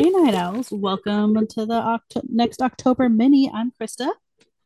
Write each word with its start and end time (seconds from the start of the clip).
Hey, 0.00 0.08
Night 0.08 0.34
Owls. 0.34 0.70
Welcome 0.72 1.46
to 1.48 1.66
the 1.66 1.74
Oct- 1.74 2.22
next 2.30 2.62
October 2.62 3.10
mini. 3.10 3.50
I'm 3.52 3.70
Krista. 3.78 4.08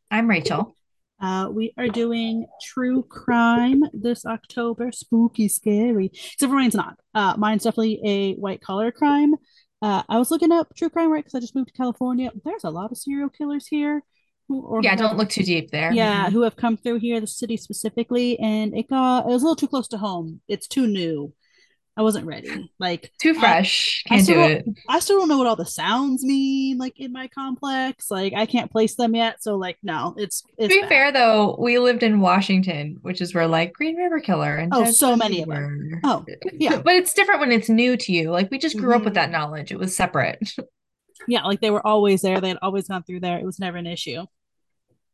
I'm 0.09 0.29
Rachel. 0.29 0.73
Uh, 1.19 1.49
we 1.51 1.73
are 1.77 1.89
doing 1.89 2.45
true 2.63 3.03
crime 3.03 3.83
this 3.91 4.25
October. 4.25 4.93
Spooky, 4.93 5.49
scary. 5.49 6.05
Except 6.05 6.49
for 6.49 6.55
mine's 6.55 6.73
not. 6.73 6.97
Uh, 7.13 7.35
mine's 7.37 7.63
definitely 7.65 7.99
a 8.05 8.35
white 8.35 8.61
collar 8.61 8.93
crime. 8.93 9.33
Uh, 9.81 10.03
I 10.07 10.19
was 10.19 10.31
looking 10.31 10.53
up 10.53 10.73
true 10.73 10.89
crime, 10.89 11.11
right? 11.11 11.21
Because 11.21 11.35
I 11.35 11.41
just 11.41 11.53
moved 11.53 11.67
to 11.67 11.73
California. 11.73 12.31
There's 12.45 12.63
a 12.63 12.69
lot 12.71 12.91
of 12.93 12.97
serial 12.97 13.27
killers 13.29 13.67
here. 13.67 14.03
who- 14.47 14.79
Yeah, 14.83 14.95
don't 14.95 15.17
look 15.17 15.27
too 15.29 15.43
deep 15.43 15.71
there. 15.71 15.91
yeah, 15.91 16.29
who 16.29 16.43
have 16.43 16.55
come 16.55 16.77
through 16.77 16.99
here, 16.99 17.19
the 17.19 17.27
city 17.27 17.57
specifically, 17.57 18.39
and 18.39 18.73
it 18.77 18.87
got 18.87 19.25
it 19.25 19.33
was 19.33 19.41
a 19.41 19.45
little 19.47 19.55
too 19.57 19.67
close 19.67 19.87
to 19.89 19.97
home. 19.97 20.39
It's 20.47 20.67
too 20.67 20.87
new. 20.87 21.33
I 21.97 22.01
wasn't 22.03 22.25
ready. 22.27 22.71
Like 22.79 23.11
Too 23.19 23.33
fresh. 23.33 24.03
I 24.09 24.17
Can't 24.17 24.19
still 24.19 24.35
do 24.35 24.41
it. 24.41 24.65
I 24.87 24.99
still 24.99 25.19
don't 25.19 25.29
know 25.29 25.37
what 25.37 25.47
all 25.47 25.55
the 25.55 25.65
sounds 25.65 26.23
mean 26.23 26.77
like 26.77 26.99
in 26.99 27.11
my 27.13 27.27
complex. 27.29 28.11
Like 28.11 28.33
I 28.33 28.45
can't 28.45 28.71
place 28.71 28.95
them 28.95 29.15
yet. 29.15 29.43
So 29.43 29.55
like 29.57 29.77
no, 29.83 30.15
it's 30.17 30.43
To 30.63 30.67
be 30.69 30.81
bad. 30.81 30.89
fair 30.89 31.11
though, 31.11 31.55
we 31.59 31.77
lived 31.79 32.01
in 32.01 32.19
Washington, 32.21 32.97
which 33.03 33.21
is 33.21 33.33
where 33.35 33.47
like 33.47 33.73
Green 33.73 33.95
River 33.97 34.19
Killer 34.19 34.55
and 34.55 34.75
Oh, 34.75 34.83
so 34.85 35.15
many 35.15 35.41
of 35.41 35.49
them. 35.49 36.01
Oh, 36.03 36.29
yeah. 36.51 36.79
But 36.83 36.95
it's 36.95 37.13
different 37.13 37.39
when 37.41 37.51
it's 37.51 37.69
new 37.69 37.95
to 37.97 38.11
you. 38.11 38.31
Like 38.31 38.49
we 38.51 38.57
just 38.57 38.77
grew 38.77 38.95
up 38.95 39.05
with 39.05 39.13
that 39.13 39.29
hmm 39.29 39.31
knowledge. 39.31 39.71
It 39.71 39.79
was 39.79 39.95
separate. 39.95 40.53
Yeah, 41.27 41.43
like 41.43 41.59
they 41.61 41.71
were 41.71 41.85
always 41.85 42.21
there. 42.21 42.39
They 42.41 42.49
had 42.49 42.59
always 42.61 42.87
gone 42.87 43.03
through 43.03 43.21
there. 43.21 43.39
It 43.39 43.45
was 43.45 43.59
never 43.59 43.77
an 43.77 43.87
issue. 43.87 44.25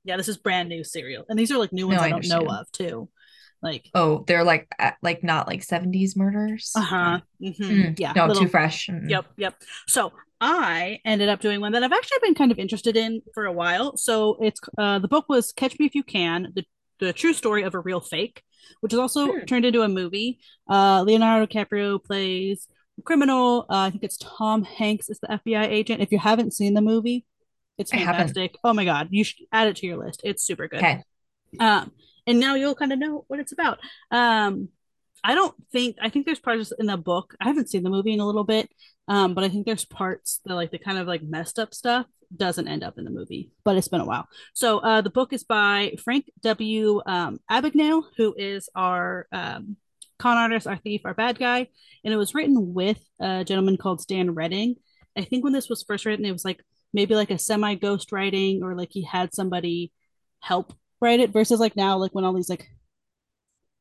Yeah, 0.03 0.17
this 0.17 0.27
is 0.29 0.37
brand 0.37 0.69
new 0.69 0.83
serial. 0.83 1.25
And 1.29 1.37
these 1.39 1.51
are 1.51 1.57
like 1.59 1.73
new 1.73 1.87
No, 1.87 1.87
ones 1.87 2.01
I 2.01 2.07
I 2.07 2.09
don't 2.09 2.27
know 2.27 2.49
of 2.49 2.71
too. 2.71 3.09
Like 3.61 3.89
Oh, 3.93 4.23
they're 4.27 4.43
like 4.43 4.71
like 5.01 5.23
not 5.23 5.47
like 5.47 5.63
70s 5.63 6.15
murders. 6.15 6.71
uh-huh. 6.75 7.19
Okay. 7.41 7.53
hmm 7.57 7.73
Mm, 7.73 7.99
Yeah, 7.99 8.13
no, 8.15 8.33
too 8.33 8.47
fresh. 8.47 8.87
Mm. 8.89 9.09
Yep, 9.09 9.25
yep. 9.37 9.55
So 9.87 10.13
I 10.39 10.99
ended 11.05 11.29
up 11.29 11.41
doing 11.41 11.59
one 11.61 11.71
that 11.73 11.83
I've 11.83 11.91
actually 11.91 12.19
been 12.23 12.33
kind 12.35 12.51
of 12.51 12.59
interested 12.59 12.95
in 12.97 13.21
for 13.33 13.45
a 13.45 13.51
while. 13.51 13.97
So 13.97 14.37
it's 14.41 14.59
uh 14.77 14.99
the 14.99 15.07
book 15.07 15.25
was 15.29 15.51
Catch 15.51 15.77
Me 15.79 15.85
If 15.85 15.95
You 15.95 16.03
Can, 16.03 16.51
the 16.55 16.65
the 16.99 17.13
true 17.13 17.33
story 17.33 17.63
of 17.63 17.73
a 17.75 17.79
real 17.79 17.99
fake, 17.99 18.43
which 18.81 18.93
is 18.93 18.99
also 18.99 19.27
Mm, 19.33 19.47
turned 19.47 19.65
into 19.65 19.81
a 19.81 19.89
movie. 19.89 20.39
Uh 20.69 21.03
Leonardo 21.03 21.45
DiCaprio 21.45 22.03
plays 22.03 22.67
a 22.99 23.01
criminal. 23.01 23.65
Uh, 23.69 23.87
I 23.87 23.89
think 23.89 24.03
it's 24.03 24.17
Tom 24.17 24.63
Hanks 24.63 25.09
is 25.09 25.19
the 25.19 25.31
FBI 25.31 25.65
agent. 25.65 26.01
If 26.01 26.11
you 26.11 26.19
haven't 26.19 26.53
seen 26.53 26.73
the 26.73 26.81
movie, 26.81 27.25
it's 27.77 27.91
fantastic. 27.91 28.55
Oh 28.63 28.73
my 28.73 28.85
God, 28.85 29.09
you 29.11 29.23
should 29.23 29.45
add 29.51 29.67
it 29.67 29.75
to 29.77 29.87
your 29.87 29.97
list. 29.97 30.21
It's 30.23 30.43
super 30.43 30.67
good. 30.67 30.79
Okay. 30.79 31.03
Um, 31.59 31.91
and 32.27 32.39
now 32.39 32.55
you'll 32.55 32.75
kind 32.75 32.93
of 32.93 32.99
know 32.99 33.25
what 33.27 33.39
it's 33.39 33.51
about. 33.51 33.79
Um, 34.09 34.69
I 35.23 35.35
don't 35.35 35.55
think 35.71 35.97
I 36.01 36.09
think 36.09 36.25
there's 36.25 36.39
parts 36.39 36.73
in 36.77 36.87
the 36.87 36.97
book. 36.97 37.35
I 37.39 37.45
haven't 37.45 37.69
seen 37.69 37.83
the 37.83 37.89
movie 37.89 38.13
in 38.13 38.19
a 38.19 38.25
little 38.25 38.43
bit, 38.43 38.69
um, 39.07 39.33
but 39.33 39.43
I 39.43 39.49
think 39.49 39.65
there's 39.65 39.85
parts 39.85 40.39
that 40.45 40.55
like 40.55 40.71
the 40.71 40.79
kind 40.79 40.97
of 40.97 41.07
like 41.07 41.21
messed 41.21 41.59
up 41.59 41.73
stuff 41.73 42.07
doesn't 42.35 42.67
end 42.67 42.83
up 42.83 42.97
in 42.97 43.03
the 43.03 43.11
movie. 43.11 43.51
But 43.63 43.75
it's 43.75 43.87
been 43.87 44.01
a 44.01 44.05
while. 44.05 44.27
So 44.53 44.79
uh, 44.79 45.01
the 45.01 45.09
book 45.09 45.33
is 45.33 45.43
by 45.43 45.95
Frank 46.03 46.31
W. 46.41 47.01
Um, 47.05 47.39
Abagnale, 47.49 48.03
who 48.17 48.33
is 48.35 48.69
our 48.73 49.27
um, 49.31 49.77
con 50.17 50.37
artist, 50.37 50.67
our 50.67 50.77
thief, 50.77 51.01
our 51.05 51.13
bad 51.13 51.37
guy, 51.37 51.67
and 52.03 52.13
it 52.13 52.17
was 52.17 52.33
written 52.33 52.73
with 52.73 53.03
a 53.19 53.43
gentleman 53.43 53.77
called 53.77 54.01
Stan 54.01 54.31
Redding. 54.33 54.75
I 55.15 55.23
think 55.23 55.43
when 55.43 55.53
this 55.53 55.69
was 55.69 55.83
first 55.83 56.05
written, 56.05 56.25
it 56.25 56.31
was 56.31 56.45
like 56.45 56.63
maybe 56.93 57.15
like 57.15 57.31
a 57.31 57.37
semi 57.37 57.75
ghost 57.75 58.11
writing 58.11 58.63
or 58.63 58.75
like 58.75 58.89
he 58.91 59.03
had 59.03 59.33
somebody 59.33 59.91
help 60.39 60.73
write 61.01 61.19
it 61.19 61.31
versus 61.31 61.59
like 61.59 61.75
now 61.75 61.97
like 61.97 62.11
when 62.13 62.23
all 62.25 62.33
these 62.33 62.49
like 62.49 62.67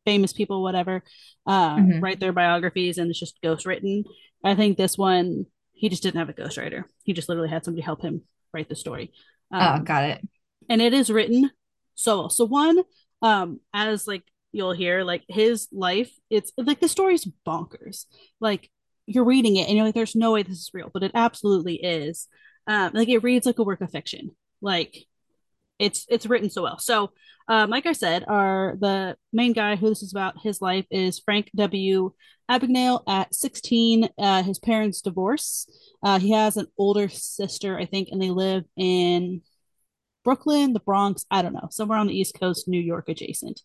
famous 0.07 0.33
people 0.33 0.63
whatever 0.63 1.03
uh 1.47 1.83
hmm 1.83 2.01
write 2.01 2.21
their 2.21 2.33
biographies 2.33 2.99
and 2.99 3.11
it's 3.11 3.21
just 3.21 3.41
ghost 3.43 3.67
written 3.67 4.03
i 4.45 4.55
think 4.55 4.77
this 4.77 4.97
one 4.97 5.45
he 5.73 5.89
just 5.89 6.03
didn't 6.03 6.19
have 6.19 6.29
a 6.29 6.35
ghostwriter. 6.35 6.85
He 7.05 7.15
just 7.15 7.31
literally 7.31 7.49
had 7.49 7.65
somebody 7.65 7.81
help 7.81 8.03
him 8.03 8.21
write 8.53 8.69
the 8.69 8.77
story. 8.77 9.13
Oh, 9.59 9.79
um 9.79 9.85
got 9.85 10.05
it. 10.05 10.21
and 10.69 10.83
it 10.83 10.95
is 10.95 11.11
written 11.11 11.51
so 11.97 12.29
so 12.29 12.45
one 12.47 12.81
um 13.23 13.61
as 13.75 14.07
like 14.09 14.25
you'll 14.53 14.73
hear 14.73 15.05
like 15.05 15.25
his 15.29 15.69
life 15.73 16.11
it's 16.31 16.53
like 16.59 16.81
the 16.81 16.89
story's 16.89 17.29
bonkers. 17.47 18.07
Like 18.41 18.71
you're 19.07 19.25
reading 19.25 19.57
it 19.57 19.69
and 19.69 19.77
you're 19.77 19.87
like 19.87 19.95
there's 19.95 20.17
no 20.17 20.33
way 20.33 20.43
this 20.45 20.59
is 20.59 20.71
real 20.75 20.91
but 20.93 21.03
it 21.05 21.13
absolutely 21.15 21.77
is. 21.77 22.29
Um 22.67 22.93
like 22.95 23.09
it 23.09 23.23
reads 23.25 23.47
like 23.47 23.59
a 23.59 23.65
work 23.65 23.81
of 23.81 23.91
fiction. 23.91 24.33
Like 24.63 24.97
it's 25.81 26.07
it's 26.09 26.27
written 26.27 26.51
so 26.51 26.63
well. 26.63 26.79
So, 26.79 27.11
um, 27.49 27.71
like 27.71 27.87
I 27.87 27.93
said, 27.93 28.25
our 28.29 28.77
the 28.79 29.17
main 29.33 29.53
guy 29.53 29.77
who 29.77 29.89
this 29.89 30.03
is 30.03 30.13
about, 30.13 30.41
his 30.43 30.61
life 30.61 30.87
is 30.91 31.19
Frank 31.19 31.51
W. 31.57 32.13
Abagnale. 32.51 33.03
At 33.09 33.35
16, 33.35 34.09
uh, 34.19 34.43
his 34.43 34.59
parents 34.59 35.01
divorce. 35.01 35.67
Uh, 36.03 36.19
he 36.19 36.33
has 36.33 36.57
an 36.57 36.67
older 36.79 37.09
sister, 37.09 37.79
I 37.79 37.87
think, 37.87 38.09
and 38.11 38.21
they 38.21 38.31
live 38.31 38.65
in 38.77 39.43
Brooklyn, 40.25 40.73
the 40.73 40.81
Bronx. 40.81 41.25
I 41.31 41.43
don't 41.43 41.55
know, 41.55 41.69
somewhere 41.71 41.99
on 41.99 42.07
the 42.07 42.19
East 42.19 42.39
Coast, 42.39 42.69
New 42.69 42.81
York 42.81 43.09
adjacent. 43.09 43.63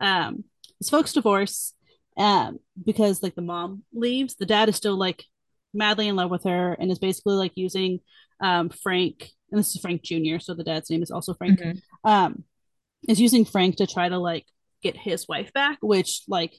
Um, 0.00 0.44
his 0.78 0.90
folks 0.90 1.12
divorce 1.12 1.74
um, 2.16 2.58
because 2.84 3.22
like 3.22 3.34
the 3.34 3.42
mom 3.42 3.84
leaves. 3.92 4.34
The 4.36 4.46
dad 4.46 4.68
is 4.68 4.76
still 4.76 4.96
like 4.96 5.24
madly 5.74 6.08
in 6.08 6.16
love 6.16 6.30
with 6.30 6.44
her 6.44 6.72
and 6.72 6.90
is 6.90 6.98
basically 6.98 7.34
like 7.34 7.52
using 7.56 8.00
um, 8.40 8.68
Frank, 8.68 9.30
and 9.50 9.58
this 9.58 9.74
is 9.74 9.80
Frank 9.80 10.02
Jr., 10.02 10.38
so 10.38 10.54
the 10.54 10.64
dad's 10.64 10.90
name 10.90 11.02
is 11.02 11.10
also 11.10 11.34
Frank, 11.34 11.60
hmm 11.60 11.72
um, 12.04 12.44
is 13.08 13.20
using 13.20 13.44
Frank 13.44 13.76
to 13.76 13.86
try 13.86 14.08
to 14.08 14.18
like 14.18 14.44
get 14.82 14.96
his 14.96 15.28
wife 15.28 15.52
back, 15.52 15.78
which 15.82 16.22
like, 16.28 16.54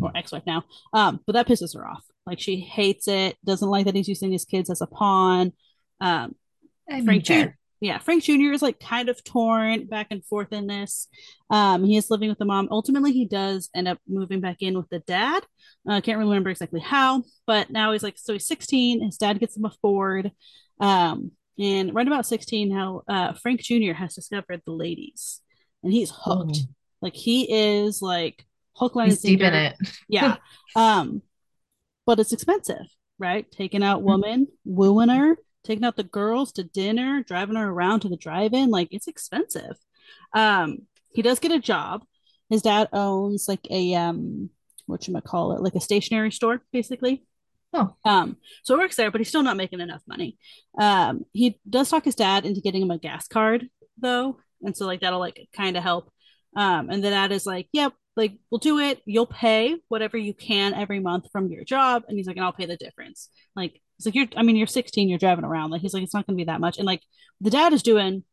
or 0.00 0.10
ex-wife 0.14 0.42
now, 0.46 0.64
um, 0.92 1.20
but 1.26 1.32
that 1.32 1.46
pisses 1.46 1.74
her 1.74 1.86
off. 1.86 2.04
Like 2.26 2.40
she 2.40 2.56
hates 2.56 3.08
it, 3.08 3.36
doesn't 3.44 3.68
like 3.68 3.86
that 3.86 3.94
he's 3.94 4.08
using 4.08 4.32
his 4.32 4.44
kids 4.44 4.68
as 4.68 4.80
a 4.80 4.86
pawn. 4.86 5.52
Um, 6.00 6.34
I 6.90 6.96
mean, 6.96 7.04
Frank 7.04 7.24
Jr. 7.24 7.50
Yeah, 7.80 7.98
Frank 7.98 8.22
Jr. 8.24 8.52
is 8.52 8.62
like 8.62 8.80
kind 8.80 9.08
of 9.08 9.22
torn 9.22 9.86
back 9.86 10.08
and 10.10 10.24
forth 10.24 10.52
in 10.52 10.66
this. 10.66 11.08
Um, 11.50 11.84
he 11.84 11.96
is 11.96 12.10
living 12.10 12.30
with 12.30 12.38
the 12.38 12.46
mom. 12.46 12.68
Ultimately, 12.70 13.12
he 13.12 13.26
does 13.26 13.68
end 13.74 13.86
up 13.86 13.98
moving 14.08 14.40
back 14.40 14.56
in 14.60 14.76
with 14.76 14.88
the 14.88 15.00
dad. 15.00 15.42
I 15.86 15.98
uh, 15.98 16.00
can't 16.00 16.18
remember 16.18 16.48
exactly 16.48 16.80
how, 16.80 17.22
but 17.46 17.70
now 17.70 17.92
he's 17.92 18.02
like, 18.02 18.16
so 18.16 18.32
he's 18.32 18.46
16. 18.46 19.02
His 19.02 19.18
dad 19.18 19.40
gets 19.40 19.56
him 19.56 19.66
a 19.66 19.70
Ford. 19.82 20.32
Um, 20.80 21.32
and 21.58 21.94
right 21.94 22.06
about 22.06 22.26
16, 22.26 22.68
now 22.68 23.02
uh, 23.08 23.32
Frank 23.34 23.60
Jr. 23.60 23.92
has 23.92 24.14
discovered 24.14 24.62
the 24.64 24.72
ladies 24.72 25.40
and 25.82 25.92
he's 25.92 26.10
hooked. 26.10 26.58
Oh, 26.62 26.68
Like 27.00 27.14
he 27.14 27.50
is 27.50 28.02
like 28.02 28.44
hook, 28.74 28.94
line, 28.94 29.08
he's 29.08 29.20
deep 29.20 29.40
in 29.40 29.54
it. 29.54 29.76
Yeah. 30.08 30.36
Um, 30.74 31.22
but 32.04 32.20
it's 32.20 32.32
expensive, 32.32 32.86
right? 33.18 33.50
Taking 33.50 33.82
out 33.82 34.02
woman, 34.02 34.48
wooing 34.64 35.08
her, 35.08 35.36
taking 35.64 35.84
out 35.84 35.96
the 35.96 36.04
girls 36.04 36.52
to 36.52 36.64
dinner, 36.64 37.22
driving 37.26 37.56
her 37.56 37.68
around 37.68 38.00
to 38.00 38.08
the 38.08 38.16
drive-in, 38.16 38.70
like 38.70 38.88
it's 38.90 39.08
expensive. 39.08 39.76
Um, 40.32 40.82
he 41.12 41.22
does 41.22 41.40
get 41.40 41.52
a 41.52 41.58
job. 41.58 42.04
His 42.50 42.62
dad 42.62 42.88
owns 42.92 43.48
like 43.48 43.66
a 43.70 43.94
um, 43.94 44.50
what 44.86 45.08
you 45.08 45.14
might 45.14 45.24
call 45.24 45.52
it, 45.52 45.62
like 45.62 45.74
a 45.74 45.80
stationery 45.80 46.30
store, 46.30 46.62
basically. 46.72 47.24
Oh, 47.76 47.94
Um, 48.04 48.36
so 48.64 48.74
it 48.74 48.78
works 48.78 48.96
there, 48.96 49.10
but 49.10 49.20
he's 49.20 49.28
still 49.28 49.42
not 49.42 49.56
making 49.56 49.80
enough 49.80 50.02
money. 50.06 50.38
Um, 50.80 51.24
he 51.32 51.58
does 51.68 51.90
talk 51.90 52.04
his 52.04 52.14
dad 52.14 52.44
into 52.46 52.60
getting 52.60 52.82
him 52.82 52.90
a 52.90 52.98
gas 52.98 53.28
card 53.28 53.68
though, 53.98 54.38
and 54.62 54.76
so 54.76 54.86
like 54.86 55.00
that'll 55.00 55.18
like 55.20 55.48
kind 55.54 55.76
of 55.76 55.82
help. 55.82 56.10
Um, 56.56 56.88
and 56.90 57.04
the 57.04 57.10
dad 57.10 57.32
is 57.32 57.44
like, 57.46 57.68
"Yep, 57.72 57.92
like 58.16 58.38
we'll 58.50 58.58
do 58.58 58.78
it. 58.78 59.02
You'll 59.04 59.26
pay 59.26 59.76
whatever 59.88 60.16
you 60.16 60.32
can 60.34 60.74
every 60.74 61.00
month 61.00 61.26
from 61.32 61.48
your 61.48 61.64
job," 61.64 62.04
and 62.08 62.16
he's 62.16 62.26
like, 62.26 62.36
"And 62.36 62.44
I'll 62.44 62.52
pay 62.52 62.66
the 62.66 62.76
difference." 62.76 63.28
Like 63.54 63.80
he's 63.98 64.06
like, 64.06 64.14
"You're, 64.14 64.28
I 64.36 64.42
mean, 64.42 64.56
you're 64.56 64.66
16, 64.66 65.08
you're 65.08 65.18
driving 65.18 65.44
around." 65.44 65.70
Like 65.70 65.82
he's 65.82 65.92
like, 65.94 66.02
"It's 66.02 66.14
not 66.14 66.26
going 66.26 66.36
to 66.36 66.40
be 66.40 66.46
that 66.46 66.60
much," 66.60 66.78
and 66.78 66.86
like 66.86 67.02
the 67.40 67.50
dad 67.50 67.72
is 67.74 67.82
doing 67.82 68.24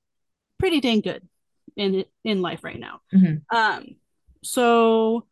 pretty 0.59 0.79
dang 0.81 1.01
good 1.01 1.27
in 1.75 2.05
in 2.23 2.41
life 2.41 2.63
right 2.63 2.79
now. 2.79 3.01
hmm 3.11 3.35
Um, 3.55 3.95
so 4.43 5.27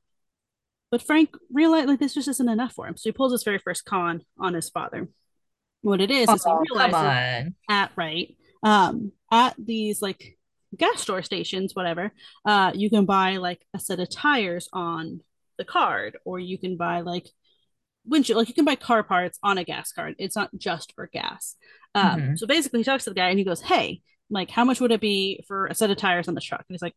but 0.92 1.02
Frank 1.02 1.32
realized 1.52 1.88
like 1.88 2.00
this 2.00 2.14
just 2.16 2.28
isn't 2.30 2.50
enough 2.50 2.74
for 2.74 2.88
him. 2.88 2.98
So 2.98 3.10
he 3.10 3.14
pulls 3.14 3.32
his 3.34 3.44
very 3.44 3.60
first 3.60 3.86
con 3.86 4.24
on 4.40 4.54
his 4.54 4.70
father. 4.70 5.10
What 5.82 6.02
it 6.02 6.12
is 6.12 6.34
is 6.34 6.46
he 6.46 6.54
Oh, 6.54 6.66
realizes 6.72 7.16
at 7.70 7.92
right 7.96 8.36
um 8.64 9.12
at 9.32 9.56
these 9.58 10.02
like 10.02 10.38
gas 10.78 11.02
store 11.02 11.24
stations, 11.24 11.76
whatever, 11.76 12.12
uh, 12.46 12.72
you 12.76 12.90
can 12.90 13.06
buy 13.06 13.38
like 13.38 13.62
a 13.74 13.80
set 13.80 14.00
of 14.00 14.10
tires 14.10 14.70
on 14.74 15.22
the 15.58 15.66
card, 15.66 16.18
or 16.26 16.40
you 16.40 16.58
can 16.58 16.78
buy 16.78 17.02
like 17.02 17.28
windshield, 18.06 18.38
like 18.38 18.48
you 18.50 18.54
can 18.54 18.66
buy 18.66 18.76
car 18.76 19.04
parts 19.04 19.40
on 19.44 19.58
a 19.58 19.64
gas 19.64 19.92
card. 19.92 20.16
It's 20.18 20.36
not 20.36 20.50
just 20.58 20.94
for 20.96 21.08
gas. 21.08 21.56
Um, 21.96 22.22
hmm 22.22 22.36
so 22.36 22.48
basically, 22.48 22.80
he 22.82 22.84
talks 22.84 23.04
to 23.06 23.10
the 23.12 23.16
guy 23.16 23.30
and 23.30 23.40
he 23.40 23.46
goes, 23.46 23.62
"Hey, 23.62 24.02
like, 24.30 24.50
how 24.50 24.66
much 24.66 24.80
would 24.82 24.92
it 24.92 25.02
be 25.02 25.44
for 25.48 25.68
a 25.68 25.76
set 25.76 25.92
of 25.92 25.98
tires 25.98 26.28
on 26.28 26.36
the 26.36 26.42
truck?" 26.42 26.62
And 26.68 26.74
he's 26.76 26.82
like, 26.82 26.96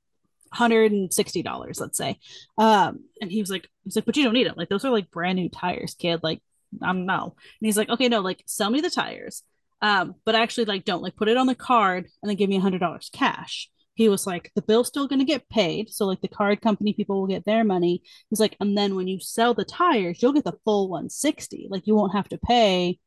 $160, 0.55 1.81
let's 1.81 1.99
say. 1.99 2.19
Um, 2.59 3.05
and 3.21 3.31
he 3.31 3.41
was 3.41 3.51
like, 3.51 3.69
he's 3.85 3.97
like, 3.97 4.05
but 4.05 4.17
you 4.17 4.25
don't 4.25 4.35
need 4.35 4.47
them. 4.47 4.55
Like, 4.57 4.69
those 4.69 4.85
are 4.85 4.91
like 4.91 5.11
brand 5.11 5.37
new 5.37 5.49
tires, 5.49 5.95
kid. 5.95 6.21
Like, 6.23 6.43
I'm 6.83 7.07
no. 7.07 7.23
And 7.25 7.67
he's 7.67 7.77
like, 7.77 7.89
okay, 7.89 8.09
no, 8.09 8.21
like, 8.21 8.43
sell 8.47 8.71
me 8.71 8.81
the 8.81 8.91
tires. 8.91 9.43
Um, 9.83 10.15
but 10.25 10.35
actually, 10.35 10.65
like, 10.67 10.85
don't 10.85 11.03
like 11.03 11.17
put 11.17 11.29
it 11.29 11.37
on 11.37 11.47
the 11.47 11.55
card 11.55 12.07
and 12.23 12.29
then 12.29 12.37
give 12.37 12.49
me 12.49 12.57
a 12.57 12.61
hundred 12.61 12.79
dollars 12.81 13.11
cash. 13.13 13.71
He 13.95 14.09
was 14.09 14.27
like, 14.27 14.51
the 14.55 14.63
bill's 14.63 14.89
still 14.89 15.07
gonna 15.07 15.25
get 15.25 15.49
paid. 15.49 15.91
So 15.91 16.05
like 16.07 16.21
the 16.21 16.29
card 16.29 16.61
company 16.61 16.95
people 16.95 17.21
will 17.21 17.29
get 17.29 17.45
their 17.45 17.63
money. 17.63 18.03
He's 18.29 18.41
like, 18.41 18.57
and 18.61 18.77
then 18.77 18.97
when 18.97 19.07
you 19.07 19.21
sell 19.21 19.55
the 19.55 19.65
tires, 19.65 20.21
you'll 20.21 20.33
get 20.33 20.45
the 20.45 20.59
full 20.65 20.89
160. 20.89 21.69
Like 21.71 21.87
you 21.87 21.95
won't 21.95 22.15
have 22.15 22.29
to 22.31 22.39
pay 22.39 22.99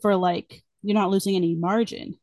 for 0.00 0.14
like 0.16 0.62
you're 0.82 0.94
not 0.94 1.10
losing 1.10 1.34
any 1.34 1.54
margin. 1.54 2.18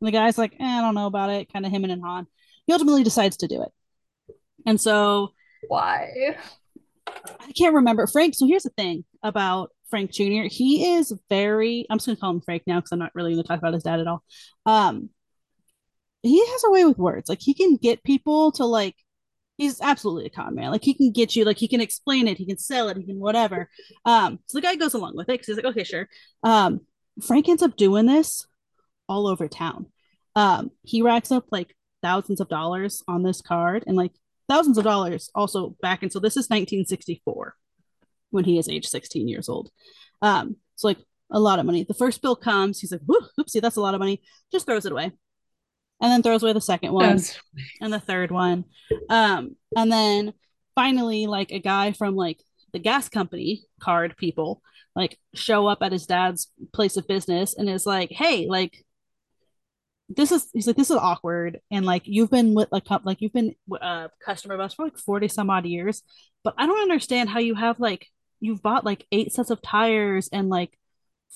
And 0.00 0.08
the 0.08 0.10
guy's 0.10 0.36
like, 0.36 0.54
eh, 0.60 0.64
I 0.64 0.80
don't 0.82 0.94
know 0.94 1.06
about 1.06 1.30
it, 1.30 1.52
kind 1.52 1.64
of 1.64 1.72
him 1.72 1.84
and 1.84 2.02
Han. 2.02 2.26
He 2.66 2.72
ultimately 2.72 3.02
decides 3.02 3.38
to 3.38 3.48
do 3.48 3.62
it. 3.62 3.72
And 4.66 4.80
so 4.80 5.32
Why? 5.68 6.36
I 7.06 7.52
can't 7.52 7.74
remember 7.74 8.06
Frank. 8.06 8.34
So 8.34 8.46
here's 8.46 8.62
the 8.62 8.70
thing 8.70 9.04
about 9.22 9.70
Frank 9.90 10.12
Jr. 10.12 10.44
He 10.50 10.94
is 10.94 11.12
very, 11.28 11.86
I'm 11.90 11.98
just 11.98 12.06
gonna 12.06 12.16
call 12.16 12.30
him 12.30 12.40
Frank 12.40 12.62
now 12.66 12.76
because 12.76 12.92
I'm 12.92 12.98
not 12.98 13.14
really 13.14 13.32
gonna 13.32 13.44
talk 13.44 13.58
about 13.58 13.74
his 13.74 13.82
dad 13.82 14.00
at 14.00 14.06
all. 14.06 14.22
Um, 14.66 15.10
he 16.22 16.44
has 16.44 16.64
a 16.64 16.70
way 16.70 16.84
with 16.84 16.98
words. 16.98 17.28
Like 17.28 17.40
he 17.40 17.54
can 17.54 17.76
get 17.76 18.02
people 18.02 18.52
to 18.52 18.64
like 18.64 18.96
he's 19.56 19.80
absolutely 19.80 20.26
a 20.26 20.30
con 20.30 20.54
man. 20.54 20.70
Like 20.70 20.82
he 20.82 20.94
can 20.94 21.12
get 21.12 21.36
you, 21.36 21.44
like 21.44 21.58
he 21.58 21.68
can 21.68 21.80
explain 21.80 22.26
it, 22.28 22.38
he 22.38 22.46
can 22.46 22.58
sell 22.58 22.88
it, 22.88 22.96
he 22.96 23.04
can 23.04 23.20
whatever. 23.20 23.68
Um, 24.04 24.40
so 24.46 24.58
the 24.58 24.62
guy 24.62 24.74
goes 24.76 24.94
along 24.94 25.16
with 25.16 25.28
it 25.28 25.32
because 25.32 25.46
he's 25.46 25.56
like, 25.56 25.66
okay, 25.66 25.84
sure. 25.84 26.08
Um, 26.42 26.80
Frank 27.22 27.48
ends 27.48 27.62
up 27.62 27.76
doing 27.76 28.06
this 28.06 28.46
all 29.08 29.26
over 29.26 29.48
town. 29.48 29.86
Um, 30.34 30.70
he 30.82 31.02
racks 31.02 31.30
up 31.30 31.44
like 31.52 31.76
thousands 32.02 32.40
of 32.40 32.48
dollars 32.48 33.02
on 33.06 33.22
this 33.22 33.40
card 33.40 33.84
and 33.86 33.96
like 33.96 34.12
thousands 34.48 34.78
of 34.78 34.84
dollars 34.84 35.30
also 35.34 35.76
back. 35.80 36.02
And 36.02 36.12
so 36.12 36.18
this 36.18 36.32
is 36.36 36.48
1964 36.48 37.54
when 38.30 38.44
he 38.44 38.58
is 38.58 38.68
age 38.68 38.86
16 38.86 39.28
years 39.28 39.48
old. 39.48 39.70
Um, 40.22 40.56
so 40.76 40.88
like 40.88 40.98
a 41.30 41.40
lot 41.40 41.58
of 41.58 41.66
money. 41.66 41.84
The 41.84 41.94
first 41.94 42.20
bill 42.22 42.36
comes, 42.36 42.80
he's 42.80 42.92
like, 42.92 43.00
oopsie, 43.38 43.60
that's 43.60 43.76
a 43.76 43.80
lot 43.80 43.94
of 43.94 44.00
money. 44.00 44.22
Just 44.52 44.66
throws 44.66 44.86
it 44.86 44.92
away 44.92 45.04
and 46.00 46.10
then 46.12 46.22
throws 46.22 46.42
away 46.42 46.52
the 46.52 46.60
second 46.60 46.92
one 46.92 47.04
That's- 47.06 47.38
and 47.80 47.92
the 47.92 48.00
third 48.00 48.30
one. 48.30 48.64
Um, 49.08 49.56
and 49.76 49.90
then 49.90 50.32
finally, 50.74 51.26
like 51.26 51.52
a 51.52 51.60
guy 51.60 51.92
from 51.92 52.16
like 52.16 52.40
the 52.72 52.78
gas 52.80 53.08
company 53.08 53.62
card 53.80 54.16
people 54.16 54.60
like 54.96 55.18
show 55.34 55.66
up 55.66 55.78
at 55.82 55.92
his 55.92 56.06
dad's 56.06 56.48
place 56.72 56.96
of 56.96 57.06
business 57.08 57.54
and 57.56 57.68
is 57.68 57.86
like, 57.86 58.10
hey, 58.10 58.46
like 58.48 58.84
this 60.16 60.32
is 60.32 60.48
he's 60.52 60.66
like 60.66 60.76
this 60.76 60.90
is 60.90 60.96
awkward. 60.96 61.60
And 61.70 61.84
like 61.86 62.02
you've 62.04 62.30
been 62.30 62.54
with 62.54 62.68
like 62.72 62.84
like 63.04 63.20
you've 63.20 63.32
been 63.32 63.54
a 63.80 64.10
customer 64.24 64.54
of 64.54 64.60
us 64.60 64.74
for 64.74 64.84
like 64.84 64.98
40 64.98 65.28
some 65.28 65.50
odd 65.50 65.66
years. 65.66 66.02
But 66.42 66.54
i 66.58 66.66
don't 66.66 66.82
understand 66.82 67.28
how 67.30 67.40
you 67.40 67.54
have 67.54 67.80
like 67.80 68.06
you've 68.40 68.62
bought 68.62 68.84
like 68.84 69.06
eight 69.12 69.32
sets 69.32 69.50
of 69.50 69.62
tires 69.62 70.28
and 70.32 70.48
like 70.48 70.78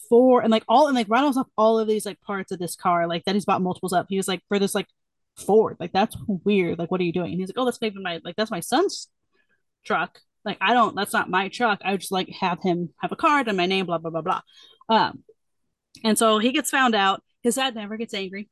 four 0.08 0.42
and 0.42 0.50
like 0.50 0.64
all 0.68 0.86
and 0.86 0.94
like 0.94 1.08
rattles 1.08 1.36
off 1.36 1.48
all 1.56 1.78
of 1.78 1.88
these 1.88 2.06
like 2.06 2.20
parts 2.20 2.52
of 2.52 2.58
this 2.58 2.76
car 2.76 3.06
like 3.06 3.24
that 3.24 3.34
he's 3.34 3.44
bought 3.44 3.62
multiples 3.62 3.92
up 3.92 4.06
he 4.08 4.16
was 4.16 4.28
like 4.28 4.42
for 4.48 4.58
this 4.58 4.74
like 4.74 4.86
Ford 5.36 5.76
like 5.80 5.92
that's 5.92 6.16
weird. 6.26 6.78
Like 6.78 6.90
what 6.90 7.00
are 7.00 7.04
you 7.04 7.12
doing? 7.12 7.32
And 7.32 7.40
he's 7.40 7.48
like 7.48 7.58
oh 7.58 7.64
that's 7.64 7.80
maybe 7.80 8.00
my 8.00 8.20
like 8.24 8.36
that's 8.36 8.50
my 8.50 8.60
son's 8.60 9.08
truck. 9.84 10.20
Like 10.44 10.58
i 10.60 10.74
don't 10.74 10.94
that's 10.94 11.12
not 11.12 11.30
my 11.30 11.48
truck. 11.48 11.80
I 11.84 11.96
just 11.96 12.12
like 12.12 12.28
have 12.40 12.60
him 12.62 12.90
have 12.98 13.12
a 13.12 13.16
card 13.16 13.48
and 13.48 13.56
my 13.56 13.66
name 13.66 13.86
blah 13.86 13.98
blah 13.98 14.10
blah 14.10 14.22
blah. 14.22 14.40
Um 14.88 15.24
and 16.04 16.18
so 16.18 16.38
he 16.38 16.52
gets 16.52 16.70
found 16.70 16.94
out. 16.94 17.22
His 17.42 17.54
dad 17.54 17.74
never 17.74 17.96
gets 17.96 18.14
angry 18.14 18.48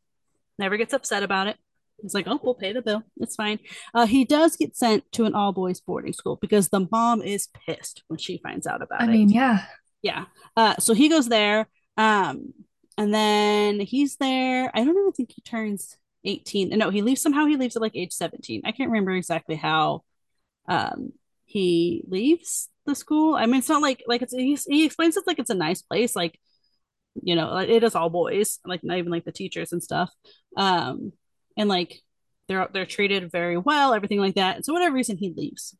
never 0.58 0.76
gets 0.76 0.92
upset 0.92 1.22
about 1.22 1.46
it 1.46 1.56
he's 2.02 2.14
like 2.14 2.26
oh 2.28 2.38
we'll 2.42 2.54
pay 2.54 2.72
the 2.72 2.82
bill 2.82 3.02
it's 3.18 3.36
fine 3.36 3.58
uh, 3.94 4.06
he 4.06 4.24
does 4.24 4.56
get 4.56 4.76
sent 4.76 5.10
to 5.12 5.24
an 5.24 5.34
all 5.34 5.52
boys 5.52 5.80
boarding 5.80 6.12
school 6.12 6.36
because 6.40 6.68
the 6.68 6.86
mom 6.90 7.22
is 7.22 7.48
pissed 7.66 8.02
when 8.08 8.18
she 8.18 8.38
finds 8.38 8.66
out 8.66 8.82
about 8.82 9.02
I 9.02 9.04
it 9.06 9.10
mean, 9.10 9.28
yeah. 9.30 9.64
yeah. 10.02 10.24
Uh, 10.56 10.76
so 10.78 10.94
he 10.94 11.08
goes 11.08 11.28
there. 11.28 11.68
Um, 11.96 12.52
and 12.98 13.12
then 13.12 13.80
he's 13.80 14.16
there. 14.16 14.70
I 14.74 14.84
don't 14.84 14.96
even 14.96 15.12
think 15.12 15.32
he 15.32 15.42
turns 15.42 15.96
18. 16.24 16.70
No, 16.70 16.90
he 16.90 17.02
leaves 17.02 17.20
somehow 17.22 17.46
he 17.46 17.56
leaves 17.56 17.76
at 17.76 17.82
like 17.82 17.96
age 17.96 18.12
17. 18.12 18.62
I 18.64 18.72
can't 18.72 18.90
remember 18.90 19.12
exactly 19.12 19.56
how 19.56 20.02
um 20.68 21.12
he 21.44 22.02
leaves 22.08 22.68
the 22.86 22.94
school. 22.94 23.34
I 23.34 23.46
mean, 23.46 23.56
it's 23.56 23.68
not 23.68 23.82
like 23.82 24.02
like 24.06 24.22
it's 24.22 24.34
he, 24.34 24.58
he 24.68 24.84
explains 24.84 25.16
it 25.16 25.26
like 25.26 25.38
it's 25.38 25.50
a 25.50 25.54
nice 25.54 25.82
place, 25.82 26.16
like 26.16 26.38
you 27.22 27.34
know, 27.34 27.48
like 27.50 27.68
it 27.68 27.82
is 27.84 27.94
all 27.94 28.10
boys, 28.10 28.58
like 28.64 28.82
not 28.84 28.98
even 28.98 29.10
like 29.12 29.24
the 29.24 29.32
teachers 29.32 29.72
and 29.72 29.82
stuff. 29.82 30.10
Um, 30.56 31.12
and 31.56 31.68
like 31.68 32.00
they're 32.48 32.68
they're 32.72 32.86
treated 32.86 33.30
very 33.32 33.56
well, 33.58 33.94
everything 33.94 34.20
like 34.20 34.34
that. 34.36 34.56
And 34.56 34.64
so 34.64 34.72
whatever 34.72 34.94
reason 34.94 35.16
he 35.16 35.32
leaves. 35.36 35.76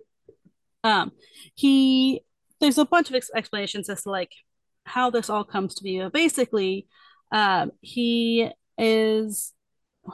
Um, 0.84 1.12
he 1.54 2.22
there's 2.60 2.78
a 2.78 2.84
bunch 2.84 3.08
of 3.10 3.16
ex- 3.16 3.30
explanations 3.34 3.88
as 3.90 4.02
to 4.02 4.10
like 4.10 4.32
how 4.84 5.10
this 5.10 5.28
all 5.30 5.44
comes 5.44 5.74
to 5.76 5.82
be. 5.84 5.98
But 6.00 6.12
basically, 6.12 6.86
um, 7.32 7.72
he 7.80 8.50
is 8.78 9.52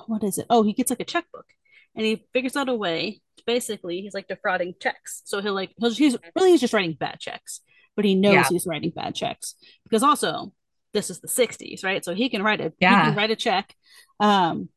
what 0.09 0.25
is 0.25 0.39
it? 0.39 0.47
Oh, 0.49 0.63
he 0.63 0.73
gets 0.73 0.91
like 0.91 1.01
a 1.01 1.05
checkbook, 1.05 1.47
and 1.95 2.05
he 2.07 2.25
figures 2.33 2.57
out 2.57 2.69
a 2.69 2.75
way. 2.75 3.21
To 3.39 3.45
basically, 3.47 4.01
he's 4.01 4.15
like 4.15 4.29
defrauding 4.29 4.75
checks. 4.81 5.23
So 5.25 5.41
he'll 5.41 5.55
like 5.55 5.73
he'll, 5.79 5.91
he's 5.93 6.17
really 6.37 6.51
he's 6.51 6.61
just 6.61 6.73
writing 6.75 6.97
bad 6.99 7.19
checks, 7.21 7.61
but 7.97 8.05
he 8.05 8.15
knows 8.15 8.35
Yeah. 8.35 8.49
he's 8.49 8.67
writing 8.67 8.93
bad 8.95 9.15
checks 9.15 9.55
because 9.85 10.03
also 10.03 10.53
this 10.93 11.11
is 11.11 11.21
the 11.21 11.29
60s, 11.29 11.85
right? 11.85 12.05
So 12.05 12.15
he 12.15 12.29
can 12.29 12.43
write 12.43 12.61
a 12.61 12.73
he 12.87 12.99
can 12.99 13.15
write 13.15 13.31
a 13.31 13.37
check. 13.37 13.75
Um, 14.21 14.69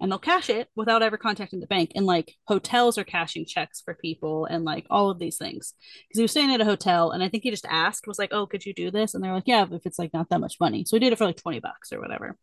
and 0.00 0.12
they'll 0.12 0.18
cash 0.18 0.48
it 0.48 0.68
without 0.76 1.02
ever 1.02 1.16
contacting 1.16 1.60
the 1.60 1.66
bank. 1.66 1.92
And 1.94 2.06
like 2.06 2.34
hotels 2.46 2.98
are 2.98 3.04
cashing 3.04 3.46
checks 3.46 3.80
for 3.80 3.94
people 3.94 4.44
and 4.44 4.64
like 4.64 4.86
all 4.90 5.10
of 5.10 5.18
these 5.18 5.38
things. 5.38 5.74
Because 6.08 6.18
he 6.18 6.22
was 6.22 6.30
staying 6.30 6.52
at 6.54 6.60
a 6.60 6.64
hotel 6.64 7.10
and 7.10 7.22
I 7.22 7.28
think 7.28 7.42
he 7.42 7.50
just 7.50 7.66
asked, 7.68 8.06
was 8.06 8.18
like, 8.18 8.30
Oh, 8.32 8.46
could 8.46 8.64
you 8.64 8.74
do 8.74 8.90
this? 8.90 9.14
And 9.14 9.24
they're 9.24 9.32
like, 9.34 9.44
Yeah, 9.46 9.66
if 9.70 9.86
it's 9.86 9.98
like 9.98 10.12
not 10.12 10.28
that 10.30 10.40
much 10.40 10.56
money. 10.60 10.84
So 10.84 10.96
he 10.96 11.00
did 11.00 11.12
it 11.12 11.18
for 11.18 11.24
like 11.26 11.36
20 11.42 11.60
bucks 11.60 11.92
or 11.92 12.00
whatever. 12.00 12.36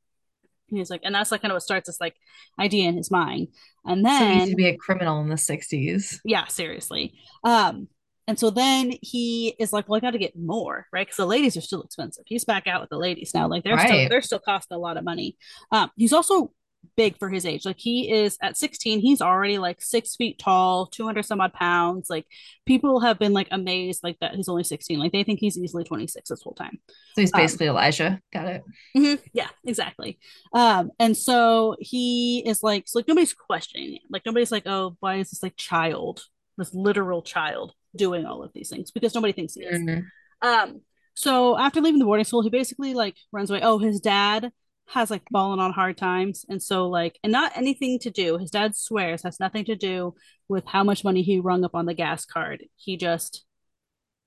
And 0.69 0.79
he's 0.79 0.89
like, 0.89 1.01
and 1.03 1.13
that's 1.13 1.31
like 1.31 1.41
kind 1.41 1.51
of 1.51 1.55
what 1.55 1.63
starts 1.63 1.87
this 1.87 2.01
like 2.01 2.15
idea 2.59 2.89
in 2.89 2.97
his 2.97 3.11
mind. 3.11 3.49
And 3.85 4.05
So 4.07 4.27
easy 4.27 4.49
then 4.49 4.49
to 4.51 4.55
be 4.55 4.67
a 4.67 4.77
criminal 4.77 5.21
in 5.21 5.29
the 5.29 5.37
60s. 5.37 6.19
yeah, 6.23 6.45
seriously. 6.47 7.13
Um, 7.43 7.87
and 8.27 8.39
so 8.39 8.49
then 8.49 8.93
he 9.01 9.55
is 9.59 9.71
like, 9.73 9.87
well, 9.87 9.97
I 9.97 9.99
got 10.01 10.11
to 10.11 10.17
get 10.17 10.37
more, 10.37 10.87
right? 10.91 11.05
Because 11.05 11.17
the 11.17 11.25
ladies 11.25 11.55
are 11.57 11.61
still 11.61 11.83
expensive. 11.83 12.23
He's 12.27 12.45
back 12.45 12.67
out 12.67 12.81
with 12.81 12.89
the 12.89 12.97
ladies 12.97 13.33
now. 13.33 13.47
Like 13.47 13.63
they're 13.63 13.75
still 13.87 14.09
they're 14.09 14.21
still 14.21 14.39
costing 14.39 14.75
a 14.75 14.79
lot 14.79 14.97
of 14.97 15.03
money. 15.03 15.37
Um, 15.71 15.91
he's 15.95 16.13
also 16.13 16.51
big 16.97 17.17
for 17.17 17.29
his 17.29 17.45
age. 17.47 17.65
Like 17.65 17.79
he 17.79 18.11
is 18.11 18.37
at 18.43 18.57
16, 18.57 18.99
he's 18.99 19.19
already 19.21 19.57
like 19.57 19.81
six 19.81 20.15
feet 20.15 20.37
tall, 20.39 20.85
200 20.85 21.23
some 21.23 21.41
odd 21.41 21.51
pounds. 21.53 22.09
Like 22.11 22.25
people 22.67 22.99
have 22.99 23.17
been 23.17 23.33
like 23.33 23.47
amazed 23.51 24.01
like 24.03 24.17
that 24.21 24.35
he's 24.35 24.47
only 24.49 24.63
16. 24.63 24.99
Like 24.99 25.11
they 25.11 25.23
think 25.23 25.39
he's 25.39 25.57
easily 25.57 25.83
26 25.83 26.29
this 26.29 26.41
whole 26.43 26.53
time. 26.53 26.77
So 27.15 27.21
he's 27.21 27.33
Um, 27.33 27.41
basically 27.41 27.67
Elijah. 27.67 28.21
Got 28.31 28.47
it. 28.47 28.63
Mhm. 28.95 29.19
Yeah, 29.33 29.49
exactly. 29.65 30.19
Um, 30.53 30.91
and 30.99 31.17
so 31.17 31.75
he 31.79 32.43
is 32.47 32.61
like, 32.61 32.87
so 32.87 32.99
like 32.99 33.07
nobody's 33.07 33.33
questioning 33.33 33.95
it. 33.95 34.01
Like 34.09 34.21
nobody's 34.25 34.51
like, 34.51 34.67
oh, 34.67 34.95
why 34.99 35.15
is 35.15 35.31
this 35.31 35.41
like 35.43 35.55
child, 35.57 36.21
this 36.57 36.73
literal 36.73 37.23
child, 37.23 37.73
doing 37.95 38.25
all 38.25 38.43
of 38.43 38.51
these 38.53 38.69
things? 38.69 38.91
Because 38.91 39.15
nobody 39.15 39.33
thinks 39.33 39.53
he 39.55 39.63
is. 39.63 39.79
Mhm. 39.81 40.05
Um, 40.41 40.81
so 41.15 41.57
after 41.57 41.81
leaving 41.81 41.99
the 41.99 42.05
boarding 42.05 42.25
school, 42.25 42.41
he 42.43 42.49
basically 42.49 42.93
like 42.93 43.15
runs 43.31 43.49
away. 43.49 43.61
Oh, 43.61 43.77
his 43.77 43.99
dad 43.99 44.51
has 44.89 45.09
like 45.09 45.23
fallen 45.31 45.59
on 45.59 45.71
hard 45.73 45.97
times, 45.97 46.45
and 46.49 46.61
so 46.61 46.87
like, 46.87 47.17
and 47.23 47.31
not 47.31 47.55
anything 47.55 47.97
to 47.99 48.11
do. 48.11 48.37
His 48.37 48.51
dad 48.51 48.75
swears 48.75 49.23
has 49.23 49.39
nothing 49.39 49.65
to 49.65 49.75
do 49.75 50.13
with 50.47 50.65
how 50.65 50.83
much 50.83 51.03
money 51.03 51.23
he 51.23 51.39
rung 51.39 51.63
up 51.63 51.73
on 51.73 51.85
the 51.85 51.93
gas 51.93 52.25
card. 52.25 52.65
He 52.75 52.97
just 52.97 53.45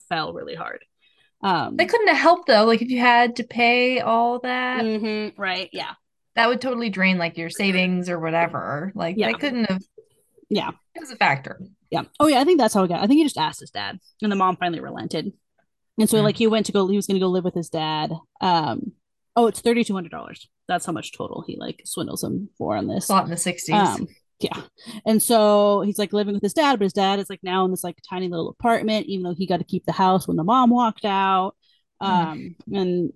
fell 0.09 0.33
really 0.33 0.55
hard. 0.55 0.85
Um, 1.43 1.77
They 1.77 1.87
couldn't 1.87 2.09
have 2.09 2.17
helped 2.17 2.49
though. 2.49 2.65
Like 2.65 2.83
if 2.83 2.89
you 2.91 2.99
had 2.99 3.37
to 3.37 3.45
pay 3.45 4.01
all 4.01 4.41
that, 4.41 4.85
mhm, 4.85 5.35
right? 5.37 5.69
Yeah, 5.73 5.93
that 6.35 6.49
would 6.49 6.61
totally 6.61 6.91
drain 6.91 7.19
like 7.19 7.37
your 7.37 7.51
savings 7.51 8.09
or 8.09 8.19
whatever. 8.19 8.91
Like 8.97 9.17
Yeah. 9.17 9.29
they 9.29 9.35
couldn't 9.35 9.67
have. 9.67 9.83
Yeah. 10.51 10.71
It 10.95 11.01
was 11.01 11.11
a 11.11 11.17
factor. 11.17 11.61
Yeah. 11.91 12.03
Oh 12.21 12.27
yeah, 12.27 12.41
I 12.41 12.45
think 12.45 12.59
that's 12.59 12.75
how 12.75 12.85
it 12.85 12.89
got. 12.89 13.03
I 13.03 13.07
think 13.07 13.19
he 13.19 13.25
just 13.25 13.39
asked 13.39 13.61
his 13.61 13.71
dad, 13.71 13.99
and 14.23 14.31
the 14.33 14.37
mom 14.37 14.57
finally 14.57 14.81
relented. 14.81 15.33
And 15.99 16.09
so 16.09 16.19
Hmm. 16.19 16.25
like 16.25 16.37
he 16.37 16.47
went 16.47 16.67
to 16.67 16.73
go. 16.73 16.87
He 16.89 16.97
was 16.97 17.07
going 17.07 17.17
to 17.17 17.21
go 17.25 17.29
live 17.29 17.45
with 17.45 17.55
his 17.55 17.69
dad. 17.71 18.13
Um. 18.41 18.93
Oh, 19.37 19.47
it's 19.47 19.61
thirty 19.61 19.85
two 19.85 19.95
hundred 19.95 20.11
dollars. 20.13 20.49
That's 20.67 20.85
how 20.85 20.93
much 20.93 21.17
total 21.17 21.45
he 21.47 21.57
like 21.57 21.83
swindles 21.85 22.23
him 22.25 22.51
for 22.59 22.77
on 22.77 22.87
this. 22.89 23.09
Lot 23.09 23.25
in 23.25 23.31
the 23.31 23.37
60s. 23.37 23.73
Um. 23.73 24.09
Yeah. 24.41 24.63
And 25.05 25.21
so 25.23 25.81
he's 25.81 25.99
like 25.99 26.13
living 26.13 26.35
with 26.35 26.43
his 26.43 26.53
dad, 26.55 26.79
but 26.79 26.85
his 26.85 26.93
dad 26.93 27.19
is 27.19 27.29
like 27.29 27.43
now 27.43 27.65
in 27.65 27.71
this 27.73 27.83
like 27.83 27.99
tiny 28.09 28.29
little 28.29 28.49
apartment, 28.51 29.07
even 29.07 29.25
though 29.25 29.35
he 29.35 29.47
got 29.47 29.57
to 29.57 29.65
keep 29.65 29.85
the 29.87 29.93
house 29.93 30.29
when 30.29 30.37
the 30.37 30.45
mom 30.45 30.71
walked 30.71 31.05
out. 31.05 31.55
Um. 32.01 32.55
And 32.73 33.13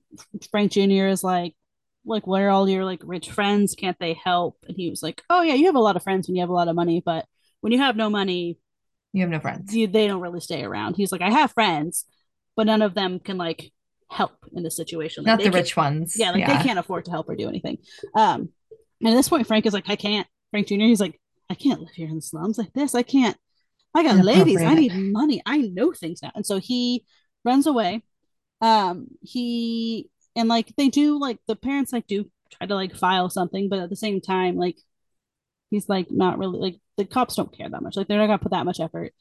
Frank 0.50 0.72
Jr. 0.72 1.06
is 1.06 1.22
like, 1.22 1.54
like, 2.04 2.26
where 2.26 2.48
are 2.48 2.50
all 2.50 2.68
your 2.68 2.84
like 2.84 3.00
rich 3.04 3.30
friends? 3.30 3.74
Can't 3.74 3.98
they 3.98 4.14
help? 4.14 4.58
And 4.66 4.76
he 4.76 4.90
was 4.90 5.02
like, 5.02 5.22
oh 5.30 5.42
yeah, 5.42 5.54
you 5.54 5.66
have 5.66 5.74
a 5.76 5.80
lot 5.80 5.96
of 5.96 6.02
friends 6.02 6.26
when 6.28 6.34
you 6.36 6.42
have 6.42 6.50
a 6.50 6.54
lot 6.54 6.68
of 6.68 6.76
money, 6.76 7.02
but 7.04 7.26
when 7.60 7.72
you 7.72 7.78
have 7.78 7.96
no 7.96 8.10
money, 8.10 8.58
you 9.12 9.22
have 9.22 9.30
no 9.30 9.40
friends. 9.40 9.74
you, 9.74 9.86
they 9.86 10.06
don't 10.06 10.20
really 10.20 10.40
stay 10.40 10.64
around. 10.64 10.96
He's 10.96 11.12
like, 11.12 11.20
I 11.20 11.30
have 11.30 11.52
friends, 11.52 12.04
but 12.56 12.66
none 12.66 12.82
of 12.82 12.94
them 12.94 13.20
can 13.20 13.36
like 13.38 13.72
help 14.10 14.32
in 14.52 14.62
this 14.62 14.76
situation. 14.76 15.24
Like, 15.24 15.38
Not 15.38 15.44
the 15.44 15.50
rich 15.50 15.76
ones. 15.76 16.14
Yeah, 16.18 16.30
like 16.30 16.46
they 16.46 16.62
can't 16.62 16.78
afford 16.78 17.04
to 17.06 17.10
help 17.10 17.28
or 17.28 17.36
do 17.36 17.48
anything. 17.48 17.78
Um, 18.14 18.48
and 19.00 19.10
at 19.10 19.14
this 19.14 19.28
point, 19.28 19.46
Frank 19.46 19.66
is 19.66 19.72
like, 19.72 19.88
I 19.88 19.96
can't. 19.96 20.26
Frank 20.50 20.68
Jr. 20.68 20.74
He's 20.74 21.00
like, 21.00 21.20
I 21.50 21.54
can't 21.54 21.80
live 21.80 21.90
here 21.94 22.08
in 22.08 22.16
the 22.16 22.22
slums 22.22 22.58
like 22.58 22.72
this. 22.72 22.94
I 22.94 23.02
can't. 23.02 23.36
I 23.94 24.02
got 24.02 24.24
ladies. 24.24 24.62
I 24.62 24.74
need 24.74 24.94
money. 24.94 25.42
I 25.44 25.58
know 25.58 25.92
things 25.92 26.22
now. 26.22 26.32
And 26.34 26.46
so 26.46 26.58
he 26.58 27.04
runs 27.44 27.66
away. 27.66 28.02
Um, 28.60 29.08
he 29.20 30.08
and 30.36 30.48
like 30.48 30.72
they 30.76 30.88
do 30.88 31.18
like 31.18 31.38
the 31.46 31.56
parents 31.56 31.92
like 31.92 32.06
do 32.06 32.30
try 32.50 32.66
to 32.66 32.74
like 32.74 32.96
file 32.96 33.30
something, 33.30 33.68
but 33.68 33.78
at 33.78 33.90
the 33.90 33.96
same 33.96 34.20
time, 34.20 34.56
like 34.56 34.76
he's 35.70 35.88
like 35.88 36.10
not 36.10 36.38
really 36.38 36.58
like 36.58 36.76
the 36.96 37.04
cops 37.04 37.36
don't 37.36 37.56
care 37.56 37.68
that 37.68 37.82
much. 37.82 37.96
Like 37.96 38.08
they're 38.08 38.18
not 38.18 38.26
gonna 38.26 38.38
put 38.38 38.52
that 38.52 38.66
much 38.66 38.80
effort 38.80 39.12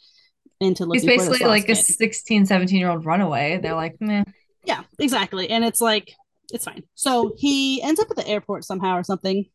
into 0.60 0.86
looking 0.86 1.10
He's 1.10 1.20
basically 1.20 1.48
like 1.48 1.63
a 1.63 1.75
kid. 1.75 1.77
16, 1.77 2.46
17 2.46 2.80
year 2.80 2.89
old 2.89 3.06
runaway. 3.06 3.60
They're 3.62 3.75
like, 3.75 3.96
meh. 4.00 4.24
Yeah, 4.63 4.84
exactly. 5.00 5.50
And 5.50 5.65
it's 5.65 5.82
like 5.82 6.13
it's 6.53 6.65
fine. 6.65 6.84
So 6.96 7.34
he 7.38 7.82
ends 7.82 8.00
up 8.00 8.10
at 8.10 8.18
the 8.18 8.27
airport 8.27 8.63
somehow 8.65 8.96
or 8.98 9.03
something, 9.03 9.46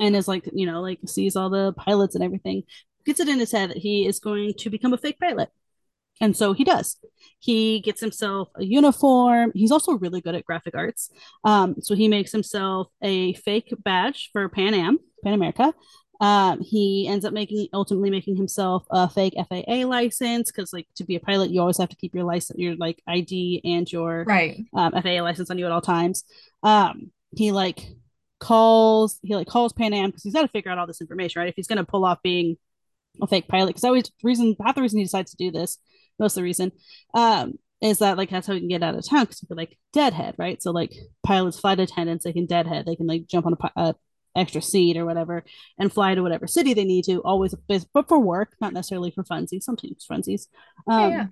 and 0.00 0.16
is 0.16 0.28
like, 0.28 0.48
you 0.52 0.66
know, 0.66 0.80
like 0.80 0.98
sees 1.06 1.36
all 1.36 1.50
the 1.50 1.72
pilots 1.74 2.14
and 2.14 2.24
everything. 2.24 2.62
Gets 3.04 3.20
it 3.20 3.28
in 3.28 3.38
his 3.38 3.52
head 3.52 3.70
that 3.70 3.78
he 3.78 4.06
is 4.06 4.20
going 4.20 4.54
to 4.58 4.70
become 4.70 4.92
a 4.92 4.98
fake 4.98 5.18
pilot. 5.20 5.50
And 6.22 6.36
so 6.36 6.52
he 6.54 6.64
does. 6.64 6.96
He 7.40 7.80
gets 7.80 8.00
himself 8.00 8.48
a 8.56 8.64
uniform. 8.64 9.50
He's 9.54 9.72
also 9.72 9.92
really 9.98 10.20
good 10.20 10.34
at 10.36 10.46
graphic 10.46 10.74
arts. 10.76 11.10
Um, 11.44 11.74
so 11.80 11.94
he 11.94 12.06
makes 12.08 12.30
himself 12.32 12.88
a 13.02 13.34
fake 13.34 13.74
badge 13.82 14.30
for 14.32 14.48
Pan 14.48 14.72
Am, 14.74 14.98
Pan 15.24 15.34
America. 15.34 15.74
Um, 16.20 16.60
he 16.60 17.08
ends 17.08 17.24
up 17.24 17.32
making 17.32 17.66
ultimately 17.72 18.08
making 18.08 18.36
himself 18.36 18.84
a 18.90 19.08
fake 19.10 19.34
FAA 19.36 19.84
license 19.88 20.52
because, 20.52 20.72
like, 20.72 20.86
to 20.94 21.02
be 21.04 21.16
a 21.16 21.20
pilot, 21.20 21.50
you 21.50 21.60
always 21.60 21.78
have 21.78 21.88
to 21.88 21.96
keep 21.96 22.14
your 22.14 22.22
license, 22.22 22.56
your 22.60 22.76
like 22.76 23.02
ID 23.08 23.60
and 23.64 23.90
your 23.90 24.22
Right. 24.24 24.64
um, 24.72 24.92
FAA 24.92 25.20
license 25.22 25.50
on 25.50 25.58
you 25.58 25.66
at 25.66 25.72
all 25.72 25.80
times. 25.80 26.22
Um, 26.62 27.10
he 27.36 27.50
like 27.50 27.80
calls 28.38 29.18
he 29.22 29.34
like 29.34 29.48
calls 29.48 29.72
Pan 29.72 29.92
Am 29.92 30.10
because 30.10 30.22
he's 30.22 30.32
got 30.32 30.42
to 30.42 30.48
figure 30.48 30.70
out 30.70 30.78
all 30.78 30.86
this 30.86 31.00
information, 31.00 31.40
right? 31.40 31.48
If 31.48 31.56
he's 31.56 31.66
gonna 31.66 31.84
pull 31.84 32.04
off 32.04 32.22
being 32.22 32.56
a 33.20 33.26
fake 33.26 33.48
pilot, 33.48 33.68
because 33.68 33.82
always 33.84 34.10
reason 34.22 34.54
half 34.64 34.76
the 34.76 34.82
reason 34.82 34.98
he 34.98 35.04
decides 35.04 35.32
to 35.32 35.36
do 35.36 35.50
this, 35.50 35.78
most 36.18 36.32
of 36.32 36.36
the 36.36 36.42
reason, 36.44 36.72
um, 37.14 37.54
is 37.82 37.98
that 37.98 38.16
like 38.16 38.30
that's 38.30 38.46
how 38.46 38.54
he 38.54 38.60
can 38.60 38.68
get 38.68 38.82
out 38.82 38.94
of 38.94 39.08
town 39.08 39.24
because 39.24 39.40
could 39.40 39.56
like 39.56 39.76
deadhead, 39.92 40.36
right? 40.38 40.62
So 40.62 40.70
like 40.70 40.92
pilots, 41.24 41.58
flight 41.58 41.80
attendants, 41.80 42.24
they 42.24 42.32
can 42.32 42.46
deadhead, 42.46 42.86
they 42.86 42.96
can 42.96 43.06
like 43.06 43.26
jump 43.26 43.46
on 43.46 43.56
a, 43.60 43.70
a 43.80 43.94
extra 44.36 44.62
seat 44.62 44.96
or 44.96 45.04
whatever 45.04 45.44
and 45.78 45.92
fly 45.92 46.14
to 46.14 46.22
whatever 46.22 46.46
city 46.46 46.74
they 46.74 46.84
need 46.84 47.04
to, 47.04 47.20
always 47.22 47.54
but 47.68 48.08
for 48.08 48.18
work, 48.18 48.54
not 48.60 48.72
necessarily 48.72 49.10
for 49.10 49.24
funsies, 49.24 49.62
sometimes 49.62 50.06
funsies. 50.10 50.46
Um, 50.86 51.10
yeah. 51.10 51.26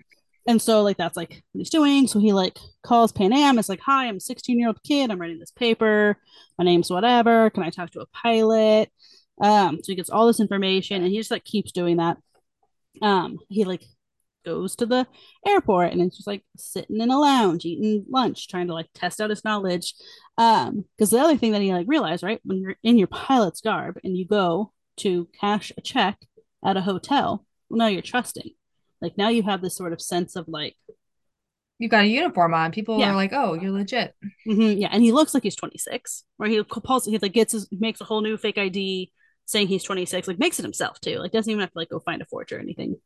and 0.46 0.60
so 0.60 0.82
like 0.82 0.96
that's 0.96 1.16
like 1.16 1.30
what 1.52 1.60
he's 1.60 1.70
doing. 1.70 2.06
So 2.06 2.18
he 2.18 2.32
like 2.32 2.58
calls 2.82 3.12
Pan 3.12 3.32
Am. 3.32 3.58
It's 3.58 3.68
like, 3.68 3.80
hi, 3.80 4.06
I'm 4.06 4.16
a 4.16 4.20
16 4.20 4.58
year 4.58 4.68
old 4.68 4.82
kid. 4.82 5.10
I'm 5.10 5.20
writing 5.20 5.38
this 5.38 5.52
paper. 5.52 6.16
My 6.58 6.64
name's 6.64 6.90
whatever. 6.90 7.48
Can 7.50 7.62
I 7.62 7.70
talk 7.70 7.90
to 7.92 8.00
a 8.00 8.06
pilot? 8.06 8.90
Um, 9.40 9.76
so 9.76 9.92
he 9.92 9.94
gets 9.94 10.10
all 10.10 10.26
this 10.26 10.40
information 10.40 11.02
and 11.02 11.10
he 11.10 11.16
just 11.16 11.30
like 11.30 11.44
keeps 11.44 11.72
doing 11.72 11.96
that. 11.98 12.18
Um, 13.00 13.38
he 13.48 13.64
like 13.64 13.84
goes 14.44 14.76
to 14.76 14.86
the 14.86 15.06
airport 15.46 15.92
and 15.92 16.00
it's 16.02 16.16
just 16.16 16.26
like 16.26 16.42
sitting 16.56 17.00
in 17.00 17.10
a 17.10 17.18
lounge 17.18 17.64
eating 17.64 18.04
lunch 18.08 18.48
trying 18.48 18.66
to 18.66 18.74
like 18.74 18.88
test 18.94 19.20
out 19.20 19.30
his 19.30 19.44
knowledge 19.44 19.94
um 20.38 20.84
because 20.96 21.10
the 21.10 21.18
other 21.18 21.36
thing 21.36 21.52
that 21.52 21.62
he 21.62 21.72
like 21.72 21.86
realized 21.88 22.22
right 22.22 22.40
when 22.44 22.58
you're 22.58 22.76
in 22.82 22.98
your 22.98 23.06
pilot's 23.08 23.60
garb 23.60 23.98
and 24.04 24.16
you 24.16 24.26
go 24.26 24.72
to 24.96 25.28
cash 25.40 25.72
a 25.76 25.80
check 25.80 26.18
at 26.64 26.76
a 26.76 26.80
hotel 26.82 27.44
well 27.68 27.78
now 27.78 27.86
you're 27.86 28.02
trusting 28.02 28.50
like 29.00 29.16
now 29.18 29.28
you 29.28 29.42
have 29.42 29.62
this 29.62 29.76
sort 29.76 29.92
of 29.92 30.00
sense 30.00 30.36
of 30.36 30.46
like 30.48 30.76
you've 31.78 31.90
got 31.90 32.04
a 32.04 32.06
uniform 32.06 32.52
on. 32.52 32.72
People 32.72 32.98
Yeah. 33.00 33.10
are 33.10 33.16
like, 33.16 33.32
"Oh, 33.32 33.54
you're 33.54 33.70
legit." 33.70 34.14
mhm, 34.46 34.78
yeah 34.78 34.88
and 34.92 35.02
he 35.02 35.12
looks 35.12 35.32
like 35.34 35.42
he's 35.42 35.56
26 35.56 36.24
or 36.38 36.46
he 36.46 36.62
calls 36.64 37.06
he 37.06 37.16
like 37.18 37.32
gets 37.32 37.52
his 37.52 37.68
makes 37.72 38.00
a 38.00 38.04
whole 38.04 38.20
new 38.20 38.36
fake 38.36 38.58
id 38.58 39.10
saying 39.46 39.66
he's 39.68 39.82
26 39.82 40.28
like 40.28 40.38
makes 40.38 40.58
it 40.58 40.62
himself 40.62 41.00
too 41.00 41.16
like 41.18 41.32
doesn't 41.32 41.50
even 41.50 41.60
have 41.60 41.72
to 41.72 41.78
like 41.78 41.88
go 41.88 41.98
find 41.98 42.22
a 42.22 42.26
forger 42.26 42.56
or 42.56 42.60
anything 42.60 42.96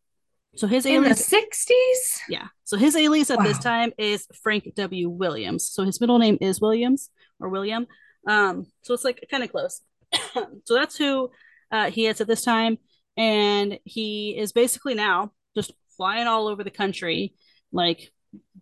so 0.57 0.67
his 0.67 0.87
In 0.87 1.03
the 1.03 1.11
60s? 1.11 2.21
Yeah. 2.29 2.47
So 2.65 2.77
his 2.77 2.97
alias 2.97 3.31
at 3.31 3.43
this 3.43 3.59
time 3.59 3.93
is 3.99 4.27
Frank 4.43 4.73
W. 4.77 5.09
Williams. 5.09 5.69
So 5.69 5.85
his 5.85 6.01
middle 6.01 6.19
name 6.19 6.39
is 6.41 6.61
Williams 6.61 7.11
or 7.41 7.49
William. 7.49 7.87
Um, 8.27 8.67
so 8.83 8.95
it's 8.95 9.05
like 9.05 9.27
kind 9.31 9.43
of 9.43 9.51
close. 9.51 9.81
so 10.35 10.75
that's 10.75 10.97
who 10.97 11.31
uh, 11.71 11.91
he 11.91 12.07
is 12.07 12.21
at 12.21 12.27
this 12.27 12.43
time. 12.43 12.79
And 13.17 13.79
he 13.85 14.37
is 14.37 14.53
basically 14.53 14.95
now 14.95 15.33
just 15.57 15.73
flying 15.97 16.27
all 16.27 16.49
over 16.49 16.65
the 16.65 16.71
country, 16.71 17.35
like 17.73 18.13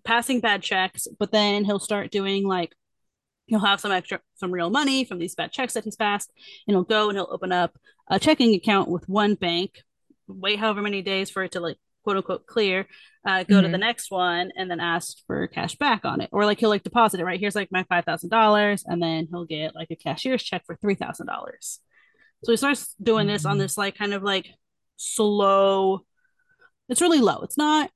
passing 0.05 0.41
bad 0.41 0.63
checks, 0.63 1.07
but 1.19 1.33
then 1.33 1.65
he'll 1.65 1.79
start 1.79 2.11
doing 2.11 2.47
like 2.47 2.75
he'll 3.47 3.61
have 3.61 3.81
some 3.81 3.93
extra 3.93 4.21
some 4.35 4.53
real 4.53 4.71
money 4.71 5.05
from 5.05 5.19
these 5.19 5.35
bad 5.35 5.53
checks 5.53 5.75
that 5.75 5.85
he's 5.85 5.97
passed, 5.97 6.31
and 6.67 6.75
he'll 6.75 6.85
go 6.85 7.09
and 7.09 7.17
he'll 7.17 7.29
open 7.31 7.53
up 7.53 7.79
a 8.11 8.19
checking 8.19 8.55
account 8.55 8.89
with 8.89 9.09
one 9.09 9.35
bank, 9.35 9.83
wait 10.29 10.59
however 10.59 10.83
many 10.83 11.02
days 11.02 11.31
for 11.31 11.43
it 11.45 11.52
to 11.52 11.61
like 11.61 11.79
quote 12.05 12.17
unquote 12.17 12.47
clear, 12.47 12.87
uh, 13.25 13.45
go 13.45 13.61
to 13.61 13.69
Mhm. 13.69 13.73
the 13.73 13.79
next 13.79 14.11
one 14.11 14.50
and 14.57 14.69
then 14.71 14.81
ask 14.81 15.19
for 15.26 15.47
cash 15.47 15.76
back 15.76 16.05
on 16.05 16.21
it. 16.21 16.29
Or 16.33 16.45
like 16.45 16.59
he'll 16.59 16.69
like 16.69 16.83
deposit 16.83 17.21
it, 17.21 17.25
right? 17.25 17.38
Here's 17.38 17.55
like 17.55 17.71
my 17.71 17.85
five 17.85 18.05
thousand 18.05 18.31
dollars, 18.31 18.83
and 18.87 19.00
then 19.02 19.29
he'll 19.31 19.45
get 19.45 19.75
like 19.75 19.91
a 19.91 19.97
cashier's 19.97 20.43
check 20.43 20.64
for 20.67 20.76
three 20.76 20.97
thousand 20.97 21.26
dollars. 21.26 21.79
So 22.45 22.50
he 22.52 22.57
starts 22.57 22.95
doing 23.00 23.29
this 23.29 23.45
on 23.45 23.57
Mhm. 23.57 23.61
this 23.61 23.79
like 23.79 23.95
kind 23.97 24.14
of 24.14 24.23
like 24.25 24.49
slow. 24.97 26.05
It's 26.88 27.00
really 27.00 27.21
low. 27.21 27.41
It's 27.43 27.57
not. 27.59 27.91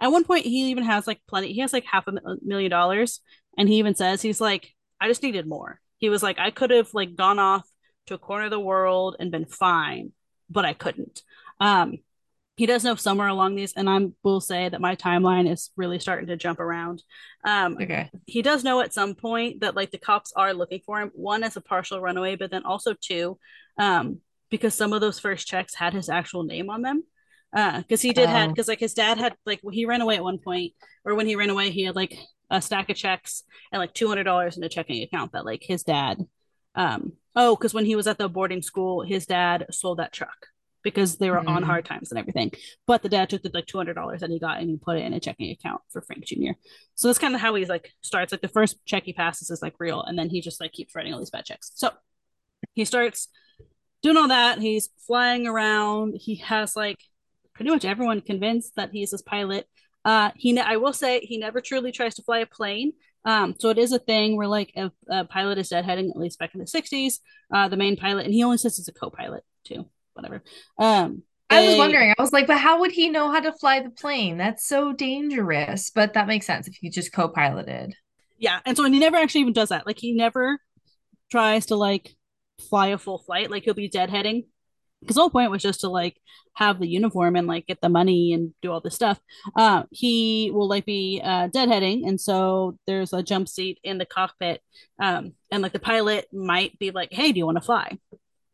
At 0.00 0.12
one 0.12 0.24
point, 0.24 0.44
he 0.44 0.70
even 0.70 0.84
has 0.84 1.06
like 1.06 1.20
plenty. 1.28 1.52
He 1.52 1.60
has 1.60 1.72
like 1.72 1.84
half 1.84 2.06
a 2.08 2.14
million 2.42 2.70
dollars, 2.70 3.20
and 3.56 3.68
he 3.68 3.76
even 3.76 3.94
says 3.94 4.20
he's 4.22 4.40
like, 4.40 4.74
I 5.00 5.08
just 5.08 5.22
needed 5.22 5.46
more. 5.46 5.80
He 5.98 6.08
was 6.10 6.22
like, 6.22 6.38
I 6.38 6.50
could 6.50 6.70
have 6.70 6.92
like 6.92 7.14
gone 7.16 7.38
off 7.38 7.66
to 8.06 8.14
a 8.14 8.18
corner 8.18 8.44
of 8.46 8.50
the 8.50 8.60
world 8.60 9.16
and 9.18 9.30
been 9.30 9.46
fine, 9.46 10.12
but 10.50 10.64
I 10.64 10.74
couldn't. 10.74 11.22
Um, 11.60 11.98
he 12.56 12.64
does 12.64 12.84
know 12.84 12.94
somewhere 12.94 13.28
along 13.28 13.54
these, 13.54 13.74
and 13.74 13.88
I 13.88 13.98
will 14.22 14.40
say 14.40 14.68
that 14.68 14.80
my 14.80 14.96
timeline 14.96 15.50
is 15.50 15.70
really 15.76 15.98
starting 15.98 16.26
to 16.28 16.36
jump 16.36 16.58
around. 16.58 17.02
Um, 17.44 17.76
Okay. 17.80 18.10
he 18.26 18.40
does 18.40 18.64
know 18.64 18.80
at 18.80 18.94
some 18.94 19.14
point 19.14 19.60
that 19.60 19.76
like 19.76 19.90
the 19.90 19.98
cops 19.98 20.32
are 20.34 20.54
looking 20.54 20.80
for 20.86 21.00
him. 21.00 21.10
One 21.14 21.42
as 21.44 21.56
a 21.56 21.60
partial 21.60 22.00
runaway, 22.00 22.36
but 22.36 22.50
then 22.50 22.64
also 22.64 22.94
two, 22.98 23.38
um, 23.78 24.20
because 24.50 24.74
some 24.74 24.92
of 24.94 25.02
those 25.02 25.18
first 25.18 25.46
checks 25.46 25.74
had 25.74 25.92
his 25.92 26.08
actual 26.08 26.44
name 26.44 26.70
on 26.70 26.80
them. 26.82 27.02
Uh, 27.52 27.78
because 27.78 28.02
he 28.02 28.12
did 28.12 28.28
had 28.28 28.48
Oh. 28.48 28.52
because 28.52 28.68
like 28.68 28.80
his 28.80 28.94
dad 28.94 29.18
had 29.18 29.34
like 29.46 29.60
when 29.62 29.74
he 29.74 29.86
ran 29.86 30.00
away 30.00 30.16
at 30.16 30.24
one 30.24 30.38
point, 30.38 30.72
or 31.04 31.14
when 31.14 31.26
he 31.26 31.36
ran 31.36 31.50
away, 31.50 31.70
he 31.70 31.84
had 31.84 31.94
like 31.96 32.16
a 32.50 32.60
stack 32.62 32.88
of 32.90 32.96
checks 32.96 33.44
and 33.70 33.80
like 33.80 33.92
two 33.92 34.08
hundred 34.08 34.24
dollars 34.24 34.56
in 34.56 34.64
a 34.64 34.68
checking 34.68 35.02
account 35.02 35.32
that 35.32 35.44
like 35.44 35.62
his 35.62 35.82
dad. 35.82 36.24
Um, 36.74 37.12
oh, 37.34 37.54
because 37.54 37.74
when 37.74 37.84
he 37.84 37.96
was 37.96 38.06
at 38.06 38.18
the 38.18 38.28
boarding 38.28 38.62
school, 38.62 39.02
his 39.02 39.26
dad 39.26 39.66
sold 39.70 39.98
that 39.98 40.12
truck 40.12 40.46
because 40.86 41.16
they 41.18 41.30
were 41.30 41.38
on 41.38 41.62
Mm. 41.62 41.66
hard 41.66 41.84
times 41.84 42.10
and 42.10 42.18
everything. 42.18 42.52
But 42.86 43.02
the 43.02 43.08
dad 43.08 43.28
took 43.28 43.42
the 43.42 43.50
like 43.52 43.66
two 43.66 43.76
hundred 43.76 43.94
dollars 43.94 44.20
that 44.20 44.30
he 44.30 44.38
got 44.38 44.60
and 44.60 44.70
he 44.70 44.76
put 44.76 44.96
it 44.96 45.04
in 45.04 45.12
a 45.12 45.20
checking 45.20 45.50
account 45.50 45.82
for 45.90 46.00
Frank 46.00 46.24
Jr. 46.24 46.52
So 46.94 47.08
that's 47.08 47.18
kind 47.18 47.34
of 47.34 47.40
how 47.40 47.54
he's 47.56 47.68
like 47.68 47.90
starts. 48.02 48.30
Like 48.32 48.40
the 48.40 48.48
first 48.48 48.76
check 48.86 49.02
he 49.04 49.12
passes 49.12 49.50
is 49.50 49.62
like 49.62 49.74
real, 49.80 50.00
and 50.02 50.16
then 50.18 50.30
he 50.30 50.40
just 50.40 50.60
like 50.60 50.72
keeps 50.72 50.94
writing 50.94 51.12
all 51.12 51.18
these 51.18 51.30
bad 51.30 51.44
checks. 51.44 51.72
So 51.74 51.90
he 52.74 52.84
starts 52.84 53.28
doing 54.02 54.16
all 54.16 54.28
that. 54.28 54.60
He's 54.60 54.88
flying 55.06 55.46
around. 55.48 56.14
He 56.20 56.36
has 56.36 56.76
like 56.76 57.00
pretty 57.54 57.70
much 57.70 57.84
everyone 57.84 58.20
convinced 58.20 58.76
that 58.76 58.90
he's 58.92 59.10
this 59.10 59.22
pilot. 59.22 59.66
Uh, 60.04 60.30
he 60.36 60.52
ne- 60.52 60.60
I 60.60 60.76
will 60.76 60.92
say 60.92 61.20
he 61.20 61.36
never 61.36 61.60
truly 61.60 61.90
tries 61.90 62.14
to 62.14 62.22
fly 62.22 62.38
a 62.38 62.46
plane. 62.46 62.92
Um, 63.24 63.56
so 63.58 63.70
it 63.70 63.78
is 63.78 63.90
a 63.90 63.98
thing 63.98 64.36
where 64.36 64.46
like 64.46 64.70
if 64.76 64.92
a 65.10 65.24
pilot 65.24 65.58
is 65.58 65.70
deadheading, 65.70 66.10
at 66.10 66.16
least 66.16 66.38
back 66.38 66.54
in 66.54 66.60
the 66.60 66.66
'60s, 66.66 67.14
uh, 67.52 67.66
the 67.68 67.76
main 67.76 67.96
pilot, 67.96 68.24
and 68.24 68.32
he 68.32 68.44
only 68.44 68.56
says 68.58 68.76
he's 68.76 68.86
a 68.86 68.92
co-pilot 68.92 69.42
too. 69.64 69.86
Whatever. 70.16 70.42
Um, 70.78 71.22
I 71.50 71.60
was 71.60 71.76
wondering, 71.78 72.12
I 72.18 72.20
was 72.22 72.32
like, 72.32 72.48
but 72.48 72.58
how 72.58 72.80
would 72.80 72.90
he 72.92 73.08
know 73.08 73.30
how 73.30 73.40
to 73.40 73.52
fly 73.52 73.80
the 73.80 73.90
plane? 73.90 74.36
That's 74.38 74.66
so 74.66 74.92
dangerous. 74.92 75.90
But 75.90 76.14
that 76.14 76.26
makes 76.26 76.46
sense 76.46 76.66
if 76.66 76.74
he 76.80 76.90
just 76.90 77.12
co-piloted. 77.12 77.94
yeah 78.38 78.60
and 78.66 78.76
so 78.76 78.84
and 78.84 78.94
he 78.94 79.00
never 79.00 79.16
actually 79.16 79.42
even 79.42 79.52
does 79.52 79.70
that 79.70 79.86
like 79.86 79.98
he 79.98 80.12
never 80.14 80.58
tries 81.30 81.66
to 81.66 81.76
like 81.76 82.14
fly 82.70 82.88
a 82.88 82.98
full 82.98 83.18
flight 83.18 83.50
like 83.50 83.64
he'll 83.64 83.74
be 83.74 83.88
deadheading 83.88 84.44
because 85.00 85.14
the 85.16 85.20
whole 85.22 85.30
point 85.30 85.50
was 85.50 85.62
just 85.62 85.80
to 85.80 85.88
like 85.88 86.16
have 86.54 86.80
the 86.80 86.88
uniform 86.88 87.36
and 87.36 87.46
like 87.46 87.66
get 87.66 87.80
the 87.82 87.88
money 87.88 88.32
and 88.32 88.52
do 88.62 88.72
all 88.72 88.80
this 88.80 88.94
stuff 88.94 89.20
uh 89.56 89.84
he 89.90 90.50
will 90.52 90.68
like 90.68 90.84
be 90.86 91.20
uh 91.24 91.48
deadheading 91.48 92.06
and 92.08 92.20
so 92.20 92.78
there's 92.86 93.12
a 93.12 93.22
jump 93.22 93.48
seat 93.48 93.78
in 93.84 93.98
the 93.98 94.06
cockpit 94.06 94.60
um 95.02 95.32
and 95.50 95.62
like 95.62 95.72
the 95.72 95.78
pilot 95.78 96.26
might 96.32 96.78
be 96.78 96.90
like 96.90 97.12
hey 97.12 97.32
do 97.32 97.38
you 97.38 97.46
want 97.46 97.56
to 97.58 97.64
fly 97.64 97.98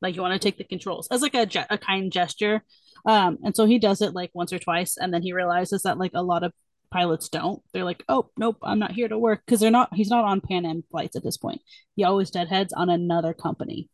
like 0.03 0.15
you 0.17 0.21
want 0.23 0.35
to 0.35 0.39
take 0.39 0.59
the 0.59 0.65
controls. 0.65 1.09
As 1.11 1.23
like 1.23 1.35
a, 1.35 1.47
ge- 1.47 1.67
a 1.71 1.79
kind 1.79 2.13
gesture. 2.13 2.63
Um 3.07 3.39
and 3.43 3.57
so 3.57 3.65
he 3.65 3.79
does 3.79 4.03
it 4.03 4.15
like 4.15 4.31
once 4.35 4.53
or 4.53 4.59
twice 4.59 4.97
and 4.99 5.13
then 5.15 5.23
he 5.23 5.33
realizes 5.33 5.83
that 5.83 5.99
like 5.99 6.13
a 6.15 6.23
lot 6.23 6.43
of 6.45 6.53
pilots 6.91 7.29
don't. 7.31 7.63
They're 7.73 7.85
like 7.85 8.05
oh 8.09 8.29
nope 8.37 8.59
i'm 8.63 8.79
not 8.79 8.93
here 8.93 9.09
to 9.09 9.19
work. 9.19 9.43
Because 9.47 9.61
they're 9.61 9.71
not 9.71 9.95
he's 9.95 10.11
not 10.11 10.25
on 10.25 10.41
pan 10.43 10.67
am 10.67 10.85
flights 10.91 11.17
at 11.17 11.23
this 11.25 11.39
point. 11.39 11.63
He 11.97 12.05
always 12.05 12.31
deadheads 12.31 12.73
on 12.75 12.91
another 12.91 13.33
company. 13.33 13.89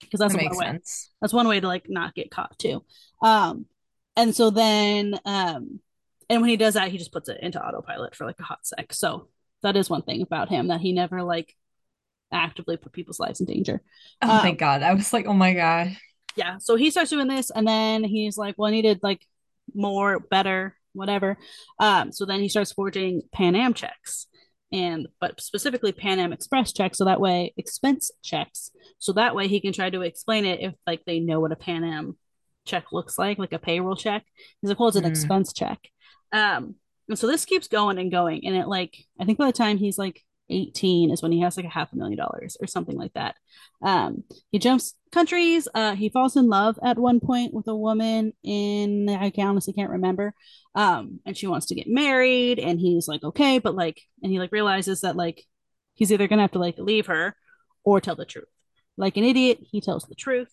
Because 0.00 0.20
that's 0.20 0.34
That 0.34 0.42
one 0.44 0.56
way 0.58 0.66
sense. 0.66 1.10
that's 1.20 1.32
one 1.32 1.48
way 1.48 1.60
to 1.60 1.68
like 1.68 1.86
not 1.88 2.14
get 2.14 2.30
caught 2.30 2.58
too. 2.58 2.84
Um 3.22 3.66
and 4.16 4.34
so 4.34 4.50
then 4.50 5.18
um 5.24 5.80
and 6.28 6.40
when 6.40 6.50
he 6.50 6.56
does 6.56 6.74
that 6.74 6.88
he 6.90 6.98
just 6.98 7.12
puts 7.12 7.28
it 7.28 7.38
into 7.40 7.64
autopilot 7.64 8.14
for 8.14 8.24
like 8.26 8.40
a 8.40 8.44
hot 8.44 8.66
sec. 8.66 8.92
So 8.92 9.28
that 9.62 9.76
is 9.76 9.88
one 9.88 10.02
thing 10.02 10.20
about 10.22 10.48
him 10.50 10.68
that 10.68 10.80
he 10.80 10.92
never 10.92 11.22
like 11.22 11.54
actively 12.32 12.76
put 12.76 12.92
people's 12.92 13.20
lives 13.20 13.40
in 13.40 13.46
danger 13.46 13.82
Oh, 14.22 14.30
Um, 14.36 14.40
thank 14.42 14.58
God. 14.58 14.82
I 14.82 14.94
was 14.94 15.12
like, 15.12 15.26
oh 15.26 15.34
my 15.34 15.54
God. 15.54 15.96
yeah 16.36 16.58
so 16.58 16.74
he 16.76 16.90
starts 16.90 17.10
doing 17.10 17.28
this 17.28 17.50
and 17.50 17.66
then 17.66 18.02
he's 18.04 18.36
like 18.36 18.56
well 18.58 18.68
i 18.68 18.72
needed 18.72 18.98
like 19.02 19.24
more 19.74 20.18
better 20.18 20.76
whatever 20.92 21.36
um 21.80 22.10
so 22.12 22.24
then 22.26 22.40
he 22.40 22.48
starts 22.48 22.72
forging 22.72 23.22
pan 23.32 23.54
am 23.54 23.72
checks 23.74 24.26
and 24.72 25.06
but 25.20 25.40
specifically 25.40 25.92
pan 25.92 26.18
am 26.18 26.32
express 26.32 26.72
checks 26.72 26.98
so 26.98 27.04
that 27.04 27.20
way 27.20 27.52
expense 27.56 28.10
checks 28.22 28.70
so 28.98 29.12
that 29.12 29.34
way 29.36 29.46
he 29.46 29.60
can 29.60 29.72
try 29.72 29.88
to 29.90 30.00
explain 30.02 30.44
it 30.44 30.60
if 30.60 30.74
like 30.86 31.02
they 31.06 31.20
know 31.20 31.38
what 31.40 31.52
a 31.52 31.56
pan 31.56 31.84
am 31.84 32.16
check 32.66 32.86
looks 32.92 33.16
like 33.18 33.38
like 33.38 33.52
a 33.52 33.58
payroll 33.58 33.94
check 33.96 34.24
he's 34.60 34.68
like 34.70 34.78
well 34.80 34.88
it's 34.88 34.96
an 34.96 35.04
Hmm. 35.04 35.10
expense 35.10 35.52
check 35.52 35.78
um 36.32 36.74
and 37.08 37.18
so 37.18 37.26
this 37.28 37.44
keeps 37.44 37.68
going 37.68 37.98
and 37.98 38.10
going 38.10 38.44
and 38.46 38.56
it 38.56 38.66
like 38.66 38.96
i 39.20 39.24
think 39.24 39.38
by 39.38 39.46
the 39.46 39.52
time 39.52 39.76
he's 39.78 39.98
like 39.98 40.23
18 40.50 41.10
is 41.10 41.22
when 41.22 41.32
he 41.32 41.40
has 41.40 41.56
like 41.56 41.66
a 41.66 41.70
half 41.70 41.92
a 41.92 41.96
million 41.96 42.18
dollars 42.18 42.56
or 42.60 42.66
something 42.66 42.96
like 42.96 43.12
that. 43.14 43.36
Um, 43.82 44.24
he 44.50 44.58
jumps 44.58 44.94
countries. 45.10 45.66
Uh, 45.74 45.94
he 45.94 46.08
falls 46.08 46.36
in 46.36 46.48
love 46.48 46.78
at 46.82 46.98
one 46.98 47.20
point 47.20 47.54
with 47.54 47.66
a 47.68 47.74
woman 47.76 48.32
in 48.42 49.08
I 49.08 49.32
honestly 49.38 49.72
can't 49.72 49.90
remember. 49.90 50.34
Um, 50.74 51.20
and 51.24 51.36
she 51.36 51.46
wants 51.46 51.66
to 51.66 51.74
get 51.74 51.86
married, 51.88 52.58
and 52.58 52.78
he's 52.80 53.08
like, 53.08 53.22
okay, 53.24 53.58
but 53.58 53.74
like, 53.74 54.00
and 54.22 54.30
he 54.32 54.38
like 54.38 54.52
realizes 54.52 55.00
that 55.02 55.16
like 55.16 55.44
he's 55.94 56.12
either 56.12 56.28
gonna 56.28 56.42
have 56.42 56.52
to 56.52 56.58
like 56.58 56.78
leave 56.78 57.06
her 57.06 57.36
or 57.84 58.00
tell 58.00 58.16
the 58.16 58.24
truth. 58.24 58.48
Like 58.96 59.16
an 59.16 59.24
idiot, 59.24 59.58
he 59.62 59.80
tells 59.80 60.04
the 60.04 60.14
truth. 60.14 60.50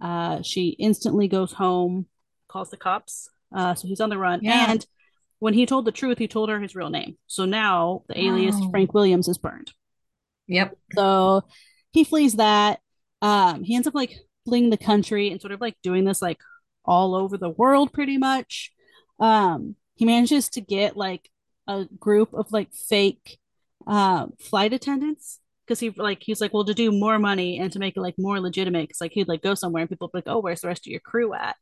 Uh, 0.00 0.42
she 0.42 0.70
instantly 0.78 1.28
goes 1.28 1.52
home, 1.52 2.06
calls 2.48 2.70
the 2.70 2.76
cops. 2.76 3.28
Uh, 3.54 3.74
so 3.74 3.86
he's 3.86 4.00
on 4.00 4.08
the 4.10 4.18
run, 4.18 4.40
Yeah. 4.42 4.70
and 4.72 4.86
when 5.42 5.54
he 5.54 5.66
told 5.66 5.84
the 5.84 5.90
truth, 5.90 6.18
he 6.18 6.28
told 6.28 6.48
her 6.50 6.60
his 6.60 6.76
real 6.76 6.88
name. 6.88 7.18
So 7.26 7.46
now 7.46 8.04
the 8.06 8.16
alias 8.16 8.54
Oh. 8.56 8.70
Frank 8.70 8.94
Williams 8.94 9.26
is 9.26 9.38
burned. 9.38 9.72
Yep. 10.46 10.78
So 10.94 11.42
he 11.90 12.04
flees 12.04 12.34
that. 12.34 12.78
Um, 13.22 13.64
he 13.64 13.74
ends 13.74 13.88
up 13.88 13.94
like 13.96 14.14
fleeing 14.44 14.70
the 14.70 14.76
country 14.76 15.32
and 15.32 15.40
sort 15.40 15.50
of 15.50 15.60
like 15.60 15.74
doing 15.82 16.04
this 16.04 16.22
like 16.22 16.38
all 16.84 17.16
over 17.16 17.36
the 17.36 17.50
world 17.50 17.92
pretty 17.92 18.18
much. 18.18 18.70
Um, 19.18 19.74
he 19.96 20.04
manages 20.04 20.48
to 20.50 20.60
get 20.60 20.96
like 20.96 21.28
a 21.66 21.86
group 21.98 22.34
of 22.34 22.52
like 22.52 22.72
fake 22.72 23.40
uh, 23.84 24.28
flight 24.38 24.72
attendants 24.72 25.40
because 25.66 25.80
he 25.80 25.90
like 25.90 26.22
he's 26.22 26.40
like 26.40 26.52
well 26.52 26.64
to 26.64 26.74
do 26.74 26.90
more 26.90 27.18
money 27.18 27.58
and 27.58 27.72
to 27.72 27.78
make 27.78 27.96
it 27.96 28.00
like 28.00 28.14
more 28.18 28.40
legitimate 28.40 28.82
because 28.82 29.00
like 29.00 29.12
he'd 29.12 29.28
like 29.28 29.42
go 29.42 29.54
somewhere 29.54 29.82
and 29.82 29.90
people 29.90 30.08
would 30.08 30.12
be 30.12 30.28
like 30.28 30.34
oh 30.34 30.40
where's 30.40 30.60
the 30.60 30.68
rest 30.68 30.86
of 30.86 30.90
your 30.90 31.00
crew 31.00 31.34
at? 31.34 31.56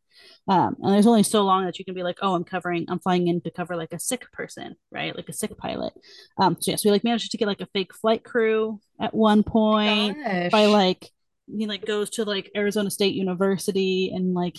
Um 0.48 0.76
and 0.82 0.92
there's 0.92 1.06
only 1.06 1.22
so 1.22 1.42
long 1.42 1.64
that 1.64 1.78
you 1.78 1.84
can 1.84 1.94
be 1.94 2.02
like 2.02 2.18
oh 2.22 2.34
i'm 2.34 2.44
covering 2.44 2.86
i'm 2.88 2.98
flying 2.98 3.28
in 3.28 3.40
to 3.42 3.50
cover 3.50 3.76
like 3.76 3.92
a 3.92 4.00
sick 4.00 4.30
person 4.32 4.76
right? 4.90 5.14
Like 5.14 5.28
a 5.28 5.34
sick 5.34 5.56
pilot. 5.56 5.92
Um 6.38 6.56
so 6.60 6.70
yes 6.70 6.84
we 6.84 6.90
like 6.90 7.04
managed 7.04 7.30
to 7.30 7.38
get 7.38 7.48
like 7.48 7.60
a 7.60 7.68
fake 7.72 7.94
flight 7.94 8.24
crew 8.24 8.80
at 9.00 9.14
one 9.14 9.42
point. 9.42 10.16
Gosh. 10.22 10.50
by 10.50 10.66
like 10.66 11.10
he 11.46 11.66
like 11.66 11.84
goes 11.84 12.10
to 12.10 12.24
like 12.24 12.50
Arizona 12.56 12.90
State 12.90 13.14
University 13.14 14.12
and 14.14 14.34
like 14.34 14.56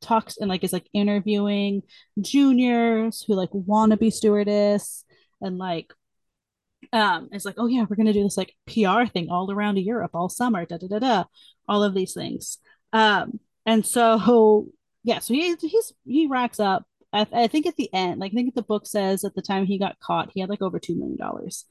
talks 0.00 0.38
and 0.38 0.48
like 0.48 0.64
is 0.64 0.72
like 0.72 0.88
interviewing 0.92 1.82
juniors 2.20 3.22
who 3.26 3.34
like 3.34 3.50
want 3.52 3.90
to 3.90 3.98
be 3.98 4.10
stewardess 4.10 5.04
and 5.40 5.58
like 5.58 5.92
um 6.92 7.28
it's 7.32 7.44
like 7.44 7.54
oh 7.58 7.66
yeah 7.66 7.84
we're 7.88 7.96
gonna 7.96 8.12
do 8.12 8.22
this 8.22 8.36
like 8.36 8.54
PR 8.66 9.06
thing 9.06 9.28
all 9.30 9.50
around 9.50 9.78
Europe 9.78 10.10
all 10.14 10.28
summer 10.28 10.64
da 10.64 10.76
da 10.76 10.88
da 10.88 10.98
da 10.98 11.24
all 11.68 11.82
of 11.82 11.94
these 11.94 12.14
things. 12.14 12.58
Um 12.92 13.40
and 13.66 13.86
so 13.86 14.68
yeah 15.04 15.18
so 15.18 15.34
he 15.34 15.54
he's 15.60 15.92
he 16.04 16.26
racks 16.26 16.60
up. 16.60 16.84
I, 17.12 17.26
I 17.32 17.46
think 17.48 17.66
at 17.66 17.76
the 17.76 17.92
end 17.92 18.20
like 18.20 18.32
I 18.32 18.34
think 18.34 18.54
the 18.54 18.62
book 18.62 18.86
says 18.86 19.24
at 19.24 19.34
the 19.34 19.42
time 19.42 19.66
he 19.66 19.78
got 19.78 19.98
caught 20.00 20.30
he 20.32 20.40
had 20.40 20.50
like 20.50 20.62
over 20.62 20.78
two 20.78 20.96
million 20.96 21.16
dollars. 21.16 21.66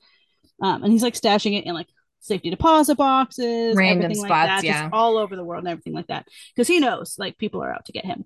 Um 0.62 0.84
and 0.84 0.92
he's 0.92 1.04
like 1.04 1.16
stashing 1.16 1.58
it 1.58 1.66
in 1.66 1.74
like 1.74 1.88
safety 2.22 2.50
deposit 2.50 2.96
boxes 2.96 3.76
Random 3.76 4.06
everything 4.06 4.22
like 4.22 4.30
spots, 4.30 4.48
that 4.48 4.64
yeah. 4.64 4.84
just 4.84 4.94
all 4.94 5.18
over 5.18 5.36
the 5.36 5.44
world 5.44 5.64
and 5.64 5.72
everything 5.72 5.94
like 5.94 6.08
that. 6.08 6.28
Because 6.56 6.68
he 6.68 6.80
knows 6.80 7.16
like 7.18 7.38
people 7.38 7.64
are 7.64 7.74
out 7.74 7.86
to 7.86 7.92
get 7.92 8.06
him. 8.06 8.26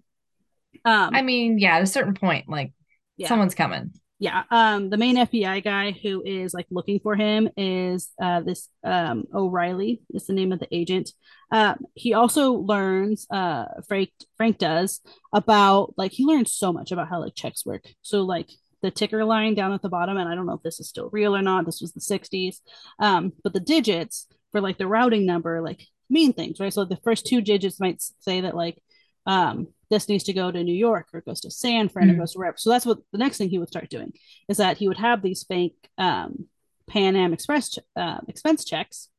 Um 0.85 1.11
I 1.13 1.21
mean, 1.21 1.59
yeah, 1.59 1.77
at 1.77 1.83
a 1.83 1.87
certain 1.87 2.13
point, 2.13 2.49
like 2.49 2.73
yeah. 3.17 3.27
someone's 3.27 3.55
coming. 3.55 3.91
Yeah 4.19 4.43
um 4.51 4.89
the 4.89 4.97
main 4.97 5.17
fbi 5.17 5.63
guy 5.63 5.91
who 5.91 6.21
is 6.23 6.53
like 6.53 6.67
looking 6.69 6.99
for 6.99 7.15
him 7.15 7.49
is 7.57 8.11
uh 8.21 8.41
this 8.41 8.69
um 8.83 9.23
o'reilly 9.33 10.01
is 10.13 10.27
the 10.27 10.33
name 10.33 10.51
of 10.51 10.59
the 10.59 10.67
agent. 10.75 11.11
Uh 11.51 11.75
he 11.93 12.13
also 12.13 12.53
learns 12.53 13.27
uh 13.31 13.65
frank 13.87 14.09
frank 14.37 14.57
does 14.57 15.01
about 15.33 15.93
like 15.97 16.11
he 16.11 16.25
learns 16.25 16.53
so 16.53 16.71
much 16.71 16.91
about 16.91 17.09
how 17.09 17.19
like 17.19 17.35
checks 17.35 17.65
work. 17.65 17.83
So 18.01 18.21
like 18.21 18.49
the 18.81 18.91
ticker 18.91 19.23
line 19.25 19.55
down 19.55 19.71
at 19.73 19.81
the 19.81 19.87
bottom 19.87 20.17
and 20.17 20.27
i 20.27 20.35
don't 20.35 20.45
know 20.45 20.55
if 20.55 20.61
this 20.61 20.81
is 20.81 20.89
still 20.89 21.09
real 21.13 21.33
or 21.33 21.41
not 21.41 21.65
this 21.65 21.79
was 21.79 21.93
the 21.93 22.01
60s 22.01 22.61
um 22.99 23.31
but 23.41 23.53
the 23.53 23.61
digits 23.61 24.27
for 24.51 24.59
like 24.59 24.77
the 24.77 24.87
routing 24.87 25.25
number 25.25 25.61
like 25.61 25.87
mean 26.09 26.33
things 26.33 26.59
right? 26.59 26.73
So 26.73 26.85
the 26.85 26.97
first 26.97 27.25
two 27.25 27.41
digits 27.41 27.79
might 27.79 28.01
say 28.19 28.41
that 28.41 28.55
like 28.55 28.77
um 29.25 29.67
this 29.89 30.09
needs 30.09 30.23
to 30.23 30.33
go 30.33 30.49
to 30.51 30.63
New 30.63 30.73
York 30.73 31.07
or 31.13 31.19
it 31.19 31.25
goes 31.25 31.41
to 31.41 31.51
San 31.51 31.87
Fran 31.87 32.09
or 32.09 32.13
Mhm. 32.13 32.19
goes 32.19 32.31
to 32.33 32.39
wherever. 32.39 32.57
So 32.57 32.71
that's 32.71 32.85
what 32.85 32.97
the 33.11 33.19
next 33.19 33.37
thing 33.37 33.49
he 33.49 33.59
would 33.59 33.69
start 33.69 33.89
doing 33.91 34.11
is 34.49 34.57
that 34.57 34.77
he 34.77 34.87
would 34.87 34.97
have 34.97 35.21
these 35.21 35.43
fake 35.43 35.75
um, 35.99 36.47
Pan 36.87 37.15
Am 37.15 37.31
Express 37.31 37.77
uh, 37.95 38.17
expense 38.27 38.65
checks, 38.65 39.09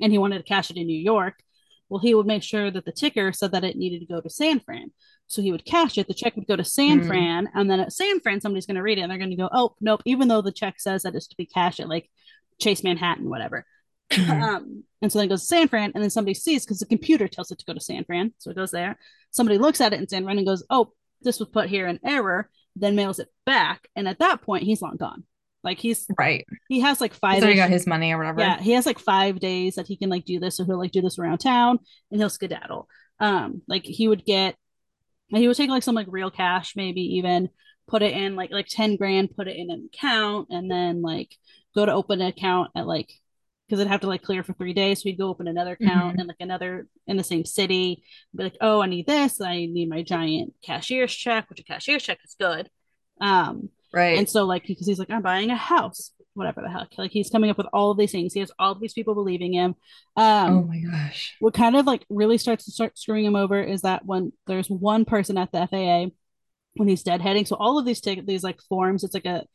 and 0.00 0.12
he 0.12 0.18
wanted 0.18 0.38
to 0.38 0.44
cash 0.44 0.70
it 0.70 0.76
in 0.76 0.86
New 0.86 0.98
York. 0.98 1.42
Well, 1.88 2.00
he 2.00 2.14
would 2.14 2.26
make 2.26 2.42
sure 2.42 2.70
that 2.70 2.84
the 2.84 2.92
ticker 2.92 3.32
said 3.32 3.52
that 3.52 3.64
it 3.64 3.76
needed 3.76 4.00
to 4.00 4.06
go 4.06 4.20
to 4.20 4.30
San 4.30 4.60
Fran. 4.60 4.92
So 5.26 5.42
he 5.42 5.52
would 5.52 5.64
cash 5.64 5.98
it. 5.98 6.06
The 6.08 6.14
check 6.14 6.34
would 6.36 6.46
go 6.46 6.56
to 6.56 6.64
San 6.64 7.00
Mm. 7.00 7.06
Fran, 7.06 7.48
and 7.54 7.70
then 7.70 7.80
at 7.80 7.92
San 7.92 8.20
Fran, 8.20 8.40
somebody's 8.40 8.66
going 8.66 8.76
to 8.76 8.82
read 8.82 8.98
it, 8.98 9.02
and 9.02 9.10
they're 9.10 9.18
going 9.18 9.30
to 9.30 9.36
go, 9.36 9.48
"Oh, 9.52 9.74
nope." 9.80 10.02
Even 10.04 10.28
though 10.28 10.42
the 10.42 10.52
check 10.52 10.78
says 10.80 11.02
that 11.02 11.14
it's 11.14 11.26
to 11.28 11.36
be 11.36 11.46
cashed 11.46 11.80
at 11.80 11.88
like 11.88 12.08
Chase 12.60 12.82
Manhattan, 12.84 13.28
whatever. 13.28 13.66
Mhm. 14.10 14.42
um, 14.56 14.84
and 15.04 15.12
so 15.12 15.18
then 15.18 15.26
it 15.26 15.28
goes 15.28 15.42
to 15.42 15.46
San 15.46 15.68
Fran, 15.68 15.92
and 15.94 16.02
then 16.02 16.08
somebody 16.10 16.32
sees 16.32 16.64
because 16.64 16.78
the 16.78 16.86
computer 16.86 17.28
tells 17.28 17.50
it 17.50 17.58
to 17.58 17.64
go 17.66 17.74
to 17.74 17.80
San 17.80 18.04
Fran, 18.04 18.32
so 18.38 18.50
it 18.50 18.56
goes 18.56 18.70
there. 18.70 18.98
Somebody 19.30 19.58
looks 19.58 19.80
at 19.82 19.92
it 19.92 20.00
in 20.00 20.08
San 20.08 20.24
Fran 20.24 20.38
and 20.38 20.46
goes, 20.46 20.64
"Oh, 20.70 20.92
this 21.20 21.38
was 21.38 21.50
put 21.50 21.68
here 21.68 21.86
in 21.86 22.00
error." 22.02 22.48
Then 22.74 22.96
mails 22.96 23.18
it 23.18 23.28
back, 23.44 23.86
and 23.94 24.08
at 24.08 24.18
that 24.20 24.40
point, 24.40 24.64
he's 24.64 24.80
long 24.80 24.96
gone. 24.96 25.24
Like 25.62 25.78
he's 25.78 26.06
Right. 26.18 26.46
he 26.68 26.80
has 26.80 27.00
like 27.00 27.12
five. 27.12 27.40
So 27.42 27.48
he 27.48 27.54
got 27.54 27.68
his 27.70 27.86
money 27.86 28.12
or 28.12 28.18
whatever. 28.18 28.40
yeah, 28.40 28.60
he 28.60 28.72
has 28.72 28.86
like 28.86 28.98
five 28.98 29.40
days 29.40 29.74
that 29.74 29.86
he 29.86 29.96
can 29.96 30.08
like 30.08 30.24
do 30.24 30.40
this, 30.40 30.56
so 30.56 30.64
he'll 30.64 30.78
like 30.78 30.90
do 30.92 31.02
this 31.02 31.18
around 31.18 31.38
town, 31.38 31.78
and 32.10 32.20
he'll 32.20 32.30
skedaddle. 32.30 32.88
Um, 33.20 33.60
like 33.68 33.84
he 33.84 34.08
would 34.08 34.24
get, 34.24 34.56
he 35.28 35.46
would 35.46 35.56
take 35.56 35.70
like 35.70 35.82
some 35.82 35.94
like 35.94 36.06
real 36.10 36.30
cash, 36.30 36.74
maybe 36.76 37.02
even 37.18 37.50
put 37.86 38.02
it 38.02 38.12
in 38.16 38.34
like 38.36 38.50
like 38.50 38.66
ten 38.68 38.96
grand, 38.96 39.36
put 39.36 39.48
it 39.48 39.56
in 39.56 39.70
an 39.70 39.88
account, 39.92 40.48
and 40.50 40.70
then 40.70 41.02
like 41.02 41.34
go 41.74 41.84
to 41.86 41.92
open 41.92 42.20
an 42.20 42.28
account 42.28 42.70
at 42.74 42.86
like 42.86 43.12
because 43.66 43.80
it'd 43.80 43.90
have 43.90 44.00
to 44.02 44.06
like 44.06 44.22
clear 44.22 44.42
for 44.42 44.52
three 44.52 44.72
days. 44.74 44.98
So 44.98 45.06
we'd 45.06 45.18
go 45.18 45.28
open 45.28 45.48
another 45.48 45.72
account 45.72 46.16
Mhm. 46.16 46.20
and 46.20 46.28
like 46.28 46.36
another 46.40 46.86
in 47.06 47.16
the 47.16 47.24
same 47.24 47.44
city. 47.44 48.02
Be 48.36 48.44
like, 48.44 48.56
oh, 48.60 48.82
I 48.82 48.86
need 48.86 49.06
this. 49.06 49.40
I 49.40 49.66
need 49.66 49.88
my 49.88 50.02
giant 50.02 50.54
cashier's 50.62 51.14
check, 51.14 51.48
which 51.48 51.60
a 51.60 51.64
cashier's 51.64 52.02
check 52.02 52.18
is 52.24 52.36
good. 52.38 52.68
Um, 53.20 53.70
Right. 53.92 54.18
and 54.18 54.28
so 54.28 54.44
like 54.44 54.66
because 54.66 54.86
he's 54.86 54.98
like, 54.98 55.10
I'm 55.10 55.22
buying 55.22 55.50
a 55.50 55.56
house, 55.56 56.10
whatever 56.34 56.60
the 56.62 56.68
heck. 56.68 56.88
Like 56.98 57.12
he's 57.12 57.30
coming 57.30 57.48
up 57.48 57.56
with 57.56 57.68
all 57.72 57.90
of 57.92 57.96
these 57.96 58.10
things. 58.12 58.34
He 58.34 58.40
has 58.40 58.50
all 58.58 58.72
of 58.72 58.80
these 58.80 58.92
people 58.92 59.14
believing 59.14 59.52
him. 59.54 59.76
Um, 60.16 60.52
oh 60.52 60.62
my 60.64 60.80
gosh. 60.80 61.36
what 61.38 61.54
kind 61.54 61.76
of 61.76 61.86
like 61.86 62.04
really 62.10 62.38
starts 62.38 62.64
to 62.64 62.72
start 62.72 62.98
screwing 62.98 63.24
him 63.24 63.36
over 63.36 63.62
is 63.62 63.82
that 63.82 64.04
when 64.04 64.32
there's 64.48 64.68
one 64.68 65.04
person 65.04 65.38
at 65.38 65.52
the 65.52 65.58
FAA 65.68 66.10
when 66.74 66.88
he's 66.88 67.04
deadheading. 67.04 67.46
So 67.46 67.54
all 67.56 67.78
of 67.78 67.86
these 67.86 68.00
ticket 68.00 68.26
these 68.26 68.42
like 68.42 68.60
forms, 68.62 69.04
it's 69.04 69.14
like 69.14 69.26
a 69.26 69.46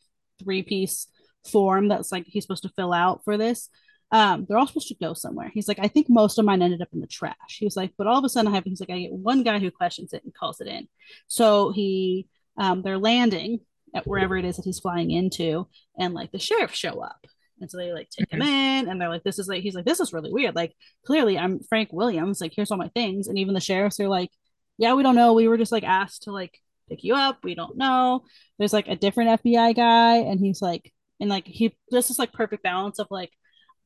three 0.41 0.63
piece 0.63 1.07
form 1.45 1.89
that's 1.89 2.11
like 2.11 2.23
he's 2.25 2.45
supposed 2.45 2.63
to 2.63 2.69
fill 2.69 2.93
out 2.93 3.25
for 3.25 3.37
this. 3.37 3.69
Um, 4.11 4.45
they're 4.47 4.57
all 4.57 4.67
supposed 4.67 4.87
to 4.87 4.95
go 4.95 5.13
somewhere. 5.13 5.51
He's 5.53 5.67
like, 5.67 5.79
I 5.79 5.87
think 5.87 6.07
most 6.09 6.39
of 6.39 6.45
mine 6.45 6.61
ended 6.61 6.81
up 6.81 6.89
in 6.93 6.99
the 6.99 7.07
trash. 7.07 7.35
He 7.57 7.65
was 7.65 7.75
like, 7.75 7.93
but 7.97 8.07
all 8.07 8.17
of 8.17 8.25
a 8.25 8.29
sudden 8.29 8.51
I 8.51 8.55
have 8.55 8.63
he's 8.63 8.79
like, 8.79 8.89
I 8.89 8.99
get 8.99 9.11
one 9.11 9.43
guy 9.43 9.59
who 9.59 9.69
questions 9.69 10.13
it 10.13 10.23
and 10.23 10.33
calls 10.33 10.61
it 10.61 10.67
in. 10.67 10.87
So 11.27 11.71
he 11.71 12.27
um 12.57 12.81
they're 12.81 12.97
landing 12.97 13.59
at 13.93 14.07
wherever 14.07 14.37
it 14.37 14.45
is 14.45 14.57
that 14.57 14.65
he's 14.65 14.79
flying 14.79 15.11
into, 15.11 15.67
and 15.97 16.13
like 16.13 16.31
the 16.31 16.39
sheriffs 16.39 16.77
show 16.77 17.01
up. 17.01 17.25
And 17.61 17.69
so 17.69 17.77
they 17.77 17.91
like 17.91 18.09
take 18.09 18.31
him 18.31 18.41
in 18.41 18.87
and 18.87 18.99
they're 19.01 19.09
like, 19.09 19.23
this 19.23 19.39
is 19.39 19.47
like, 19.47 19.63
he's 19.63 19.75
like, 19.75 19.85
this 19.85 19.99
is 19.99 20.13
really 20.13 20.31
weird. 20.31 20.55
Like, 20.55 20.73
clearly 21.05 21.37
I'm 21.37 21.59
Frank 21.67 21.89
Williams. 21.91 22.39
Like, 22.39 22.53
here's 22.55 22.71
all 22.71 22.77
my 22.77 22.89
things. 22.89 23.27
And 23.27 23.37
even 23.37 23.53
the 23.53 23.59
sheriffs 23.59 23.99
are 23.99 24.07
like, 24.07 24.31
yeah, 24.77 24.93
we 24.93 25.03
don't 25.03 25.15
know. 25.15 25.33
We 25.33 25.47
were 25.47 25.57
just 25.57 25.71
like 25.71 25.83
asked 25.83 26.23
to 26.23 26.31
like 26.31 26.57
pick 26.87 27.03
you 27.03 27.15
up. 27.15 27.39
We 27.43 27.55
don't 27.55 27.77
know. 27.77 28.23
There's 28.57 28.73
like 28.73 28.87
a 28.87 28.95
different 28.95 29.41
FBI 29.43 29.75
guy. 29.75 30.17
And 30.17 30.39
he's 30.39 30.61
like, 30.61 30.93
and 31.19 31.29
like, 31.29 31.47
he 31.47 31.75
just 31.91 32.07
this 32.07 32.19
like 32.19 32.31
perfect 32.31 32.63
balance 32.63 32.97
of 32.97 33.07
like, 33.11 33.31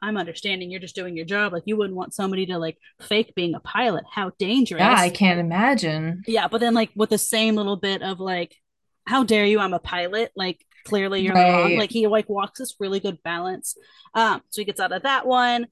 I'm 0.03 0.17
understanding 0.17 0.69
you're 0.69 0.81
just 0.81 0.95
doing 0.95 1.15
your 1.15 1.25
job. 1.25 1.53
Like, 1.53 1.63
you 1.65 1.77
wouldn't 1.77 1.95
want 1.95 2.13
somebody 2.13 2.45
to 2.47 2.57
like 2.57 2.77
fake 3.01 3.33
being 3.35 3.55
a 3.55 3.59
pilot. 3.61 4.03
How 4.11 4.31
dangerous. 4.37 4.81
Yeah, 4.81 4.95
I 4.95 5.09
can't 5.09 5.39
imagine. 5.39 6.23
Yeah, 6.27 6.47
but 6.49 6.59
then 6.59 6.73
like 6.73 6.91
with 6.95 7.09
the 7.09 7.17
same 7.17 7.55
little 7.55 7.77
bit 7.77 8.01
of 8.01 8.19
like, 8.19 8.55
how 9.07 9.23
dare 9.23 9.45
you? 9.45 9.59
I'm 9.59 9.73
a 9.73 9.79
pilot. 9.79 10.31
Like 10.35 10.63
clearly 10.85 11.21
you're 11.21 11.33
Right. 11.33 11.51
wrong. 11.51 11.75
Like 11.77 11.89
he 11.91 12.05
like 12.07 12.27
walks 12.29 12.59
this 12.59 12.75
really 12.79 12.99
good 12.99 13.23
balance. 13.23 13.75
Um, 14.13 14.41
so 14.49 14.61
he 14.61 14.65
gets 14.65 14.79
out 14.81 14.91
of 14.91 15.03
that 15.03 15.25
one. 15.25 15.67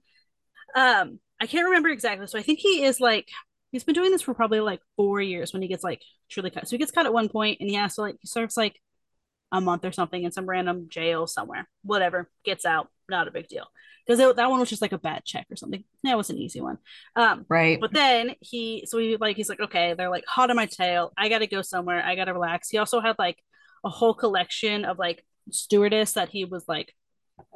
Um, 0.76 1.20
I 1.40 1.48
can't 1.48 1.66
remember 1.66 1.90
exactly. 1.90 2.28
So 2.28 2.40
I 2.40 2.44
think 2.44 2.60
he 2.60 2.84
is 2.86 3.00
like 3.00 3.28
he's 3.72 3.84
been 3.84 3.96
doing 3.96 4.12
this 4.12 4.22
for 4.22 4.34
probably 4.34 4.60
like 4.62 4.80
four 4.96 5.22
years 5.22 5.54
when 5.54 5.62
he 5.62 5.68
gets 5.68 5.84
like 5.84 6.02
truly 6.30 6.50
cut. 6.52 6.68
So 6.68 6.72
he 6.72 6.78
gets 6.78 6.92
cut 6.92 7.06
at 7.06 7.14
one 7.14 7.30
point 7.30 7.58
and 7.60 7.70
he 7.70 7.76
has 7.76 7.96
to 7.96 8.02
like 8.02 8.16
he 8.22 8.28
serves 8.28 8.56
like 8.56 8.80
a 9.52 9.62
month 9.62 9.86
or 9.86 9.92
something 9.92 10.24
in 10.24 10.32
some 10.32 10.46
random 10.46 10.88
jail 10.90 11.28
somewhere. 11.28 11.68
Whatever, 11.84 12.30
gets 12.46 12.66
out, 12.66 12.90
not 13.10 13.28
a 13.28 13.32
big 13.32 13.48
deal. 13.48 13.66
Because 14.06 14.36
that 14.36 14.50
one 14.50 14.60
was 14.60 14.70
just 14.70 14.82
like 14.82 14.94
a 14.94 14.98
bad 14.98 15.24
check 15.26 15.46
or 15.52 15.56
something. 15.56 15.84
That 16.04 16.18
was 16.18 16.30
an 16.30 16.38
easy 16.38 16.60
one. 16.62 16.80
Um, 17.16 17.46
Right. 17.50 17.80
but 17.80 17.94
then 17.94 18.36
he, 18.40 18.86
so 18.88 18.98
he 18.98 19.16
like, 19.18 19.36
he's 19.38 19.50
like, 19.50 19.60
okay, 19.60 19.94
they're 19.94 20.10
like 20.10 20.26
hot 20.26 20.50
on 20.50 20.56
my 20.56 20.66
tail. 20.66 21.12
I 21.18 21.30
got 21.30 21.40
to 21.40 21.48
go 21.48 21.62
somewhere. 21.62 22.04
I 22.04 22.16
got 22.16 22.26
to 22.26 22.34
relax. 22.34 22.70
He 22.70 22.78
also 22.80 23.00
had 23.00 23.16
like 23.20 23.38
a 23.84 23.90
whole 23.90 24.14
collection 24.14 24.86
of 24.86 24.98
like 24.98 25.24
stewardess 25.52 26.14
that 26.14 26.30
he 26.30 26.46
was 26.46 26.66
like 26.68 26.94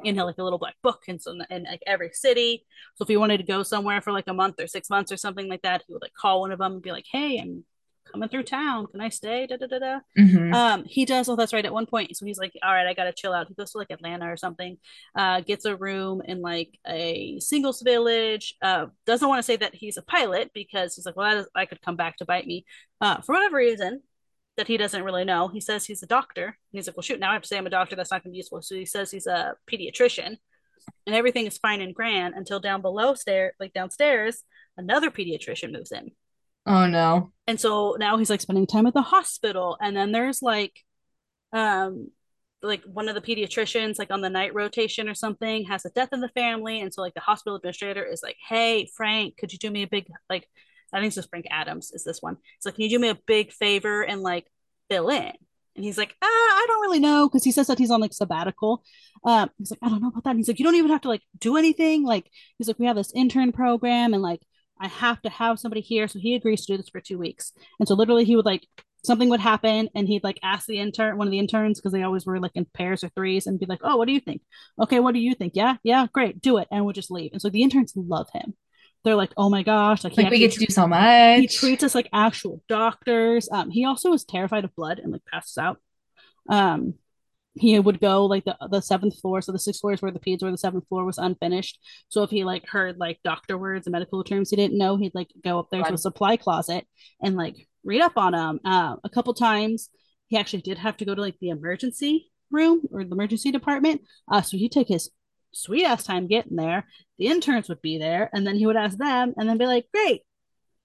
in 0.04 0.16
like 0.16 0.38
a 0.38 0.42
little 0.42 0.58
black 0.58 0.74
book 0.82 1.02
and 1.08 1.20
so 1.20 1.34
in 1.50 1.64
like 1.64 1.82
every 1.86 2.10
city. 2.12 2.64
So 2.94 3.02
if 3.02 3.08
he 3.08 3.16
wanted 3.16 3.38
to 3.38 3.44
go 3.44 3.62
somewhere 3.62 4.00
for 4.00 4.12
like 4.12 4.26
a 4.28 4.34
month 4.34 4.56
or 4.60 4.66
six 4.66 4.88
months 4.90 5.10
or 5.10 5.16
something 5.16 5.48
like 5.48 5.62
that, 5.62 5.82
he 5.86 5.92
would 5.92 6.02
like 6.02 6.14
call 6.14 6.40
one 6.40 6.52
of 6.52 6.58
them 6.58 6.74
and 6.74 6.82
be 6.82 6.92
like, 6.92 7.06
hey, 7.10 7.38
I'm 7.38 7.64
coming 8.10 8.28
through 8.28 8.44
town. 8.44 8.86
Can 8.86 9.00
I 9.00 9.08
stay? 9.08 9.46
Da 9.46 9.56
da 9.56 9.66
da 9.66 9.78
da. 9.78 10.00
Mhm. 10.18 10.54
Um, 10.54 10.84
he 10.84 11.04
does. 11.04 11.28
Oh, 11.28 11.36
that's 11.36 11.52
right. 11.52 11.64
At 11.64 11.72
one 11.72 11.86
point, 11.86 12.16
so 12.16 12.24
he's 12.26 12.38
like, 12.38 12.52
"All 12.62 12.72
right, 12.72 12.86
I 12.86 12.94
gotta 12.94 13.12
chill 13.12 13.32
out." 13.32 13.48
He 13.48 13.54
goes 13.54 13.72
to 13.72 13.78
like 13.78 13.90
Atlanta 13.90 14.30
or 14.30 14.36
something. 14.36 14.78
Uh, 15.14 15.40
gets 15.40 15.64
a 15.64 15.76
room 15.76 16.22
in 16.24 16.40
like 16.40 16.78
a 16.86 17.38
singles 17.40 17.82
village. 17.82 18.54
Uh, 18.62 18.86
doesn't 19.06 19.28
want 19.28 19.38
to 19.38 19.42
say 19.42 19.56
that 19.56 19.74
he's 19.74 19.96
a 19.96 20.02
pilot 20.02 20.50
because 20.54 20.94
he's 20.94 21.06
like, 21.06 21.16
"Well, 21.16 21.46
I 21.54 21.66
could 21.66 21.82
come 21.82 21.96
back 21.96 22.16
to 22.18 22.24
bite 22.24 22.46
me." 22.46 22.64
Uh, 23.00 23.20
for 23.20 23.34
whatever 23.34 23.56
reason 23.56 24.02
that 24.56 24.68
he 24.68 24.76
doesn't 24.78 25.02
really 25.02 25.24
know, 25.24 25.48
he 25.48 25.60
says 25.60 25.84
he's 25.84 26.02
a 26.02 26.06
doctor, 26.06 26.44
and 26.44 26.54
he's 26.72 26.86
like, 26.86 26.96
"Well, 26.96 27.02
shoot, 27.02 27.20
now 27.20 27.30
I 27.30 27.34
have 27.34 27.42
to 27.42 27.48
say 27.48 27.58
I'm 27.58 27.66
a 27.66 27.70
doctor. 27.70 27.96
That's 27.96 28.10
not 28.10 28.22
gonna 28.22 28.32
be 28.32 28.38
useful." 28.38 28.62
So 28.62 28.74
he 28.74 28.86
says 28.86 29.10
he's 29.10 29.26
a 29.26 29.54
pediatrician, 29.70 30.38
and 31.06 31.14
everything 31.14 31.46
is 31.46 31.58
fine 31.58 31.80
and 31.80 31.94
grand 31.94 32.34
until 32.34 32.60
down 32.60 32.80
below 32.82 33.14
stair, 33.14 33.54
like 33.60 33.72
downstairs, 33.74 34.42
another 34.76 35.10
pediatrician 35.10 35.72
moves 35.72 35.92
in. 35.92 36.12
Oh 36.66 36.86
no. 36.86 37.32
And 37.46 37.60
so 37.60 37.96
now 37.98 38.18
he's 38.18 38.28
like 38.28 38.40
spending 38.40 38.66
time 38.66 38.86
at 38.86 38.94
the 38.94 39.02
hospital. 39.02 39.76
And 39.80 39.96
then 39.96 40.12
there's 40.12 40.42
like 40.42 40.82
um 41.52 42.08
like 42.62 42.82
one 42.84 43.08
of 43.08 43.14
the 43.14 43.20
pediatricians 43.20 43.98
like 43.98 44.10
on 44.10 44.20
the 44.20 44.30
night 44.30 44.52
rotation 44.54 45.08
or 45.08 45.14
something 45.14 45.64
has 45.66 45.84
a 45.84 45.90
death 45.90 46.08
in 46.12 46.20
the 46.20 46.28
family. 46.30 46.80
And 46.80 46.92
so 46.92 47.02
like 47.02 47.14
the 47.14 47.20
hospital 47.20 47.56
administrator 47.56 48.04
is 48.04 48.20
like 48.22 48.36
hey 48.48 48.90
frank 48.96 49.36
could 49.36 49.52
you 49.52 49.58
do 49.58 49.70
me 49.70 49.84
a 49.84 49.86
big 49.86 50.06
like 50.28 50.48
i 50.92 51.00
think 51.00 51.16
it's 51.16 51.26
frank 51.28 51.46
adams 51.50 51.92
is 51.92 52.02
this 52.04 52.20
one. 52.20 52.36
It's 52.56 52.66
like 52.66 52.74
can 52.74 52.84
you 52.84 52.90
do 52.90 52.98
me 52.98 53.10
a 53.10 53.18
big 53.26 53.52
favor 53.52 54.02
and 54.02 54.22
like 54.22 54.46
fill 54.90 55.08
in? 55.10 55.32
And 55.76 55.84
he's 55.84 55.98
like 55.98 56.16
ah, 56.20 56.26
i 56.26 56.64
don't 56.66 56.82
really 56.82 57.00
know 57.00 57.28
because 57.28 57.44
he 57.44 57.52
says 57.52 57.68
that 57.68 57.78
he's 57.78 57.92
on 57.92 58.00
like 58.00 58.12
sabbatical. 58.12 58.82
Um 59.24 59.50
he's 59.58 59.70
like 59.70 59.80
i 59.82 59.88
don't 59.88 60.02
know 60.02 60.08
about 60.08 60.24
that. 60.24 60.30
And 60.30 60.40
he's 60.40 60.48
like 60.48 60.58
you 60.58 60.64
don't 60.64 60.74
even 60.74 60.90
have 60.90 61.02
to 61.02 61.08
like 61.08 61.22
do 61.38 61.56
anything. 61.56 62.04
Like 62.04 62.28
he's 62.58 62.66
like 62.66 62.80
we 62.80 62.86
have 62.86 62.96
this 62.96 63.12
intern 63.14 63.52
program 63.52 64.14
and 64.14 64.22
like 64.22 64.40
I 64.80 64.88
have 64.88 65.22
to 65.22 65.30
have 65.30 65.58
somebody 65.58 65.80
here. 65.80 66.08
So 66.08 66.18
he 66.18 66.34
agrees 66.34 66.64
to 66.66 66.72
do 66.72 66.76
this 66.76 66.88
for 66.88 67.00
two 67.00 67.18
weeks. 67.18 67.52
And 67.78 67.88
so 67.88 67.94
literally 67.94 68.24
he 68.24 68.36
would 68.36 68.44
like 68.44 68.66
something 69.04 69.28
would 69.28 69.40
happen 69.40 69.88
and 69.94 70.08
he'd 70.08 70.24
like 70.24 70.38
ask 70.42 70.66
the 70.66 70.78
intern, 70.78 71.16
one 71.16 71.28
of 71.28 71.30
the 71.30 71.38
interns, 71.38 71.80
because 71.80 71.92
they 71.92 72.02
always 72.02 72.26
were 72.26 72.40
like 72.40 72.52
in 72.54 72.66
pairs 72.74 73.04
or 73.04 73.08
threes 73.10 73.46
and 73.46 73.60
be 73.60 73.66
like, 73.66 73.80
Oh, 73.82 73.96
what 73.96 74.06
do 74.06 74.12
you 74.12 74.20
think? 74.20 74.42
Okay, 74.80 75.00
what 75.00 75.14
do 75.14 75.20
you 75.20 75.34
think? 75.34 75.52
Yeah, 75.54 75.76
yeah, 75.82 76.06
great, 76.12 76.40
do 76.40 76.58
it. 76.58 76.68
And 76.70 76.84
we'll 76.84 76.92
just 76.92 77.10
leave. 77.10 77.32
And 77.32 77.40
so 77.40 77.48
the 77.48 77.62
interns 77.62 77.92
love 77.96 78.28
him. 78.32 78.54
They're 79.04 79.14
like, 79.14 79.30
oh 79.36 79.48
my 79.48 79.62
gosh, 79.62 80.02
like, 80.02 80.16
like 80.16 80.30
we 80.30 80.40
get 80.40 80.50
to 80.50 80.58
do 80.58 80.66
so 80.68 80.84
much. 80.88 81.38
He 81.38 81.46
treats 81.46 81.84
us 81.84 81.94
like 81.94 82.08
actual 82.12 82.60
doctors. 82.68 83.48
Um, 83.52 83.70
he 83.70 83.84
also 83.84 84.12
is 84.12 84.24
terrified 84.24 84.64
of 84.64 84.74
blood 84.74 84.98
and 84.98 85.12
like 85.12 85.22
passes 85.32 85.58
out. 85.58 85.78
Um, 86.48 86.94
he 87.58 87.78
would 87.78 88.00
go 88.00 88.26
like 88.26 88.44
the 88.44 88.56
the 88.70 88.80
seventh 88.80 89.18
floor. 89.20 89.40
So 89.40 89.52
the 89.52 89.58
sixth 89.58 89.80
floor 89.80 89.92
is 89.92 90.02
where 90.02 90.12
the 90.12 90.20
peds 90.20 90.42
were. 90.42 90.50
The 90.50 90.58
seventh 90.58 90.86
floor 90.88 91.04
was 91.04 91.18
unfinished. 91.18 91.78
So 92.08 92.22
if 92.22 92.30
he 92.30 92.44
like 92.44 92.66
heard 92.68 92.98
like 92.98 93.18
doctor 93.24 93.56
words 93.56 93.86
and 93.86 93.92
medical 93.92 94.22
terms 94.22 94.50
he 94.50 94.56
didn't 94.56 94.78
know, 94.78 94.96
he'd 94.96 95.14
like 95.14 95.28
go 95.42 95.58
up 95.58 95.68
there 95.70 95.82
to 95.82 95.94
a 95.94 95.98
supply 95.98 96.36
closet 96.36 96.86
and 97.22 97.36
like 97.36 97.56
read 97.84 98.02
up 98.02 98.16
on 98.16 98.32
them. 98.32 98.60
Uh, 98.64 98.96
a 99.04 99.08
couple 99.08 99.32
times 99.34 99.90
he 100.28 100.36
actually 100.36 100.62
did 100.62 100.78
have 100.78 100.96
to 100.98 101.04
go 101.04 101.14
to 101.14 101.20
like 101.20 101.38
the 101.40 101.50
emergency 101.50 102.30
room 102.50 102.82
or 102.92 103.04
the 103.04 103.12
emergency 103.12 103.50
department. 103.50 104.02
Uh, 104.30 104.42
so 104.42 104.56
he 104.56 104.68
took 104.68 104.88
his 104.88 105.10
sweet 105.52 105.84
ass 105.84 106.04
time 106.04 106.26
getting 106.26 106.56
there. 106.56 106.86
The 107.18 107.28
interns 107.28 107.68
would 107.68 107.80
be 107.80 107.98
there, 107.98 108.28
and 108.32 108.46
then 108.46 108.56
he 108.56 108.66
would 108.66 108.76
ask 108.76 108.98
them, 108.98 109.34
and 109.36 109.48
then 109.48 109.58
be 109.58 109.66
like, 109.66 109.86
"Great, 109.92 110.22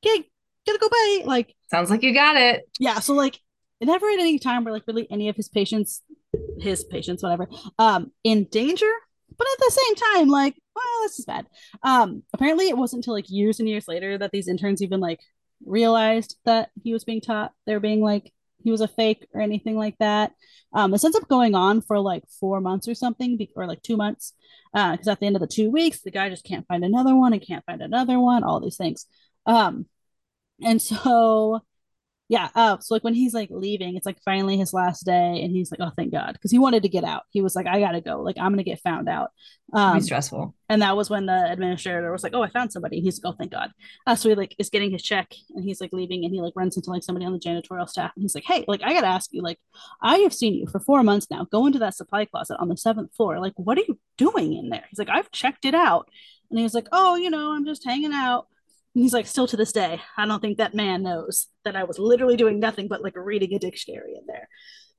okay, 0.05 0.29
gotta 0.65 0.79
go 0.79 0.89
bye." 0.89 1.23
Like, 1.25 1.55
sounds 1.69 1.89
like 1.89 2.03
you 2.03 2.13
got 2.13 2.37
it. 2.37 2.63
Yeah. 2.79 2.99
So 2.99 3.13
like, 3.13 3.39
never 3.87 4.09
at 4.09 4.19
any 4.19 4.39
time 4.39 4.63
were 4.63 4.71
like 4.71 4.87
really 4.87 5.07
any 5.09 5.29
of 5.29 5.35
his 5.35 5.49
patients 5.49 6.01
his 6.59 6.83
patients, 6.83 7.23
whatever, 7.23 7.49
um, 7.77 8.11
in 8.23 8.45
danger. 8.45 8.91
But 9.37 9.47
at 9.47 9.57
the 9.59 9.71
same 9.71 9.95
time, 9.95 10.27
like, 10.27 10.55
well, 10.75 11.01
this 11.03 11.19
is 11.19 11.25
bad. 11.25 11.47
Um, 11.83 12.23
apparently, 12.33 12.67
it 12.67 12.77
wasn't 12.77 12.99
until 12.99 13.13
like 13.13 13.29
years 13.29 13.59
and 13.59 13.67
years 13.67 13.87
later 13.87 14.17
that 14.17 14.31
these 14.31 14.47
interns 14.47 14.81
even 14.81 14.99
like 14.99 15.19
realized 15.65 16.37
that 16.45 16.69
he 16.83 16.93
was 16.93 17.03
being 17.03 17.21
taught. 17.21 17.53
They're 17.65 17.79
being 17.79 18.01
like 18.01 18.31
he 18.63 18.71
was 18.71 18.81
a 18.81 18.87
fake 18.87 19.27
or 19.33 19.41
anything 19.41 19.75
like 19.75 19.97
that. 19.99 20.33
Um, 20.73 20.91
this 20.91 21.03
ends 21.03 21.17
up 21.17 21.27
going 21.27 21.55
on 21.55 21.81
for 21.81 21.99
like 21.99 22.23
four 22.39 22.61
months 22.61 22.87
or 22.87 22.93
something, 22.93 23.39
or 23.55 23.65
like 23.65 23.81
two 23.81 23.97
months, 23.97 24.33
because 24.73 25.07
uh, 25.07 25.11
at 25.11 25.19
the 25.19 25.25
end 25.25 25.35
of 25.35 25.41
the 25.41 25.47
two 25.47 25.71
weeks, 25.71 26.01
the 26.01 26.11
guy 26.11 26.29
just 26.29 26.45
can't 26.45 26.67
find 26.67 26.83
another 26.85 27.15
one 27.15 27.33
and 27.33 27.41
can't 27.41 27.65
find 27.65 27.81
another 27.81 28.19
one. 28.19 28.43
All 28.43 28.59
these 28.59 28.77
things, 28.77 29.07
um, 29.45 29.87
and 30.61 30.81
so 30.81 31.61
yeah 32.31 32.47
uh 32.55 32.77
so 32.79 32.95
like 32.95 33.03
when 33.03 33.13
he's 33.13 33.33
like 33.33 33.49
leaving 33.51 33.97
it's 33.97 34.05
like 34.05 34.17
finally 34.23 34.55
his 34.55 34.73
last 34.73 35.05
day 35.05 35.41
and 35.43 35.51
he's 35.51 35.69
like 35.69 35.81
oh 35.81 35.91
thank 35.97 36.13
god 36.13 36.31
because 36.31 36.49
he 36.49 36.57
wanted 36.57 36.81
to 36.81 36.87
get 36.87 37.03
out. 37.03 37.23
He 37.29 37.41
was 37.41 37.55
like 37.57 37.67
i 37.67 37.81
gotta 37.81 37.99
go. 37.99 38.21
Like 38.21 38.37
i'm 38.39 38.53
gonna 38.53 38.63
get 38.63 38.79
found 38.79 39.09
out. 39.09 39.31
Um 39.73 39.97
Be 39.97 40.01
stressful. 40.01 40.55
and 40.69 40.81
that 40.81 40.95
was 40.95 41.09
when 41.09 41.25
the 41.25 41.51
administrator 41.51 42.09
was 42.09 42.23
like 42.23 42.33
oh 42.33 42.41
i 42.41 42.49
found 42.49 42.71
somebody. 42.71 42.97
And 42.97 43.03
he's 43.03 43.21
like 43.21 43.33
oh 43.33 43.35
thank 43.37 43.51
god. 43.51 43.71
Uh, 44.07 44.15
so 44.15 44.29
he 44.29 44.35
like 44.35 44.55
is 44.59 44.69
getting 44.69 44.91
his 44.91 45.03
check 45.03 45.33
and 45.55 45.65
he's 45.65 45.81
like 45.81 45.91
leaving 45.91 46.23
and 46.23 46.33
he 46.33 46.39
like 46.39 46.53
runs 46.55 46.77
into 46.77 46.89
like 46.89 47.03
somebody 47.03 47.25
on 47.25 47.33
the 47.33 47.39
janitorial 47.39 47.89
staff 47.89 48.13
and 48.15 48.23
he's 48.23 48.33
like 48.33 48.45
hey 48.45 48.63
like 48.65 48.81
i 48.81 48.93
gotta 48.93 49.07
ask 49.07 49.33
you 49.33 49.41
like 49.41 49.59
i 50.01 50.19
have 50.19 50.33
seen 50.33 50.53
you 50.53 50.67
for 50.67 50.79
four 50.79 51.03
months 51.03 51.27
now. 51.29 51.45
Go 51.51 51.65
into 51.65 51.79
that 51.79 51.95
supply 51.95 52.23
closet 52.23 52.55
on 52.61 52.69
the 52.69 52.77
seventh 52.77 53.13
floor. 53.13 53.41
Like 53.41 53.53
what 53.57 53.77
are 53.77 53.83
you 53.85 53.99
doing 54.17 54.53
in 54.53 54.69
there? 54.69 54.85
He's 54.89 54.99
like 54.99 55.09
i've 55.09 55.31
checked 55.31 55.65
it 55.65 55.75
out. 55.75 56.07
And 56.49 56.57
he 56.57 56.63
was 56.63 56.73
like 56.73 56.87
oh 56.93 57.15
you 57.17 57.29
know 57.29 57.51
i'm 57.51 57.65
just 57.65 57.83
hanging 57.83 58.13
out 58.13 58.47
he's 58.93 59.13
like, 59.13 59.27
still 59.27 59.47
to 59.47 59.57
this 59.57 59.71
day, 59.71 60.01
I 60.17 60.25
don't 60.25 60.41
think 60.41 60.57
that 60.57 60.73
man 60.73 61.03
knows 61.03 61.47
that 61.65 61.75
I 61.75 61.83
was 61.83 61.99
literally 61.99 62.37
doing 62.37 62.59
nothing 62.59 62.87
but 62.87 63.03
like 63.03 63.15
reading 63.15 63.53
a 63.53 63.59
dictionary 63.59 64.15
in 64.15 64.25
there. 64.27 64.47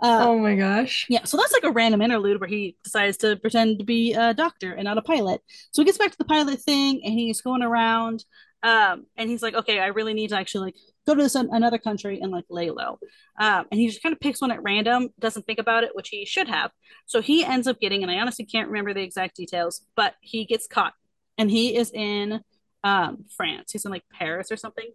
Uh, 0.03 0.27
oh 0.29 0.39
my 0.39 0.57
gosh. 0.57 1.07
Yeah, 1.09 1.25
so 1.25 1.37
that's 1.37 1.53
like 1.53 1.65
a 1.65 1.71
random 1.71 2.03
interlude 2.03 2.41
where 2.41 2.49
he 2.49 2.77
decides 2.83 3.19
to 3.19 3.37
pretend 3.37 3.79
to 3.79 3.85
be 3.85 4.15
a 4.15 4.35
doctor 4.35 4.73
and 4.73 4.85
not 4.85 4.99
a 4.99 5.03
pilot. 5.03 5.41
So 5.73 5.83
he 5.83 5.87
gets 5.87 5.99
back 5.99 6.11
to 6.11 6.19
the 6.19 6.25
pilot 6.25 6.61
thing 6.61 7.03
and 7.05 7.15
he's 7.15 7.41
going 7.41 7.63
around 7.63 8.25
um, 8.63 9.07
and 9.17 9.29
he's 9.29 9.43
like, 9.43 9.55
okay, 9.55 9.81
I 9.81 9.87
really 9.87 10.15
need 10.15 10.29
to 10.29 10.37
actually 10.37 10.67
like 10.67 10.77
go 11.07 11.15
to 11.15 11.23
this 11.23 11.35
another 11.35 11.79
country 11.79 12.21
and 12.21 12.31
like 12.31 12.45
lay 12.49 12.71
low. 12.71 12.99
Um, 13.39 13.67
and 13.71 13.81
he 13.81 13.89
just 13.89 14.03
kind 14.03 14.13
of 14.13 14.21
picks 14.21 14.41
one 14.41 14.53
at 14.53 14.63
random, 14.63 15.09
doesn't 15.19 15.47
think 15.47 15.59
about 15.59 15.85
it, 15.85 15.95
which 15.95 16.11
he 16.11 16.25
should 16.25 16.49
have. 16.49 16.71
So 17.07 17.21
he 17.21 17.45
ends 17.45 17.67
up 17.67 17.81
getting, 17.81 18.03
and 18.03 18.11
I 18.11 18.19
honestly 18.19 18.45
can't 18.45 18.69
remember 18.69 18.95
the 18.95 19.03
exact 19.03 19.37
details, 19.37 19.83
but 19.97 20.15
he 20.21 20.45
gets 20.45 20.69
caught 20.69 20.95
and 21.39 21.51
he 21.51 21.77
is 21.77 21.91
in 21.93 22.41
um, 22.85 23.25
France. 23.35 23.73
He's 23.73 23.85
in 23.85 23.91
like 23.91 24.05
Paris 24.13 24.51
or 24.51 24.57
something. 24.57 24.91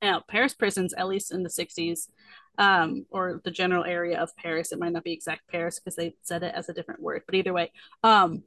Now, 0.00 0.22
Paris 0.26 0.54
prisons, 0.54 0.92
at 0.94 1.08
least 1.08 1.32
in 1.32 1.44
the 1.44 1.48
60s, 1.48 2.08
um, 2.58 3.06
or 3.10 3.40
the 3.44 3.50
general 3.50 3.84
area 3.84 4.20
of 4.20 4.36
Paris, 4.36 4.72
it 4.72 4.78
might 4.78 4.92
not 4.92 5.04
be 5.04 5.12
exact 5.12 5.48
Paris 5.48 5.78
because 5.78 5.96
they 5.96 6.16
said 6.22 6.42
it 6.42 6.54
as 6.54 6.68
a 6.68 6.74
different 6.74 7.00
word, 7.00 7.22
but 7.24 7.34
either 7.34 7.52
way, 7.52 7.70
um, 8.02 8.42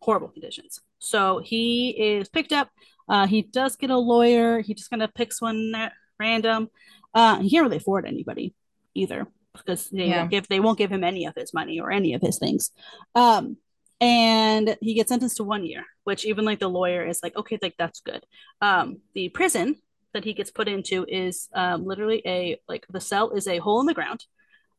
horrible 0.00 0.28
conditions. 0.28 0.80
So 0.98 1.40
he 1.44 1.90
is 1.90 2.28
picked 2.28 2.52
up. 2.52 2.70
Uh, 3.08 3.26
he 3.26 3.42
does 3.42 3.76
get 3.76 3.90
a 3.90 3.98
lawyer. 3.98 4.60
He 4.60 4.74
just 4.74 4.90
kind 4.90 5.02
of 5.02 5.12
picks 5.14 5.42
one 5.42 5.74
at 5.74 5.92
random. 6.18 6.70
Uh, 7.12 7.40
he 7.40 7.50
can't 7.50 7.64
really 7.64 7.78
afford 7.78 8.06
anybody 8.06 8.54
either 8.94 9.26
because 9.52 9.90
they 9.90 10.06
yeah. 10.06 10.18
won't 10.18 10.30
give 10.30 10.48
they 10.48 10.60
won't 10.60 10.78
give 10.78 10.92
him 10.92 11.02
any 11.02 11.26
of 11.26 11.34
his 11.34 11.52
money 11.52 11.80
or 11.80 11.90
any 11.90 12.14
of 12.14 12.22
his 12.22 12.38
things. 12.38 12.70
Um, 13.14 13.56
and 14.00 14.76
he 14.80 14.94
gets 14.94 15.10
sentenced 15.10 15.36
to 15.36 15.44
one 15.44 15.64
year 15.64 15.84
which 16.04 16.24
even 16.24 16.44
like 16.44 16.58
the 16.58 16.68
lawyer 16.68 17.06
is 17.06 17.20
like 17.22 17.36
okay 17.36 17.58
like 17.62 17.76
that's 17.78 18.00
good. 18.00 18.24
Um 18.60 19.00
the 19.14 19.28
prison 19.28 19.76
that 20.12 20.24
he 20.24 20.32
gets 20.32 20.50
put 20.50 20.66
into 20.66 21.06
is 21.06 21.48
um, 21.54 21.86
literally 21.86 22.20
a 22.26 22.60
like 22.68 22.84
the 22.90 23.00
cell 23.00 23.30
is 23.30 23.46
a 23.46 23.58
hole 23.58 23.78
in 23.78 23.86
the 23.86 23.94
ground. 23.94 24.24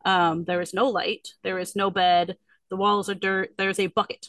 Um 0.04 0.44
there 0.44 0.60
is 0.60 0.74
no 0.74 0.90
light 0.90 1.30
there 1.44 1.58
is 1.58 1.74
no 1.74 1.90
bed 1.90 2.36
the 2.70 2.76
walls 2.76 3.10
are 3.10 3.16
dirt 3.16 3.52
there's 3.58 3.80
a 3.80 3.88
bucket. 3.88 4.28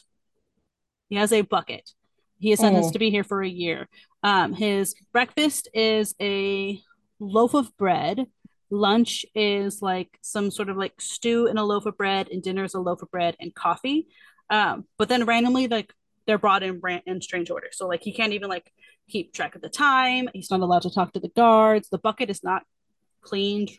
He 1.09 1.17
has 1.17 1.33
a 1.33 1.41
bucket. 1.41 1.91
He 2.39 2.53
is 2.53 2.59
sentenced 2.59 2.89
oh. 2.89 2.93
to 2.93 2.99
be 2.99 3.09
here 3.09 3.25
for 3.25 3.41
a 3.41 3.49
year. 3.49 3.89
Um 4.21 4.53
his 4.53 4.95
breakfast 5.11 5.67
is 5.73 6.15
a 6.21 6.79
loaf 7.19 7.53
of 7.53 7.75
bread. 7.77 8.27
Lunch 8.69 9.25
is 9.35 9.81
like 9.81 10.17
some 10.21 10.51
sort 10.51 10.69
of 10.69 10.77
like 10.77 11.01
stew 11.01 11.47
and 11.47 11.59
a 11.59 11.63
loaf 11.63 11.85
of 11.85 11.97
bread 11.97 12.29
and 12.31 12.41
dinner 12.41 12.63
is 12.63 12.75
a 12.75 12.79
loaf 12.79 13.01
of 13.01 13.11
bread 13.11 13.35
and 13.41 13.53
coffee 13.53 14.07
um, 14.53 14.85
but 14.99 15.09
then 15.09 15.25
randomly, 15.25 15.67
like 15.67 15.91
they're 16.27 16.37
brought 16.37 16.61
in 16.61 16.79
in 17.07 17.21
strange 17.21 17.49
order. 17.49 17.69
So 17.71 17.87
like 17.87 18.03
he 18.03 18.13
can't 18.13 18.33
even 18.33 18.49
like 18.49 18.71
keep 19.09 19.33
track 19.33 19.55
of 19.55 19.63
the 19.63 19.69
time. 19.69 20.29
He's 20.31 20.51
not 20.51 20.59
allowed 20.59 20.83
to 20.83 20.93
talk 20.93 21.13
to 21.13 21.19
the 21.19 21.31
guards. 21.35 21.89
The 21.89 21.97
bucket 21.97 22.29
is 22.29 22.43
not 22.43 22.61
cleaned 23.21 23.71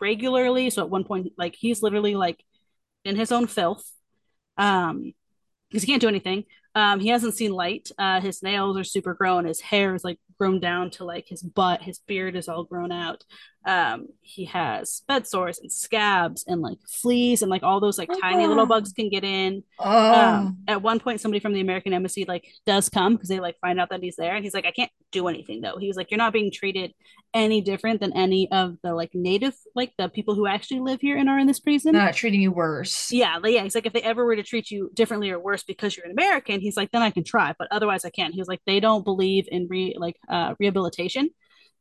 regularly. 0.00 0.70
So 0.70 0.82
at 0.82 0.88
one 0.88 1.04
point, 1.04 1.34
like 1.36 1.54
he's 1.54 1.82
literally 1.82 2.14
like 2.14 2.42
in 3.04 3.14
his 3.14 3.30
own 3.30 3.46
filth. 3.46 3.84
Um, 4.56 5.12
because 5.68 5.82
he 5.82 5.90
can't 5.90 6.00
do 6.00 6.08
anything. 6.08 6.44
Um, 6.74 7.00
he 7.00 7.08
hasn't 7.08 7.34
seen 7.34 7.52
light. 7.52 7.90
Uh, 7.98 8.20
his 8.20 8.42
nails 8.42 8.78
are 8.78 8.84
super 8.84 9.12
grown. 9.12 9.44
His 9.44 9.60
hair 9.60 9.94
is 9.94 10.04
like 10.04 10.18
grown 10.38 10.60
down 10.60 10.90
to 10.92 11.04
like 11.04 11.26
his 11.28 11.42
butt. 11.42 11.82
His 11.82 11.98
beard 11.98 12.36
is 12.36 12.48
all 12.48 12.64
grown 12.64 12.92
out. 12.92 13.24
Um, 13.64 14.08
he 14.22 14.44
has 14.46 15.02
bed 15.06 15.26
sores 15.26 15.58
and 15.58 15.70
scabs 15.70 16.44
and 16.46 16.60
like 16.60 16.78
fleas 16.88 17.42
and 17.42 17.50
like 17.50 17.62
all 17.62 17.80
those 17.80 17.98
like 17.98 18.08
oh, 18.10 18.20
tiny 18.20 18.46
little 18.46 18.66
bugs 18.66 18.92
can 18.92 19.08
get 19.08 19.24
in. 19.24 19.62
Oh. 19.78 20.14
Um, 20.14 20.58
at 20.66 20.82
one 20.82 21.00
point, 21.00 21.20
somebody 21.20 21.40
from 21.40 21.52
the 21.52 21.60
American 21.60 21.92
embassy 21.92 22.24
like 22.26 22.46
does 22.66 22.88
come 22.88 23.14
because 23.14 23.28
they 23.28 23.40
like 23.40 23.58
find 23.60 23.80
out 23.80 23.90
that 23.90 24.02
he's 24.02 24.16
there, 24.16 24.34
and 24.34 24.44
he's 24.44 24.54
like, 24.54 24.66
I 24.66 24.72
can't 24.72 24.90
do 25.10 25.28
anything 25.28 25.60
though. 25.60 25.76
He 25.78 25.86
was 25.86 25.96
like, 25.96 26.10
You're 26.10 26.18
not 26.18 26.32
being 26.32 26.50
treated 26.50 26.92
any 27.34 27.60
different 27.60 28.00
than 28.00 28.12
any 28.14 28.50
of 28.50 28.76
the 28.82 28.94
like 28.94 29.10
native 29.14 29.54
like 29.74 29.92
the 29.96 30.08
people 30.08 30.34
who 30.34 30.46
actually 30.46 30.80
live 30.80 31.00
here 31.00 31.16
and 31.16 31.28
are 31.28 31.38
in 31.38 31.46
this 31.46 31.60
prison. 31.60 31.92
Not 31.92 32.14
treating 32.14 32.42
you 32.42 32.52
worse. 32.52 33.10
Yeah, 33.12 33.38
like, 33.38 33.54
yeah. 33.54 33.62
He's 33.62 33.74
like, 33.74 33.86
if 33.86 33.92
they 33.92 34.02
ever 34.02 34.24
were 34.24 34.36
to 34.36 34.42
treat 34.42 34.70
you 34.70 34.90
differently 34.94 35.30
or 35.30 35.38
worse 35.38 35.62
because 35.62 35.96
you're 35.96 36.06
an 36.06 36.12
American, 36.12 36.60
he's 36.60 36.76
like, 36.76 36.90
then 36.90 37.02
I 37.02 37.10
can 37.10 37.24
try, 37.24 37.54
but 37.58 37.68
otherwise 37.70 38.04
I 38.04 38.10
can't. 38.10 38.34
He 38.34 38.40
was 38.40 38.48
like, 38.48 38.60
they 38.66 38.80
don't 38.80 39.04
believe 39.04 39.46
in 39.50 39.66
re 39.68 39.94
like 39.98 40.16
uh, 40.28 40.54
rehabilitation 40.58 41.30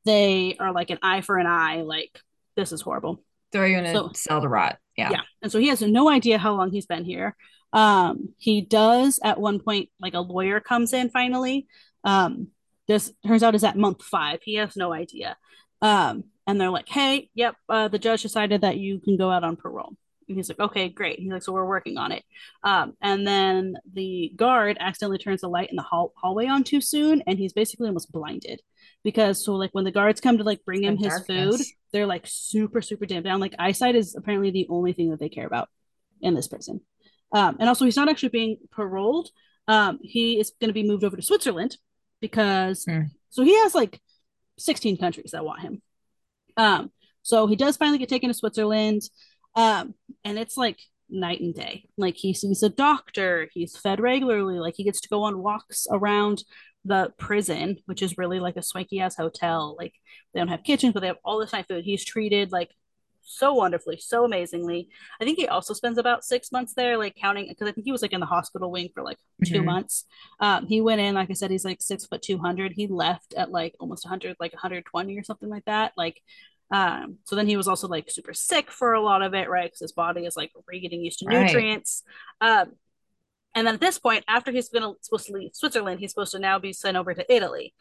they 0.06 0.56
are 0.60 0.72
like 0.72 0.90
an 0.90 1.00
eye 1.02 1.22
for 1.22 1.38
an 1.38 1.48
eye 1.48 1.82
like 1.82 2.20
this 2.56 2.72
is 2.72 2.82
horrible. 2.82 3.24
Throw 3.52 3.66
you 3.66 3.78
in 3.78 3.86
a 3.86 3.94
So- 3.94 4.12
cell 4.14 4.42
to 4.42 4.48
rot. 4.48 4.78
Yeah. 4.98 5.12
Yeah. 5.12 5.22
And 5.42 5.52
so 5.52 5.60
he 5.60 5.68
has 5.68 5.82
no 5.82 6.10
idea 6.10 6.38
how 6.38 6.54
long 6.56 6.72
he's 6.72 6.86
been 6.86 7.06
here. 7.06 7.36
Um, 7.74 8.34
he 8.38 8.62
does 8.62 9.20
at 9.24 9.40
one 9.40 9.60
point, 9.60 9.90
like 10.00 10.14
a 10.14 10.20
lawyer 10.20 10.60
comes 10.60 10.92
in 10.94 11.10
finally. 11.10 11.68
Um, 12.04 12.48
this 12.88 13.12
turns 13.26 13.44
out 13.44 13.56
is 13.56 13.64
at 13.64 13.78
month 13.78 14.04
five. 14.04 14.40
He 14.44 14.56
has 14.56 14.76
no 14.76 14.92
idea. 14.92 15.38
Um, 15.82 16.26
and 16.46 16.60
they're 16.60 16.70
like, 16.70 16.90
hey, 16.90 17.30
yep, 17.34 17.56
uh, 17.70 17.88
the 17.88 18.00
judge 18.00 18.24
decided 18.24 18.62
that 18.62 18.78
you 18.78 19.00
can 19.00 19.16
go 19.18 19.32
out 19.32 19.44
on 19.44 19.56
parole. 19.56 19.96
And 20.28 20.38
he's 20.38 20.50
like, 20.50 20.60
okay, 20.60 20.90
great. 20.90 21.20
He's 21.20 21.32
like, 21.32 21.44
so 21.44 21.54
we're 21.54 21.66
working 21.66 21.98
on 21.98 22.12
it. 22.12 22.24
Um, 22.64 22.94
and 23.02 23.26
then 23.26 23.76
the 23.94 24.32
guard 24.36 24.78
accidentally 24.80 25.18
turns 25.20 25.42
the 25.42 25.48
light 25.50 25.70
in 25.70 25.76
the 25.78 25.82
hall- 25.82 26.14
hallway 26.18 26.48
on 26.48 26.64
too 26.64 26.82
soon, 26.82 27.22
and 27.28 27.38
he's 27.40 27.54
basically 27.54 27.88
almost 27.88 28.12
blinded 28.12 28.62
because 29.04 29.44
so 29.44 29.54
like 29.56 29.72
when 29.74 29.84
the 29.84 29.92
guards 29.92 30.22
come 30.22 30.38
to 30.38 30.44
like 30.44 30.64
bring 30.66 30.84
him 30.84 30.98
his 30.98 31.08
darkness. 31.10 31.58
food, 31.58 31.66
they're 31.92 32.06
like 32.08 32.24
super 32.26 32.82
super 32.82 33.06
dimmed 33.06 33.26
down. 33.26 33.40
Like 33.40 33.56
eyesight 33.60 33.96
is 33.96 34.16
apparently 34.16 34.52
the 34.52 34.68
only 34.70 34.94
thing 34.94 35.10
that 35.12 35.20
they 35.20 35.30
care 35.30 35.48
about 35.48 35.70
in 36.22 36.34
this 36.36 36.48
prison. 36.48 36.82
Um, 37.34 37.58
and 37.60 37.70
also 37.70 37.86
he's 37.86 37.96
not 37.96 38.10
actually 38.10 38.30
being 38.30 38.58
paroled. 38.76 39.30
Um, 39.68 40.00
he 40.02 40.40
is 40.40 40.52
going 40.60 40.70
to 40.70 40.74
be 40.74 40.84
moved 40.84 41.04
over 41.04 41.16
to 41.16 41.22
Switzerland 41.22 41.78
because 42.20 42.86
Hmm. 42.86 43.04
so 43.30 43.44
he 43.44 43.58
has 43.60 43.74
like 43.74 44.00
16 44.60 44.98
countries 44.98 45.32
that 45.32 45.46
want 45.46 45.62
him. 45.62 45.82
Um, 46.58 46.92
so 47.24 47.48
he 47.48 47.56
does 47.56 47.78
finally 47.78 47.98
get 47.98 48.10
taken 48.10 48.30
to 48.30 48.34
Switzerland. 48.34 49.02
Um, 49.56 49.96
and 50.24 50.38
it's 50.38 50.58
like 50.58 50.80
night 51.10 51.42
and 51.42 51.54
day. 51.54 51.86
Like 51.98 52.16
he 52.16 52.34
sees 52.34 52.64
a 52.64 52.70
doctor, 52.70 53.48
he's 53.54 53.78
fed 53.78 54.00
regularly, 54.00 54.60
like 54.60 54.76
he 54.78 54.84
gets 54.84 55.02
to 55.02 55.10
go 55.10 55.24
on 55.24 55.42
walks 55.42 55.88
around 55.92 56.44
the 56.86 57.14
prison, 57.18 57.78
which 57.86 58.02
is 58.02 58.18
really 58.18 58.40
like 58.40 58.58
a 58.58 58.64
swanky 58.64 59.00
ass 59.00 59.16
hotel. 59.16 59.76
Like 59.78 59.94
they 60.34 60.40
don't 60.40 60.48
have 60.48 60.64
kitchens, 60.64 60.94
but 60.94 61.02
they 61.02 61.08
have 61.08 61.18
all 61.24 61.40
this 61.40 61.54
nice 61.54 61.66
food. 61.66 61.84
He's 61.86 62.04
treated 62.06 62.52
like 62.52 62.72
so 63.24 63.54
wonderfully, 63.54 63.98
so 63.98 64.26
amazingly. 64.26 64.90
I 65.20 65.24
think 65.26 65.38
he 65.38 65.48
also 65.48 65.74
spends 65.74 65.98
about 65.98 66.24
six 66.24 66.52
months 66.52 66.74
there, 66.74 66.98
like 66.98 67.16
counting 67.16 67.48
because 67.48 67.68
I 67.68 67.72
think 67.72 67.86
he 67.86 67.92
was 67.92 68.02
like 68.02 68.14
in 68.14 68.20
the 68.20 68.26
hospital 68.26 68.72
wing 68.72 68.90
for 68.94 69.04
like 69.04 69.20
2 69.44 69.62
Mhm. 69.62 69.66
months. 69.66 70.06
Um, 70.40 70.66
he 70.66 70.82
went 70.82 71.02
in, 71.02 71.14
like 71.16 71.30
I 71.30 71.34
said, 71.34 71.52
he's 71.52 71.66
like 71.66 71.82
six 71.82 72.06
foot 72.06 72.22
two 72.22 72.40
hundred. 72.40 72.74
He 72.74 72.88
left 72.88 73.34
at 73.36 73.52
like 73.52 73.76
almost 73.80 74.06
hundred, 74.08 74.36
like 74.40 74.54
120 74.54 75.18
or 75.18 75.24
something 75.24 75.50
like 75.50 75.66
that. 75.66 75.94
Like 75.96 76.22
um, 76.72 77.18
so 77.26 77.36
then 77.36 77.48
he 77.48 77.58
was 77.58 77.68
also 77.68 77.88
like 77.88 78.10
super 78.10 78.34
sick 78.34 78.72
for 78.72 78.94
a 78.94 79.02
lot 79.02 79.22
of 79.22 79.34
it, 79.34 79.50
right? 79.50 79.66
Because 79.66 79.82
his 79.82 79.92
body 79.92 80.26
is 80.26 80.38
like 80.38 80.52
re 80.68 80.80
getting 80.80 81.02
used 81.04 81.20
to 81.20 81.26
Right. 81.26 81.42
nutrients. 81.42 82.04
Um, 82.40 82.74
and 83.56 83.68
then 83.68 83.76
at 83.76 83.82
this 83.82 84.00
point, 84.00 84.24
after 84.28 84.52
he's 84.52 84.70
gonna 84.70 84.94
supposed 85.02 85.28
to 85.28 85.34
leave 85.34 85.52
Switzerland, 85.54 86.00
he's 86.00 86.12
supposed 86.12 86.32
to 86.34 86.40
now 86.40 86.60
be 86.60 86.74
sent 86.74 86.98
over 86.98 87.14
to 87.14 87.34
Italy, 87.34 87.74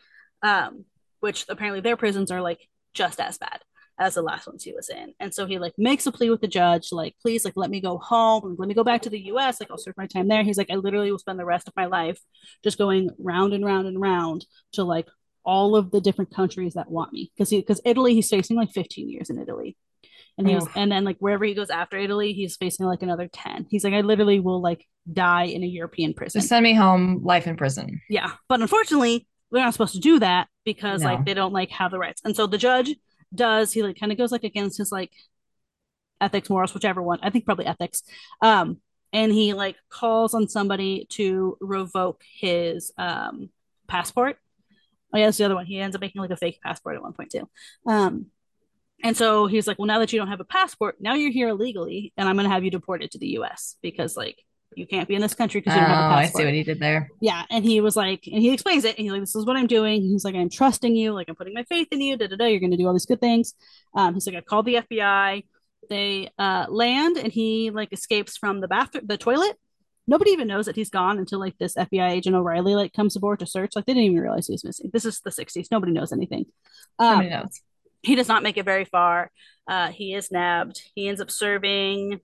um, 0.43 0.85
which 1.21 1.45
apparently 1.49 1.81
their 1.81 1.97
prisons 1.97 2.31
are 2.31 2.41
like 2.41 2.69
just 2.95 3.21
as 3.21 3.39
bad 3.39 3.61
as 4.01 4.15
the 4.15 4.23
last 4.23 4.47
ones 4.47 4.65
he 4.65 4.73
was 4.73 4.89
in. 4.89 5.13
And 5.21 5.33
so 5.33 5.47
he 5.47 5.59
like 5.59 5.75
makes 5.77 6.07
a 6.07 6.13
plea 6.13 6.31
with 6.31 6.41
the 6.41 6.49
judge, 6.49 6.89
like, 6.91 7.15
please, 7.21 7.45
like, 7.45 7.57
let 7.57 7.71
me 7.71 7.81
go 7.81 7.99
home, 7.99 8.57
let 8.59 8.67
me 8.67 8.75
go 8.75 8.83
back 8.83 9.03
to 9.03 9.11
the 9.11 9.21
US, 9.27 9.61
like 9.61 9.71
I'll 9.71 9.79
serve 9.79 9.97
my 9.99 10.07
time 10.07 10.27
there. 10.27 10.43
He's 10.43 10.57
like, 10.57 10.71
I 10.71 10.77
literally 10.77 11.11
will 11.11 11.19
spend 11.19 11.39
the 11.39 11.45
rest 11.45 11.69
of 11.69 11.77
my 11.77 11.85
life 11.85 12.19
just 12.65 12.79
going 12.79 13.11
round 13.19 13.53
and 13.53 13.65
round 13.65 13.87
and 13.87 14.01
round 14.01 14.47
to 14.73 14.85
like 14.85 15.07
all 15.45 15.77
of 15.77 15.91
the 15.91 16.01
different 16.01 16.35
countries 16.35 16.75
that 16.75 16.91
want 16.91 17.13
me. 17.13 17.31
Because 17.37 17.51
he 17.51 17.61
because 17.61 17.81
Italy, 17.85 18.15
he's 18.15 18.31
facing 18.31 18.57
like 18.57 18.71
15 18.73 19.11
years 19.11 19.29
in 19.29 19.39
Italy. 19.39 19.77
And 20.39 20.49
he 20.49 20.55
was, 20.55 20.65
Oof. 20.65 20.77
and 20.77 20.91
then 20.91 21.05
like 21.05 21.17
wherever 21.19 21.45
he 21.45 21.55
goes 21.55 21.71
after 21.71 21.97
Italy, 21.99 22.33
he's 22.33 22.57
facing 22.57 22.87
like 22.87 23.03
another 23.03 23.29
10. 23.33 23.67
He's 23.71 23.85
like, 23.85 23.95
I 23.95 24.01
literally 24.01 24.41
will 24.41 24.61
like 24.63 24.87
die 25.13 25.45
in 25.45 25.63
a 25.63 25.67
European 25.67 26.15
prison. 26.15 26.41
Just 26.41 26.49
send 26.49 26.63
me 26.63 26.73
home, 26.75 27.21
life 27.23 27.47
in 27.47 27.57
prison. 27.57 28.01
Yeah, 28.09 28.33
but 28.49 28.61
unfortunately, 28.61 29.27
we're 29.51 29.61
not 29.63 29.73
supposed 29.75 29.95
to 29.95 30.01
do 30.01 30.19
that 30.21 30.49
because 30.65 31.03
No. 31.03 31.09
like 31.09 31.25
they 31.27 31.35
don't 31.35 31.53
like 31.53 31.71
have 31.71 31.91
the 31.91 31.99
rights. 31.99 32.23
And 32.25 32.35
so 32.37 32.47
the 32.47 32.59
judge 32.59 32.95
does 33.35 33.73
he 33.73 33.83
like 33.83 33.99
kind 33.99 34.13
of 34.13 34.19
goes 34.19 34.33
like 34.33 34.45
against 34.45 34.79
his 34.79 34.91
like 34.93 35.13
ethics, 36.21 36.51
morals, 36.51 36.75
whichever 36.75 37.03
one. 37.03 37.19
I 37.23 37.31
think 37.31 37.45
probably 37.45 37.67
ethics. 37.67 38.03
Um, 38.43 38.79
and 39.13 39.33
he 39.33 39.53
like 39.55 39.77
calls 39.89 40.35
on 40.35 40.49
somebody 40.49 41.07
to 41.11 41.57
revoke 41.61 42.23
his 42.41 42.93
um 42.97 43.51
passport. 43.89 44.37
Oh 45.13 45.19
yeah, 45.19 45.27
that's 45.27 45.39
the 45.39 45.45
other 45.45 45.57
one. 45.57 45.67
He 45.67 45.79
ends 45.81 45.97
up 45.97 46.01
making 46.01 46.21
like 46.23 46.31
a 46.31 46.37
fake 46.37 46.61
passport 46.63 46.95
at 46.97 47.03
one 47.03 47.13
point 47.13 47.31
too. 47.33 47.49
Um, 47.87 48.27
and 49.03 49.17
so 49.17 49.47
he's 49.47 49.67
like, 49.67 49.79
well, 49.79 49.87
now 49.87 49.99
that 49.99 50.13
you 50.13 50.19
don't 50.19 50.29
have 50.29 50.41
a 50.41 50.45
passport, 50.45 50.97
now 51.01 51.15
you're 51.15 51.31
here 51.33 51.49
illegally, 51.49 52.13
and 52.17 52.29
I'm 52.29 52.37
going 52.37 52.45
to 52.49 52.53
have 52.53 52.65
you 52.65 52.71
deported 52.71 53.11
to 53.13 53.19
the 53.19 53.29
U.S. 53.29 53.77
because 53.83 54.17
like 54.17 54.37
you 54.77 54.87
can't 54.87 55.09
be 55.09 55.15
in 55.17 55.21
this 55.21 55.35
country 55.35 55.61
because 55.61 55.75
Oh, 55.77 55.81
you 55.81 55.87
don't 55.87 55.91
have 55.97 56.05
a 56.13 56.15
passport 56.23 56.41
I 56.41 56.43
see 56.43 56.45
what 56.47 56.55
he 56.55 56.63
did 56.63 56.79
there. 56.79 57.11
yeah 57.21 57.43
and 57.51 57.65
he 57.65 57.81
was 57.81 57.97
like 57.97 58.29
and 58.33 58.41
he 58.41 58.53
explains 58.53 58.85
it 58.85 58.97
and 58.97 59.05
he's 59.05 59.11
like 59.11 59.21
this 59.23 59.35
is 59.35 59.45
what 59.45 59.57
i'm 59.57 59.67
doing 59.67 60.01
he's 60.01 60.25
like 60.25 60.37
i'm 60.37 60.49
trusting 60.49 60.95
you 60.95 61.11
like 61.13 61.29
i'm 61.29 61.35
putting 61.35 61.55
my 61.55 61.65
faith 61.65 61.89
in 61.91 62.01
you 62.01 62.17
da, 62.17 62.29
da, 62.29 62.37
da. 62.37 62.45
you're 62.47 62.61
going 62.61 62.71
to 62.71 62.77
do 62.77 62.87
all 62.87 62.93
these 62.93 63.05
good 63.05 63.21
things 63.21 63.55
um 63.97 64.15
he's 64.15 64.29
like 64.29 64.37
i 64.37 64.41
called 64.41 64.67
the 64.67 64.77
fbi 64.77 65.43
they 65.89 66.29
uh 66.39 66.67
land 66.69 67.17
and 67.17 67.33
he 67.33 67.71
like 67.71 67.93
escapes 67.93 68.37
from 68.37 68.61
the 68.61 68.69
bathroom 68.69 69.05
the 69.09 69.19
toilet 69.19 69.57
nobody 70.07 70.31
even 70.31 70.47
knows 70.47 70.67
that 70.67 70.77
he's 70.77 70.89
gone 70.91 71.19
until 71.19 71.41
like 71.41 71.59
this 71.59 71.75
fbi 71.75 72.09
agent 72.09 72.37
o'reilly 72.37 72.77
like 72.77 72.93
comes 72.93 73.17
aboard 73.17 73.41
to 73.41 73.47
search 73.47 73.73
like 73.75 73.87
they 73.87 73.93
didn't 73.95 74.05
even 74.13 74.21
realize 74.23 74.47
he 74.47 74.53
was 74.53 74.63
missing 74.65 74.89
this 74.93 75.05
is 75.05 75.19
the 75.25 75.31
60s 75.31 75.67
nobody 75.73 75.91
knows 75.91 76.13
anything 76.13 76.45
um, 77.01 77.15
Nobody 77.19 77.31
knows. 77.31 77.61
He 78.03 78.15
does 78.15 78.29
not 78.29 78.43
make 78.43 78.57
it 78.57 78.65
very 78.65 78.85
far. 78.85 79.31
Uh, 79.67 79.89
he 79.89 80.15
is 80.15 80.31
nabbed. 80.31 80.83
He 80.95 81.09
ends 81.09 81.21
up 81.21 81.31
serving. 81.31 82.21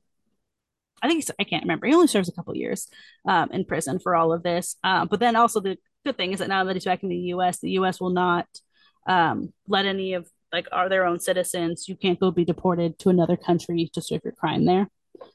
I 1.03 1.09
think 1.09 1.19
he's, 1.19 1.31
I 1.39 1.45
can't 1.45 1.65
remember. 1.65 1.87
He 1.87 1.95
only 1.95 2.07
serves 2.07 2.29
a 2.29 2.33
couple 2.33 2.57
years 2.57 2.89
um, 3.29 3.51
in 3.53 3.65
prison 3.65 3.99
for 3.99 4.17
all 4.17 4.33
of 4.33 4.43
this. 4.43 4.77
Um, 4.83 5.09
but 5.09 5.21
then 5.21 5.37
also 5.37 5.61
the 5.61 5.77
good 6.05 6.17
thing 6.17 6.33
is 6.33 6.39
that 6.39 6.49
now 6.49 6.65
that 6.65 6.75
he's 6.75 6.85
back 6.85 7.03
in 7.03 7.09
the 7.09 7.17
U.S., 7.17 7.59
the 7.61 7.71
U.S. 7.73 8.01
will 8.01 8.11
not 8.11 8.47
um, 9.07 9.53
let 9.69 9.87
any 9.87 10.15
of 10.15 10.29
like 10.53 10.69
are 10.73 10.89
their 10.89 11.05
own 11.05 11.21
citizens. 11.21 11.89
You 11.89 11.97
can't 11.97 12.19
go 12.19 12.31
be 12.31 12.45
deported 12.45 12.99
to 13.01 13.11
another 13.11 13.37
country 13.37 13.91
to 13.93 14.01
serve 14.01 14.23
your 14.25 14.33
crime 14.33 14.65
there. 14.65 14.89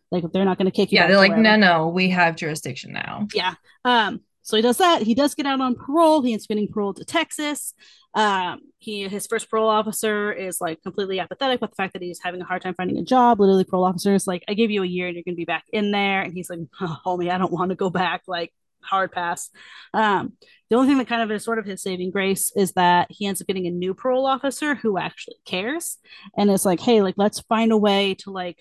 Like 0.10 0.24
they're 0.32 0.46
not 0.46 0.58
going 0.58 0.70
to 0.70 0.76
kick 0.76 0.92
you. 0.92 0.98
Yeah, 0.98 1.08
they're 1.08 1.18
like, 1.18 1.32
wherever. 1.32 1.58
no, 1.58 1.78
no, 1.84 1.88
we 1.88 2.10
have 2.10 2.36
jurisdiction 2.36 2.94
now. 2.94 3.28
Yeah. 3.34 3.56
Um, 3.86 4.22
so 4.42 4.56
he 4.56 4.62
does 4.62 4.78
that. 4.78 5.04
He 5.04 5.14
does 5.14 5.36
get 5.36 5.46
out 5.46 5.62
on 5.62 5.76
parole. 5.76 6.22
He 6.22 6.34
ends 6.34 6.46
up 6.46 6.50
getting 6.50 6.68
paroled 6.68 6.98
to 6.98 7.06
Texas. 7.06 7.74
Um, 8.14 8.62
he 8.80 9.08
his 9.08 9.28
first 9.28 9.50
parole 9.50 9.70
officer 9.70 10.32
is 10.32 10.60
like 10.60 10.82
completely 10.82 11.20
apathetic 11.20 11.62
with 11.62 11.70
the 11.70 11.76
fact 11.76 11.94
that 11.94 12.02
he's 12.02 12.20
having 12.22 12.42
a 12.42 12.46
hard 12.46 12.62
time 12.62 12.74
finding 12.74 12.98
a 12.98 13.04
job. 13.04 13.40
Literally, 13.40 13.64
parole 13.64 13.86
officer 13.86 14.14
is 14.14 14.28
like, 14.28 14.44
I 14.48 14.54
give 14.54 14.72
you 14.72 14.84
a 14.84 14.88
year 14.88 15.08
and 15.08 15.16
you're 15.16 15.24
gonna 15.24 15.36
be 15.36 15.46
back 15.46 15.66
in 15.72 15.92
there. 15.92 16.22
And 16.22 16.34
he's 16.34 16.50
like, 16.50 16.60
oh, 16.82 16.98
homie, 17.06 17.32
I 17.32 17.38
don't 17.38 17.52
want 17.52 17.70
to 17.70 17.76
go 17.76 17.90
back. 17.90 18.24
Like, 18.28 18.52
hard 18.84 19.12
pass. 19.12 19.50
Um, 19.94 20.34
the 20.70 20.76
only 20.76 20.88
thing 20.88 20.98
that 20.98 21.08
kind 21.08 21.22
of 21.22 21.32
is 21.32 21.44
sort 21.44 21.60
of 21.60 21.66
his 21.66 21.82
saving 21.82 22.12
grace 22.12 22.52
is 22.56 22.74
that 22.74 23.08
he 23.10 23.26
ends 23.26 23.42
up 23.42 23.48
getting 23.48 23.68
a 23.68 23.72
new 23.72 23.94
parole 23.94 24.26
officer 24.26 24.76
who 24.76 24.98
actually 24.98 25.36
cares 25.46 25.98
and 26.38 26.50
is 26.50 26.66
like, 26.66 26.80
hey, 26.80 27.02
like 27.02 27.16
let's 27.18 27.42
find 27.42 27.72
a 27.72 27.78
way 27.78 28.16
to 28.16 28.32
like 28.32 28.58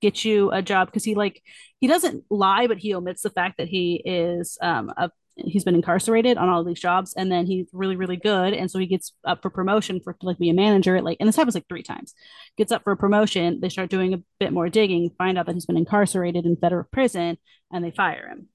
get 0.00 0.24
you 0.24 0.50
a 0.52 0.62
job 0.62 0.88
because 0.88 1.04
he 1.04 1.14
like 1.14 1.42
he 1.80 1.86
doesn't 1.86 2.24
lie, 2.30 2.66
but 2.66 2.78
he 2.78 2.94
omits 2.94 3.22
the 3.22 3.30
fact 3.30 3.58
that 3.58 3.68
he 3.68 4.02
is 4.04 4.58
um 4.62 4.92
a 4.96 5.10
he's 5.36 5.62
been 5.62 5.76
incarcerated 5.76 6.36
on 6.36 6.48
all 6.48 6.64
these 6.64 6.80
jobs 6.80 7.14
and 7.16 7.30
then 7.30 7.46
he's 7.46 7.68
really 7.72 7.94
really 7.94 8.16
good 8.16 8.52
and 8.52 8.68
so 8.70 8.76
he 8.78 8.86
gets 8.86 9.12
up 9.24 9.40
for 9.40 9.50
promotion 9.50 10.00
for 10.02 10.16
like 10.22 10.36
be 10.36 10.50
a 10.50 10.54
manager 10.54 11.00
like 11.00 11.16
and 11.20 11.28
this 11.28 11.36
happens 11.36 11.54
like 11.54 11.68
three 11.68 11.82
times. 11.82 12.12
Gets 12.56 12.72
up 12.72 12.82
for 12.82 12.92
a 12.92 12.96
promotion 12.96 13.60
they 13.60 13.68
start 13.68 13.88
doing 13.88 14.14
a 14.14 14.22
bit 14.40 14.52
more 14.52 14.68
digging 14.68 15.10
find 15.16 15.38
out 15.38 15.46
that 15.46 15.54
he's 15.54 15.66
been 15.66 15.76
incarcerated 15.76 16.44
in 16.44 16.56
federal 16.56 16.84
prison 16.92 17.38
and 17.72 17.84
they 17.84 17.92
fire 17.92 18.26
him. 18.28 18.48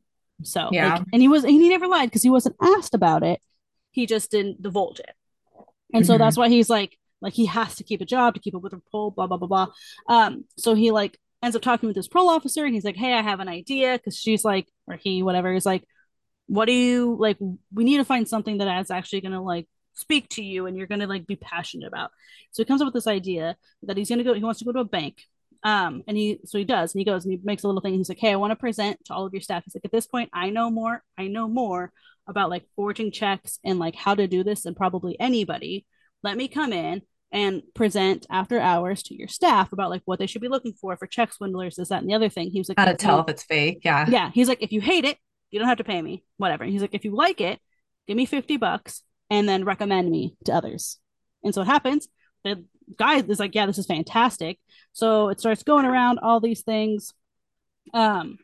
So 0.43 0.69
Yeah. 0.73 0.95
like, 0.95 1.03
and 1.13 1.21
he 1.21 1.29
was 1.29 1.43
and 1.45 1.53
he 1.53 1.69
never 1.69 1.87
lied 1.87 2.09
because 2.09 2.23
he 2.23 2.29
wasn't 2.29 2.57
asked 2.61 2.93
about 2.93 3.23
it. 3.23 3.39
He 3.91 4.05
just 4.05 4.29
didn't 4.31 4.61
divulge 4.61 4.99
it. 4.99 5.15
And 5.93 6.05
so 6.05 6.15
Mhm. 6.15 6.19
that's 6.19 6.35
why 6.37 6.49
he's 6.49 6.69
like 6.69 6.97
like 7.21 7.33
he 7.33 7.45
has 7.45 7.75
to 7.75 7.85
keep 7.85 8.01
a 8.01 8.05
job 8.05 8.33
to 8.33 8.41
keep 8.41 8.55
up 8.55 8.61
with 8.61 8.73
the 8.73 8.81
parole 8.91 9.11
blah 9.11 9.27
blah 9.27 9.37
blah 9.37 9.47
blah. 9.47 9.67
Um 10.09 10.43
so 10.57 10.73
he 10.75 10.91
like 10.91 11.17
ends 11.43 11.55
up 11.55 11.61
talking 11.61 11.87
with 11.87 11.95
this 11.95 12.07
parole 12.07 12.29
officer 12.29 12.65
and 12.65 12.73
he's 12.73 12.85
like 12.85 12.95
hey 12.95 13.13
i 13.13 13.21
have 13.21 13.39
an 13.39 13.47
idea 13.47 13.97
because 13.97 14.17
she's 14.17 14.43
like 14.45 14.67
or 14.87 14.95
he 14.95 15.21
whatever 15.21 15.53
is 15.53 15.65
like 15.65 15.83
what 16.47 16.65
do 16.65 16.73
you 16.73 17.15
like 17.19 17.37
we 17.73 17.83
need 17.83 17.97
to 17.97 18.05
find 18.05 18.27
something 18.27 18.57
that 18.57 18.81
is 18.81 18.91
actually 18.91 19.21
going 19.21 19.31
to 19.31 19.41
like 19.41 19.67
speak 19.93 20.27
to 20.27 20.43
you 20.43 20.65
and 20.65 20.75
you're 20.77 20.87
going 20.87 21.01
to 21.01 21.07
like 21.07 21.27
be 21.27 21.35
passionate 21.35 21.87
about. 21.87 22.09
So 22.51 22.63
he 22.63 22.65
comes 22.65 22.81
up 22.81 22.87
with 22.87 22.95
this 22.95 23.05
idea 23.05 23.55
that 23.83 23.95
he's 23.95 24.09
going 24.09 24.17
to 24.17 24.23
go 24.23 24.33
he 24.33 24.43
wants 24.43 24.59
to 24.59 24.65
go 24.65 24.71
to 24.71 24.79
a 24.79 24.85
bank 24.85 25.21
um 25.63 26.03
and 26.07 26.17
he 26.17 26.39
so 26.45 26.57
he 26.57 26.65
does 26.65 26.93
and 26.93 26.99
he 26.99 27.05
goes 27.05 27.23
and 27.23 27.31
he 27.31 27.39
makes 27.43 27.63
a 27.63 27.67
little 27.67 27.79
thing 27.79 27.93
he's 27.93 28.09
like 28.09 28.19
hey 28.19 28.33
i 28.33 28.35
want 28.35 28.51
to 28.51 28.55
present 28.55 28.97
to 29.05 29.13
all 29.13 29.25
of 29.25 29.33
your 29.33 29.41
staff 29.41 29.63
he's 29.63 29.73
like 29.75 29.85
at 29.85 29.91
this 29.91 30.07
point 30.07 30.29
i 30.33 30.49
know 30.49 30.69
more 30.69 31.01
i 31.17 31.27
know 31.27 31.47
more 31.47 31.93
about 32.27 32.49
like 32.49 32.65
forging 32.75 33.11
checks 33.11 33.59
and 33.63 33.79
like 33.79 33.95
how 33.95 34.15
to 34.15 34.27
do 34.27 34.43
this 34.43 34.63
than 34.63 34.75
probably 34.75 35.19
anybody. 35.19 35.85
Let 36.21 36.37
me 36.37 36.47
come 36.47 36.71
in 36.73 37.01
and 37.33 37.63
present 37.73 38.27
after 38.29 38.59
hours 38.59 39.01
to 39.01 39.15
your 39.15 39.27
staff 39.27 39.73
about 39.73 39.89
like 39.89 40.03
what 40.05 40.19
they 40.19 40.27
should 40.27 40.41
be 40.41 40.47
looking 40.47 40.73
for 40.73 40.95
for 40.95 41.07
check 41.07 41.33
swindlers 41.33 41.75
this 41.75 41.89
that 41.89 42.01
and 42.01 42.09
the 42.09 42.13
other 42.13 42.29
thing. 42.29 42.51
He 42.51 42.59
was 42.59 42.69
like 42.69 42.77
How 42.77 42.85
to 42.85 42.93
tell 42.93 43.19
if 43.21 43.27
it's 43.27 43.43
fake. 43.43 43.79
Yeah. 43.83 44.05
yeah. 44.07 44.29
He's 44.31 44.47
like 44.47 44.61
if 44.61 44.71
you 44.71 44.79
hate 44.79 45.03
it 45.03 45.17
you 45.49 45.59
don't 45.59 45.67
have 45.67 45.79
to 45.79 45.83
pay 45.83 46.01
me. 46.01 46.23
Whatever. 46.37 46.63
He's 46.63 46.81
like 46.81 46.93
if 46.93 47.03
you 47.03 47.15
like 47.15 47.41
it 47.41 47.59
give 48.07 48.15
me 48.15 48.25
50 48.25 48.57
bucks 48.57 49.01
and 49.29 49.49
then 49.49 49.65
recommend 49.65 50.11
me 50.11 50.37
to 50.45 50.53
others. 50.53 50.99
And 51.43 51.53
so 51.55 51.61
it 51.61 51.67
happens. 51.67 52.07
The 52.43 52.63
guy 52.97 53.17
is 53.17 53.39
like 53.39 53.55
yeah 53.55 53.65
this 53.65 53.79
is 53.79 53.87
fantastic. 53.87 54.59
So 54.91 55.29
it 55.29 55.39
starts 55.39 55.63
going 55.63 55.85
around 55.85 56.19
all 56.19 56.39
these 56.39 56.61
things. 56.61 57.13
Um 57.95 58.37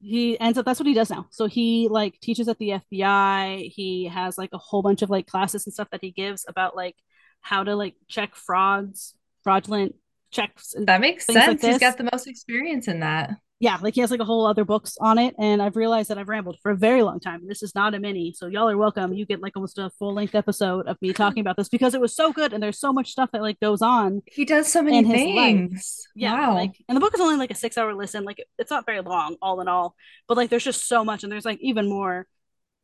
he 0.00 0.38
ends 0.40 0.58
up 0.58 0.64
that's 0.64 0.80
what 0.80 0.88
he 0.88 0.94
does 0.94 1.10
now. 1.10 1.26
So 1.30 1.46
he 1.46 1.86
like 1.88 2.18
teaches 2.18 2.48
at 2.48 2.58
the 2.58 2.80
fbi 2.92 3.70
he 3.72 4.06
has 4.06 4.36
like 4.36 4.50
a 4.52 4.58
whole 4.58 4.82
bunch 4.82 5.02
of 5.02 5.10
like 5.10 5.28
classes 5.28 5.64
and 5.64 5.72
stuff 5.72 5.90
that 5.92 6.02
he 6.02 6.10
gives 6.10 6.44
about 6.48 6.74
like 6.74 6.96
how 7.46 7.62
to 7.62 7.76
like 7.76 7.94
check 8.08 8.34
frauds 8.34 9.14
fraudulent 9.44 9.94
checks. 10.32 10.74
And 10.74 10.86
That 10.88 11.00
makes 11.00 11.24
things 11.26 11.36
like 11.36 11.46
sense. 11.60 11.62
He's 11.62 11.78
got 11.78 11.96
the 11.96 12.08
most 12.12 12.26
experience 12.26 12.88
in 12.88 12.98
that. 13.00 13.30
yeah, 13.60 13.78
like 13.80 13.94
he 13.94 14.00
has 14.00 14.10
like 14.10 14.18
a 14.20 14.24
whole 14.24 14.44
other 14.46 14.64
books 14.64 14.98
on 15.00 15.16
it, 15.18 15.32
and 15.38 15.62
I've 15.62 15.76
realized 15.76 16.10
that 16.10 16.18
I've 16.18 16.28
rambled 16.28 16.58
for 16.60 16.72
a 16.72 16.76
very 16.76 17.02
long 17.04 17.20
time. 17.20 17.46
This 17.46 17.62
is 17.62 17.72
not 17.74 17.94
a 17.94 18.00
mini, 18.00 18.32
so 18.32 18.48
y'all 18.48 18.68
are 18.68 18.76
welcome. 18.76 19.12
You 19.14 19.24
get 19.24 19.40
like 19.40 19.54
almost 19.56 19.78
a 19.78 19.88
full 19.98 20.12
length 20.12 20.34
episode 20.34 20.88
of 20.88 20.96
me 21.00 21.12
talking 21.12 21.40
about 21.40 21.56
this 21.56 21.68
because 21.68 21.94
it 21.94 22.00
was 22.00 22.14
so 22.16 22.32
good, 22.32 22.52
and 22.52 22.60
there's 22.60 22.80
so 22.80 22.92
much 22.92 23.12
stuff 23.12 23.30
that 23.32 23.40
like 23.42 23.60
goes 23.60 23.80
on. 23.80 24.22
He 24.26 24.44
does 24.44 24.66
so 24.70 24.82
many 24.82 25.04
things. 25.04 26.08
Yeah, 26.16 26.32
Wow. 26.48 26.54
like, 26.54 26.72
and 26.88 26.96
the 26.96 27.00
book 27.00 27.14
is 27.14 27.20
only 27.20 27.36
like 27.36 27.52
a 27.52 27.54
six 27.54 27.78
hour 27.78 27.94
listen. 27.94 28.24
Like, 28.24 28.44
it's 28.58 28.70
not 28.72 28.84
very 28.84 29.00
long, 29.00 29.36
all 29.40 29.60
in 29.60 29.68
all, 29.68 29.94
but 30.26 30.36
like, 30.36 30.50
there's 30.50 30.64
just 30.64 30.88
so 30.88 31.04
much, 31.04 31.22
and 31.22 31.30
there's 31.32 31.44
like 31.46 31.60
even 31.62 31.88
more. 31.88 32.26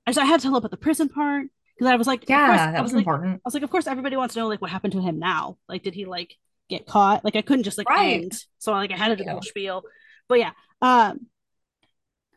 And 0.06 0.14
so 0.14 0.22
I 0.22 0.26
had 0.26 0.40
to 0.40 0.50
look 0.50 0.64
at 0.64 0.70
the 0.70 0.76
prison 0.76 1.08
part 1.08 1.46
because 1.82 1.92
I 1.92 1.96
was 1.96 2.06
like, 2.06 2.28
yeah, 2.28 2.46
course- 2.46 2.74
that 2.74 2.82
was 2.82 2.92
like, 2.92 3.00
important. 3.00 3.34
I 3.34 3.40
was 3.44 3.54
like, 3.54 3.62
of 3.64 3.70
course, 3.70 3.86
everybody 3.86 4.16
wants 4.16 4.34
to 4.34 4.40
know 4.40 4.48
like 4.48 4.60
what 4.62 4.70
happened 4.70 4.92
to 4.92 5.00
him 5.00 5.18
now. 5.18 5.58
Like, 5.68 5.82
did 5.82 5.94
he 5.94 6.04
like 6.04 6.36
get 6.68 6.86
caught? 6.86 7.24
Like, 7.24 7.34
I 7.34 7.42
couldn't 7.42 7.64
just 7.64 7.76
like 7.78 7.88
Right. 7.88 8.22
end. 8.22 8.32
So 8.58 8.72
like, 8.72 8.92
I 8.92 8.96
had 8.96 9.08
to 9.08 9.16
do 9.16 9.24
the 9.24 9.32
whole 9.32 9.42
spiel. 9.42 9.82
But 10.28 10.38
yeah. 10.38 10.52
Um. 10.80 11.26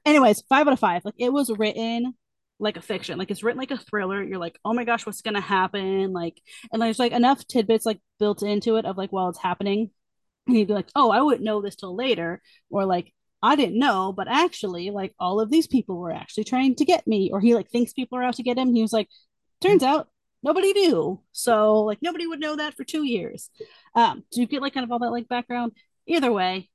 Anyways, 0.03 0.41
five 0.49 0.67
out 0.67 0.73
of 0.73 0.79
five. 0.79 1.03
Like, 1.05 1.15
it 1.17 1.31
was 1.31 1.49
written 1.49 2.13
like 2.59 2.77
a 2.77 2.81
fiction. 2.81 3.17
Like, 3.19 3.31
it's 3.31 3.43
written 3.43 3.59
like 3.59 3.71
a 3.71 3.77
thriller. 3.77 4.23
You're 4.23 4.39
like, 4.39 4.57
oh 4.65 4.73
my 4.73 4.83
gosh, 4.83 5.05
what's 5.05 5.21
gonna 5.21 5.41
happen? 5.41 6.11
Like, 6.13 6.41
and 6.71 6.81
there's 6.81 6.99
like 6.99 7.11
enough 7.11 7.45
tidbits 7.47 7.85
like 7.85 7.99
built 8.19 8.41
into 8.43 8.77
it 8.77 8.85
of 8.85 8.97
like 8.97 9.11
while 9.11 9.29
it's 9.29 9.39
happening, 9.39 9.91
and 10.47 10.55
you'd 10.57 10.67
be 10.67 10.73
like, 10.73 10.89
oh, 10.95 11.11
I 11.11 11.21
wouldn't 11.21 11.43
know 11.43 11.61
this 11.61 11.75
till 11.75 11.95
later, 11.95 12.41
or 12.69 12.85
like. 12.85 13.11
I 13.43 13.55
didn't 13.55 13.77
know, 13.77 14.11
but 14.11 14.27
actually, 14.27 14.89
like 14.89 15.13
all 15.19 15.39
of 15.39 15.51
these 15.51 15.67
people 15.67 15.97
were 15.99 16.11
actually 16.11 16.45
trying 16.45 16.73
to 16.77 16.85
get 16.85 17.05
me, 17.05 17.29
or 17.31 17.39
he 17.39 17.53
like 17.53 17.69
thinks 17.69 17.93
people 17.93 18.17
are 18.17 18.23
out 18.23 18.35
to 18.35 18.43
get 18.43 18.57
him. 18.57 18.73
He 18.73 18.81
was 18.81 18.93
like, 18.93 19.07
turns 19.61 19.83
out 19.83 20.09
nobody 20.43 20.73
knew 20.73 21.19
so 21.31 21.81
like 21.81 21.99
nobody 22.01 22.27
would 22.27 22.39
know 22.39 22.55
that 22.55 22.75
for 22.75 22.83
two 22.83 23.03
years 23.03 23.49
um 23.95 24.23
so 24.31 24.41
you 24.41 24.47
get 24.47 24.61
like 24.61 24.73
kind 24.73 24.83
of 24.83 24.91
all 24.91 24.99
that 24.99 25.11
like 25.11 25.27
background 25.27 25.71
either 26.07 26.31
way 26.31 26.69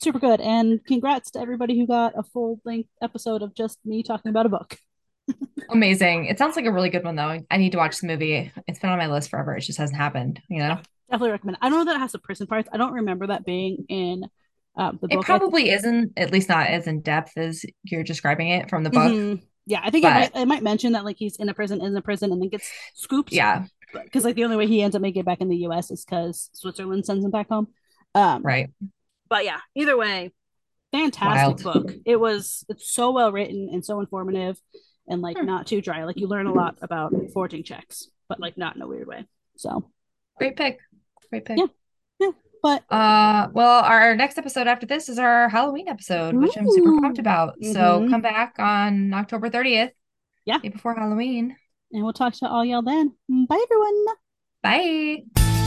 super 0.00 0.18
good 0.18 0.40
and 0.40 0.84
congrats 0.86 1.30
to 1.30 1.40
everybody 1.40 1.78
who 1.78 1.86
got 1.86 2.12
a 2.16 2.22
full 2.22 2.60
length 2.64 2.88
episode 3.02 3.42
of 3.42 3.54
just 3.54 3.78
me 3.84 4.02
talking 4.02 4.30
about 4.30 4.46
a 4.46 4.50
book 4.50 4.78
Amazing. 5.68 6.24
It 6.24 6.38
sounds 6.38 6.56
like 6.56 6.64
a 6.64 6.72
really 6.72 6.88
good 6.88 7.04
one 7.04 7.14
though. 7.14 7.40
I 7.50 7.58
need 7.58 7.72
to 7.72 7.76
watch 7.78 7.98
the 7.98 8.06
movie. 8.06 8.50
It's 8.66 8.78
been 8.78 8.88
on 8.88 8.96
my 8.96 9.08
list 9.08 9.28
forever. 9.28 9.54
It 9.54 9.60
just 9.60 9.76
hasn't 9.76 9.98
happened, 9.98 10.40
you 10.48 10.60
know? 10.60 10.78
definitely 11.10 11.30
recommend 11.30 11.56
i 11.62 11.68
don't 11.68 11.78
know 11.78 11.84
that 11.86 11.96
it 11.96 12.00
has 12.00 12.12
the 12.12 12.18
prison 12.18 12.46
parts 12.46 12.68
i 12.72 12.76
don't 12.76 12.92
remember 12.92 13.26
that 13.28 13.42
being 13.44 13.86
in 13.88 14.26
um, 14.78 14.98
the 15.02 15.08
book. 15.08 15.20
It 15.20 15.24
probably 15.24 15.70
isn't, 15.70 16.12
at 16.16 16.30
least 16.30 16.48
not 16.48 16.68
as 16.68 16.86
in 16.86 17.00
depth 17.00 17.36
as 17.36 17.64
you're 17.82 18.04
describing 18.04 18.50
it 18.50 18.70
from 18.70 18.84
the 18.84 18.90
book. 18.90 19.12
Mhm. 19.12 19.42
Yeah 19.68 19.80
i 19.84 19.90
think 19.90 20.04
it, 20.04 20.08
But- 20.08 20.34
might, 20.34 20.42
it 20.42 20.46
might 20.48 20.62
mention 20.62 20.92
that 20.92 21.04
like 21.04 21.16
he's 21.18 21.36
in 21.36 21.48
a 21.48 21.54
prison 21.54 21.80
in 21.80 21.96
a 21.96 22.02
prison 22.02 22.32
and 22.32 22.40
then 22.42 22.48
gets 22.48 22.68
scooped 22.94 23.32
Yeah, 23.32 23.66
because 23.92 24.24
like 24.24 24.34
the 24.34 24.44
only 24.44 24.56
way 24.56 24.66
he 24.66 24.82
ends 24.82 24.96
up 24.96 25.02
making 25.02 25.20
it 25.20 25.26
back 25.26 25.40
in 25.40 25.48
the 25.48 25.56
us 25.58 25.90
is 25.90 26.04
because 26.04 26.50
switzerland 26.52 27.06
sends 27.06 27.24
him 27.24 27.30
back 27.30 27.48
home 27.48 27.68
um 28.14 28.42
right. 28.42 28.70
but 29.28 29.44
yeah, 29.44 29.58
either 29.74 29.96
way, 29.96 30.32
fantastic 30.92 31.64
Wild. 31.66 31.86
book. 31.86 31.94
It 32.06 32.18
was 32.18 32.64
it's 32.70 32.90
so 32.90 33.10
well 33.12 33.30
written 33.30 33.68
and 33.72 33.84
so 33.84 34.00
informative 34.00 34.58
and 35.06 35.20
like 35.20 35.36
Hmm. 35.38 35.44
not 35.46 35.66
too 35.66 35.80
dry. 35.82 36.04
Like 36.04 36.16
you 36.18 36.26
learn 36.26 36.46
a 36.46 36.52
lot 36.52 36.78
about 36.80 37.12
forging 37.34 37.62
checks, 37.62 38.08
but 38.28 38.40
like 38.40 38.56
not 38.56 38.74
in 38.76 38.82
a 38.82 38.86
weird 38.86 39.06
way. 39.06 39.26
So, 39.56 39.90
Great 40.38 40.56
pick. 40.56 40.78
Great 41.30 41.44
pick. 41.44 41.58
Yeah. 41.58 41.66
But 42.62 42.82
Uh, 42.90 43.48
well, 43.52 43.82
our 43.84 44.14
next 44.16 44.38
episode 44.38 44.66
after 44.66 44.86
this 44.86 45.08
is 45.08 45.18
our 45.18 45.48
Halloween 45.48 45.88
episode, 45.88 46.34
which 46.34 46.56
I'm 46.56 46.68
super 46.70 47.00
pumped 47.00 47.18
about. 47.18 47.54
So 47.62 48.00
Mhm. 48.00 48.10
come 48.10 48.20
back 48.20 48.54
on 48.58 49.12
October 49.14 49.48
30th. 49.50 49.92
Yeah. 50.44 50.58
Day 50.58 50.68
before 50.68 50.94
Halloween. 50.94 51.56
and 51.92 52.02
we'll 52.04 52.12
talk 52.12 52.34
to 52.34 52.48
all 52.48 52.64
y'all 52.64 52.82
then. 52.82 53.14
Bye 53.28 53.64
everyone. 53.64 54.04
Bye. 54.62 55.57